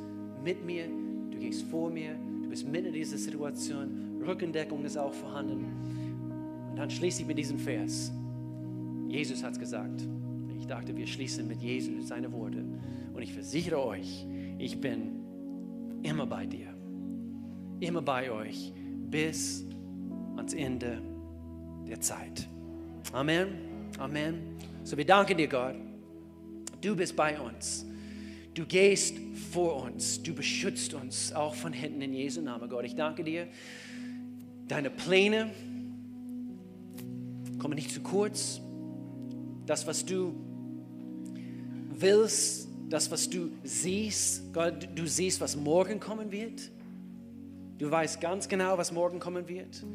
mit 0.44 0.66
mir. 0.66 0.88
Du 1.32 1.38
gehst 1.40 1.62
vor 1.70 1.90
mir 1.90 2.18
Du 2.48 2.52
bist 2.52 2.66
mitten 2.66 2.88
in 2.88 2.94
dieser 2.94 3.18
Situation. 3.18 4.22
Rückendeckung 4.26 4.86
ist 4.86 4.96
auch 4.96 5.14
vorhanden. 5.14 5.66
Und 6.70 6.78
dann 6.78 6.90
schließe 6.90 7.24
ich 7.24 7.28
mit 7.28 7.38
diesem 7.38 7.60
Vers. 7.60 8.10
Jesus 9.10 9.44
hat 9.44 9.52
es 9.52 9.60
gesagt. 9.60 10.08
Ich 10.58 10.66
dachte, 10.66 10.96
wir 10.96 11.06
schließen 11.06 11.46
mit 11.46 11.62
Jesus, 11.62 12.08
seine 12.08 12.32
Worte. 12.32 12.64
Und 13.14 13.22
ich 13.22 13.34
versichere 13.34 13.86
euch, 13.86 14.26
ich 14.60 14.80
bin 14.80 15.20
immer 16.04 16.26
bei 16.26 16.46
dir. 16.46 16.74
Immer 17.82 18.02
bei 18.02 18.32
euch 18.32 18.72
bis 19.10 19.66
ans 20.38 20.54
Ende 20.54 21.02
der 21.86 22.00
Zeit. 22.00 22.48
Amen. 23.12 23.50
Amen. 23.98 24.56
So, 24.86 24.96
wir 24.96 25.06
danken 25.06 25.36
dir, 25.36 25.50
Gott. 25.50 25.76
Du 26.80 26.96
bist 26.96 27.14
bei 27.14 27.38
uns. 27.38 27.86
Du 28.58 28.66
gehst 28.66 29.16
vor 29.52 29.84
uns, 29.84 30.24
du 30.24 30.34
beschützt 30.34 30.96
uns 30.96 31.32
auch 31.32 31.54
von 31.54 31.72
hinten 31.72 32.02
in 32.02 32.12
Jesu 32.12 32.42
Namen, 32.42 32.68
Gott. 32.68 32.86
Ich 32.86 32.96
danke 32.96 33.24
dir. 33.24 33.48
Deine 34.68 34.90
Pläne 34.90 35.52
kommen 37.60 37.76
nicht 37.76 37.92
zu 37.92 38.02
kurz. 38.02 38.60
Das, 39.68 39.86
was 39.86 40.04
du 40.04 40.34
willst, 41.92 42.68
das, 42.90 43.12
was 43.12 43.30
du 43.30 43.52
siehst, 43.64 44.52
Gott, 44.54 44.90
du 44.96 45.06
siehst, 45.06 45.40
was 45.40 45.56
morgen 45.56 46.00
kommen 46.00 46.32
wird. 46.32 46.72
Du 47.78 47.92
weißt 47.92 48.20
ganz 48.20 48.48
genau, 48.48 48.76
was 48.80 48.92
morgen 48.92 49.20
kommen 49.20 49.48
wird. 49.48 49.86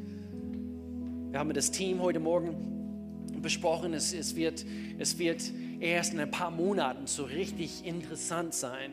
Wir 1.32 1.40
haben 1.40 1.52
das 1.52 1.72
Team 1.72 2.00
heute 2.00 2.20
Morgen 2.20 2.81
besprochen, 3.42 3.92
es, 3.94 4.12
es, 4.14 4.36
wird, 4.36 4.64
es 4.98 5.18
wird 5.18 5.42
erst 5.80 6.14
in 6.14 6.20
ein 6.20 6.30
paar 6.30 6.50
Monaten 6.50 7.06
so 7.06 7.24
richtig 7.24 7.84
interessant 7.84 8.54
sein, 8.54 8.92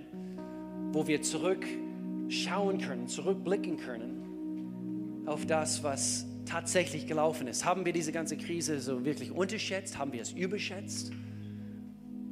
wo 0.92 1.08
wir 1.08 1.22
zurückschauen 1.22 2.80
können, 2.80 3.08
zurückblicken 3.08 3.78
können 3.78 5.24
auf 5.26 5.46
das, 5.46 5.84
was 5.84 6.26
tatsächlich 6.46 7.06
gelaufen 7.06 7.48
ist. 7.48 7.64
Haben 7.64 7.86
wir 7.86 7.94
diese 7.94 8.12
ganze 8.12 8.36
Krise 8.36 8.80
so 8.80 9.06
wirklich 9.06 9.32
unterschätzt? 9.32 9.98
Haben 9.98 10.12
wir 10.12 10.22
es 10.22 10.32
überschätzt? 10.32 11.12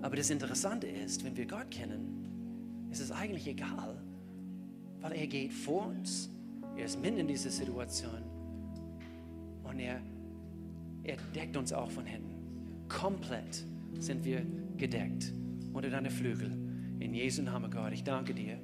Aber 0.02 0.16
das 0.16 0.30
Interessante 0.30 0.88
ist, 0.88 1.24
wenn 1.24 1.38
wir 1.38 1.46
Gott 1.46 1.70
kennen, 1.70 2.88
ist 2.92 3.00
es 3.00 3.12
eigentlich 3.12 3.48
egal, 3.48 4.02
weil 5.02 5.14
er 5.14 5.28
geht 5.28 5.54
vor 5.54 5.88
uns. 5.88 6.30
Er 6.76 6.86
ist 6.86 7.02
mitten 7.02 7.18
in 7.18 7.28
dieser 7.28 7.50
Situation 7.50 8.24
und 9.64 9.80
er, 9.80 10.00
er 11.08 11.18
deckt 11.34 11.56
uns 11.58 11.74
auch 11.74 11.90
von 11.90 12.06
hinten. 12.06 12.88
Komplett 12.90 13.66
sind 13.98 14.24
wir 14.26 14.46
gedeckt 14.78 15.34
unter 15.74 15.90
deine 15.90 16.12
Flügel. 16.12 16.52
In 17.00 17.14
Jesu 17.14 17.42
Namen, 17.42 17.72
Gott, 17.72 17.94
ich 17.94 18.04
danke 18.04 18.34
dir. 18.34 18.60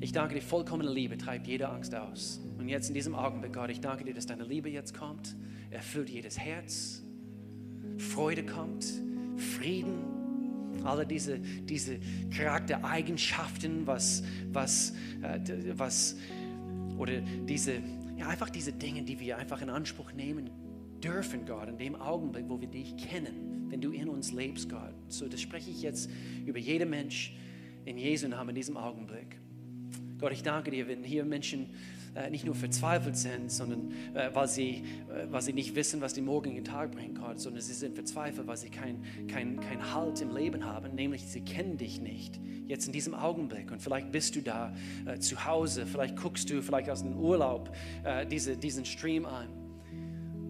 Ich 0.00 0.12
danke 0.12 0.34
dir, 0.34 0.40
vollkommene 0.40 0.90
Liebe 0.90 1.18
treibt 1.18 1.46
jede 1.46 1.68
Angst 1.68 1.94
aus. 1.94 2.40
Und 2.58 2.68
jetzt 2.68 2.88
in 2.88 2.94
diesem 2.94 3.14
Augenblick, 3.14 3.52
Gott, 3.52 3.70
ich 3.70 3.80
danke 3.80 4.04
dir, 4.04 4.14
dass 4.14 4.26
deine 4.26 4.44
Liebe 4.44 4.70
jetzt 4.70 4.96
kommt, 4.96 5.36
erfüllt 5.70 6.08
jedes 6.08 6.38
Herz, 6.38 7.02
Freude 7.98 8.46
kommt, 8.46 8.86
Frieden, 9.36 9.98
alle 10.84 11.06
diese, 11.06 11.38
diese 11.38 11.98
Charaktereigenschaften, 12.34 13.86
was, 13.86 14.22
was, 14.52 14.94
äh, 15.20 15.38
was, 15.74 16.16
oder 16.96 17.20
diese, 17.20 17.74
ja, 18.16 18.28
einfach 18.28 18.48
diese 18.48 18.72
Dinge, 18.72 19.02
die 19.02 19.20
wir 19.20 19.36
einfach 19.36 19.60
in 19.60 19.68
Anspruch 19.68 20.12
nehmen 20.12 20.48
dürfen, 21.00 21.46
Gott, 21.46 21.68
in 21.68 21.78
dem 21.78 21.96
Augenblick, 21.96 22.44
wo 22.48 22.60
wir 22.60 22.68
dich 22.68 22.96
kennen 22.96 23.50
wenn 23.70 23.80
du 23.80 23.92
in 23.92 24.08
uns 24.08 24.32
lebst, 24.32 24.68
Gott. 24.68 24.94
So, 25.08 25.28
das 25.28 25.40
spreche 25.40 25.70
ich 25.70 25.82
jetzt 25.82 26.10
über 26.44 26.58
jeden 26.58 26.90
Mensch 26.90 27.34
in 27.84 27.96
Jesu 27.96 28.28
Namen 28.28 28.50
in 28.50 28.54
diesem 28.56 28.76
Augenblick. 28.76 29.38
Gott, 30.18 30.32
ich 30.32 30.42
danke 30.42 30.70
dir, 30.70 30.86
wenn 30.86 31.02
hier 31.02 31.24
Menschen 31.24 31.70
äh, 32.14 32.28
nicht 32.28 32.44
nur 32.44 32.54
verzweifelt 32.54 33.16
sind, 33.16 33.50
sondern 33.50 33.92
äh, 34.14 34.34
weil, 34.34 34.48
sie, 34.48 34.82
äh, 35.08 35.30
weil 35.30 35.40
sie 35.40 35.52
nicht 35.52 35.74
wissen, 35.76 36.00
was 36.00 36.12
die 36.12 36.20
morgigen 36.20 36.62
Tag 36.64 36.90
bringt, 36.90 37.18
Gott, 37.18 37.40
sondern 37.40 37.62
sie 37.62 37.72
sind 37.72 37.94
verzweifelt, 37.94 38.46
weil 38.46 38.56
sie 38.56 38.68
keinen 38.68 39.02
kein, 39.28 39.60
kein 39.60 39.94
Halt 39.94 40.20
im 40.20 40.34
Leben 40.34 40.64
haben, 40.64 40.94
nämlich 40.94 41.26
sie 41.26 41.40
kennen 41.40 41.78
dich 41.78 42.00
nicht. 42.00 42.38
Jetzt 42.66 42.86
in 42.86 42.92
diesem 42.92 43.14
Augenblick 43.14 43.70
und 43.70 43.80
vielleicht 43.80 44.12
bist 44.12 44.36
du 44.36 44.42
da 44.42 44.74
äh, 45.06 45.18
zu 45.20 45.46
Hause, 45.46 45.86
vielleicht 45.86 46.16
guckst 46.16 46.50
du 46.50 46.60
vielleicht 46.60 46.90
aus 46.90 47.02
dem 47.02 47.16
Urlaub 47.16 47.74
äh, 48.04 48.26
diese, 48.26 48.56
diesen 48.56 48.84
Stream 48.84 49.24
an. 49.24 49.59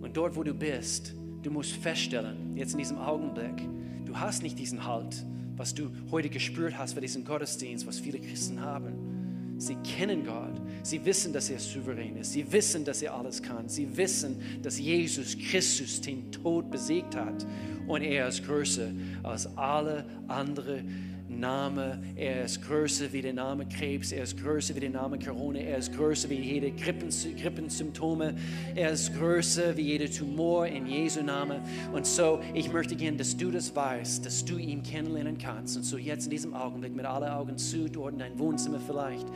Und 0.01 0.17
dort, 0.17 0.37
wo 0.37 0.43
du 0.43 0.55
bist, 0.55 1.15
Du 1.43 1.51
musst 1.51 1.73
feststellen, 1.73 2.55
jetzt 2.55 2.73
in 2.73 2.79
diesem 2.79 2.99
Augenblick, 2.99 3.67
du 4.05 4.19
hast 4.19 4.43
nicht 4.43 4.59
diesen 4.59 4.87
Halt, 4.87 5.25
was 5.57 5.75
du 5.75 5.91
heute 6.11 6.29
gespürt 6.29 6.77
hast 6.77 6.93
für 6.93 7.01
diesen 7.01 7.25
Gottesdienst, 7.25 7.87
was 7.87 7.99
viele 7.99 8.19
Christen 8.19 8.61
haben. 8.61 9.57
Sie 9.57 9.77
kennen 9.77 10.25
Gott. 10.25 10.61
Sie 10.83 11.03
wissen, 11.05 11.33
dass 11.33 11.49
er 11.51 11.59
souverän 11.59 12.17
ist. 12.17 12.33
Sie 12.33 12.51
wissen, 12.51 12.85
dass 12.85 13.03
er 13.03 13.15
alles 13.15 13.43
kann. 13.43 13.69
Sie 13.69 13.97
wissen, 13.97 14.41
dass 14.63 14.79
Jesus 14.79 15.37
Christus 15.37 16.01
den 16.01 16.31
Tod 16.31 16.71
besiegt 16.71 17.15
hat. 17.17 17.47
Und 17.87 18.03
er 18.03 18.29
ist 18.29 18.45
größer 18.45 18.91
als 19.23 19.47
alle 19.57 20.05
anderen 20.29 21.10
Name. 21.41 21.99
Er 22.15 22.45
ist 22.45 22.63
größer 22.63 23.13
wie 23.13 23.23
der 23.23 23.33
Name 23.33 23.67
Krebs. 23.67 24.13
Er 24.13 24.23
ist 24.23 24.41
größer 24.41 24.77
wie 24.77 24.81
der 24.81 24.91
Name 24.91 25.19
Corona. 25.19 25.59
Er 25.59 25.79
ist 25.79 25.93
größer 25.97 26.29
wie 26.31 26.39
jede 26.39 26.71
Grippensymptome. 26.71 28.35
Er 28.75 28.91
ist 28.91 29.15
größer 29.15 29.77
wie 29.77 29.83
jeder 29.83 30.11
Tumor 30.11 30.67
in 30.67 30.87
Jesu 30.87 31.23
Name. 31.23 31.63
Und 31.93 32.07
so, 32.07 32.41
ich 32.55 32.73
möchte 32.73 32.95
gerne, 32.95 33.17
dass 33.17 33.37
du 33.37 33.51
das 33.51 33.75
weißt, 33.75 34.25
dass 34.25 34.45
du 34.45 34.59
ihn 34.59 34.83
kennenlernen 34.83 35.39
kannst. 35.39 35.77
Und 35.77 35.83
so 35.83 35.97
jetzt 35.97 36.27
in 36.27 36.31
diesem 36.31 36.55
Augenblick 36.55 36.95
mit 36.95 37.07
allen 37.07 37.31
Augen 37.31 37.57
zu, 37.57 37.89
dort 37.89 38.13
in 38.13 38.19
dein 38.19 38.39
Wohnzimmer 38.39 38.79
vielleicht, 38.79 39.27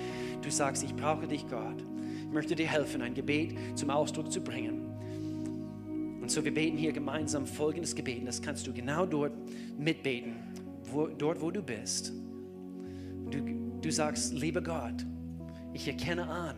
du 0.43 0.51
sagst, 0.51 0.85
ich 0.85 0.95
brauche 0.95 1.27
dich, 1.27 1.49
Gott. 1.49 1.83
Ich 2.21 2.33
möchte 2.33 2.55
dir 2.55 2.67
helfen, 2.67 3.01
ein 3.03 3.15
Gebet 3.15 3.57
zum 3.75 3.91
Ausdruck 3.91 4.31
zu 4.31 4.41
bringen. 4.41 4.83
Und 6.21 6.31
so, 6.31 6.45
wir 6.45 6.55
beten 6.55 6.77
hier 6.77 6.93
gemeinsam 6.93 7.47
folgendes 7.47 7.95
Gebet. 7.95 8.27
Das 8.27 8.41
kannst 8.41 8.67
du 8.67 8.73
genau 8.73 9.07
dort 9.07 9.33
mitbeten 9.79 10.35
wo, 10.95 11.09
dort, 11.09 11.41
wo 11.41 11.51
du 11.51 11.63
bist. 11.63 12.13
Du, 13.31 13.41
du 13.81 13.91
sagst, 13.91 14.33
lieber 14.33 14.63
Gott, 14.63 15.05
ich 15.73 15.89
erkenne 15.89 16.27
an, 16.27 16.57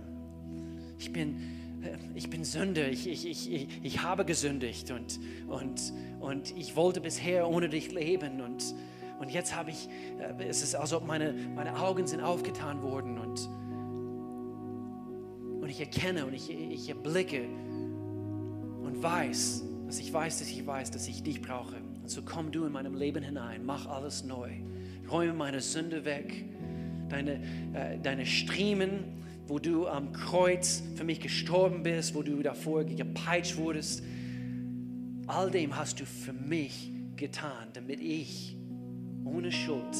ich 0.98 1.12
bin, 1.12 1.36
äh, 1.82 1.96
ich 2.14 2.28
bin 2.30 2.44
Sünder, 2.44 2.88
ich, 2.88 3.08
ich, 3.08 3.50
ich, 3.50 3.68
ich 3.82 4.02
habe 4.02 4.24
gesündigt 4.24 4.90
und, 4.90 5.18
und, 5.48 5.92
und 6.20 6.56
ich 6.56 6.76
wollte 6.76 7.00
bisher 7.00 7.48
ohne 7.48 7.68
dich 7.68 7.92
leben 7.92 8.40
und, 8.40 8.62
und 9.18 9.30
jetzt 9.30 9.56
habe 9.56 9.70
ich, 9.70 9.88
äh, 10.18 10.44
es 10.44 10.62
ist, 10.62 10.74
als 10.74 10.92
ob 10.92 11.06
meine, 11.06 11.32
meine 11.54 11.78
Augen 11.78 12.06
sind 12.06 12.20
aufgetan 12.20 12.82
worden 12.82 13.18
und, 13.18 13.48
und 15.62 15.68
ich 15.68 15.80
erkenne 15.80 16.26
und 16.26 16.34
ich, 16.34 16.50
ich 16.50 16.88
erblicke 16.88 17.44
und 18.82 19.02
weiß, 19.02 19.64
dass 19.86 19.98
ich 19.98 20.12
weiß, 20.12 20.38
dass 20.38 20.48
ich 20.48 20.66
weiß, 20.66 20.90
dass 20.90 21.08
ich 21.08 21.22
dich 21.22 21.40
brauche. 21.40 21.85
Und 22.06 22.10
so 22.10 22.22
komm 22.22 22.52
du 22.52 22.64
in 22.66 22.70
meinem 22.70 22.94
Leben 22.94 23.24
hinein, 23.24 23.66
mach 23.66 23.86
alles 23.88 24.22
neu. 24.22 24.48
Räume 25.10 25.32
meine 25.32 25.60
Sünde 25.60 26.04
weg, 26.04 26.44
deine, 27.08 27.40
äh, 27.74 27.98
deine 28.00 28.24
Striemen, 28.24 29.24
wo 29.48 29.58
du 29.58 29.88
am 29.88 30.12
Kreuz 30.12 30.84
für 30.94 31.02
mich 31.02 31.18
gestorben 31.18 31.82
bist, 31.82 32.14
wo 32.14 32.22
du 32.22 32.40
davor 32.44 32.84
gepeitscht 32.84 33.56
wurdest. 33.56 34.04
All 35.26 35.50
dem 35.50 35.76
hast 35.76 35.98
du 35.98 36.06
für 36.06 36.32
mich 36.32 36.92
getan, 37.16 37.70
damit 37.72 38.00
ich 38.00 38.56
ohne 39.24 39.50
Schuld 39.50 39.96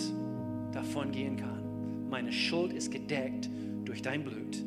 davon 0.71 1.11
gehen 1.11 1.35
kann. 1.37 2.09
Meine 2.09 2.31
Schuld 2.31 2.73
ist 2.73 2.93
gedeckt 2.93 3.51
durch 3.85 4.01
dein 4.01 4.23
Blut. 4.23 4.63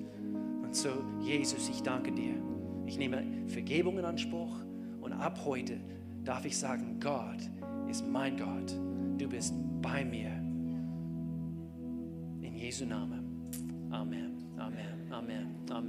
Und 0.61 0.75
so, 0.75 0.89
Jesus, 1.21 1.69
ich 1.69 1.83
danke 1.83 2.11
dir. 2.11 2.33
Ich 2.85 2.97
nehme 2.97 3.23
Vergebung 3.47 3.97
in 3.97 4.03
Anspruch 4.03 4.57
und 4.99 5.13
ab 5.13 5.39
heute 5.45 5.79
darf 6.23 6.45
ich 6.45 6.57
sagen, 6.57 6.99
Gott 6.99 7.49
ist 7.89 8.07
mein 8.07 8.37
Gott. 8.37 8.71
Du 9.17 9.27
bist 9.27 9.53
bei 9.81 10.05
mir. 10.05 10.29
In 12.41 12.55
Jesu 12.55 12.85
Namen. 12.85 13.49
Amen. 13.91 14.37
Amen. 14.57 15.11
Amen. 15.11 15.55
Amen. 15.69 15.79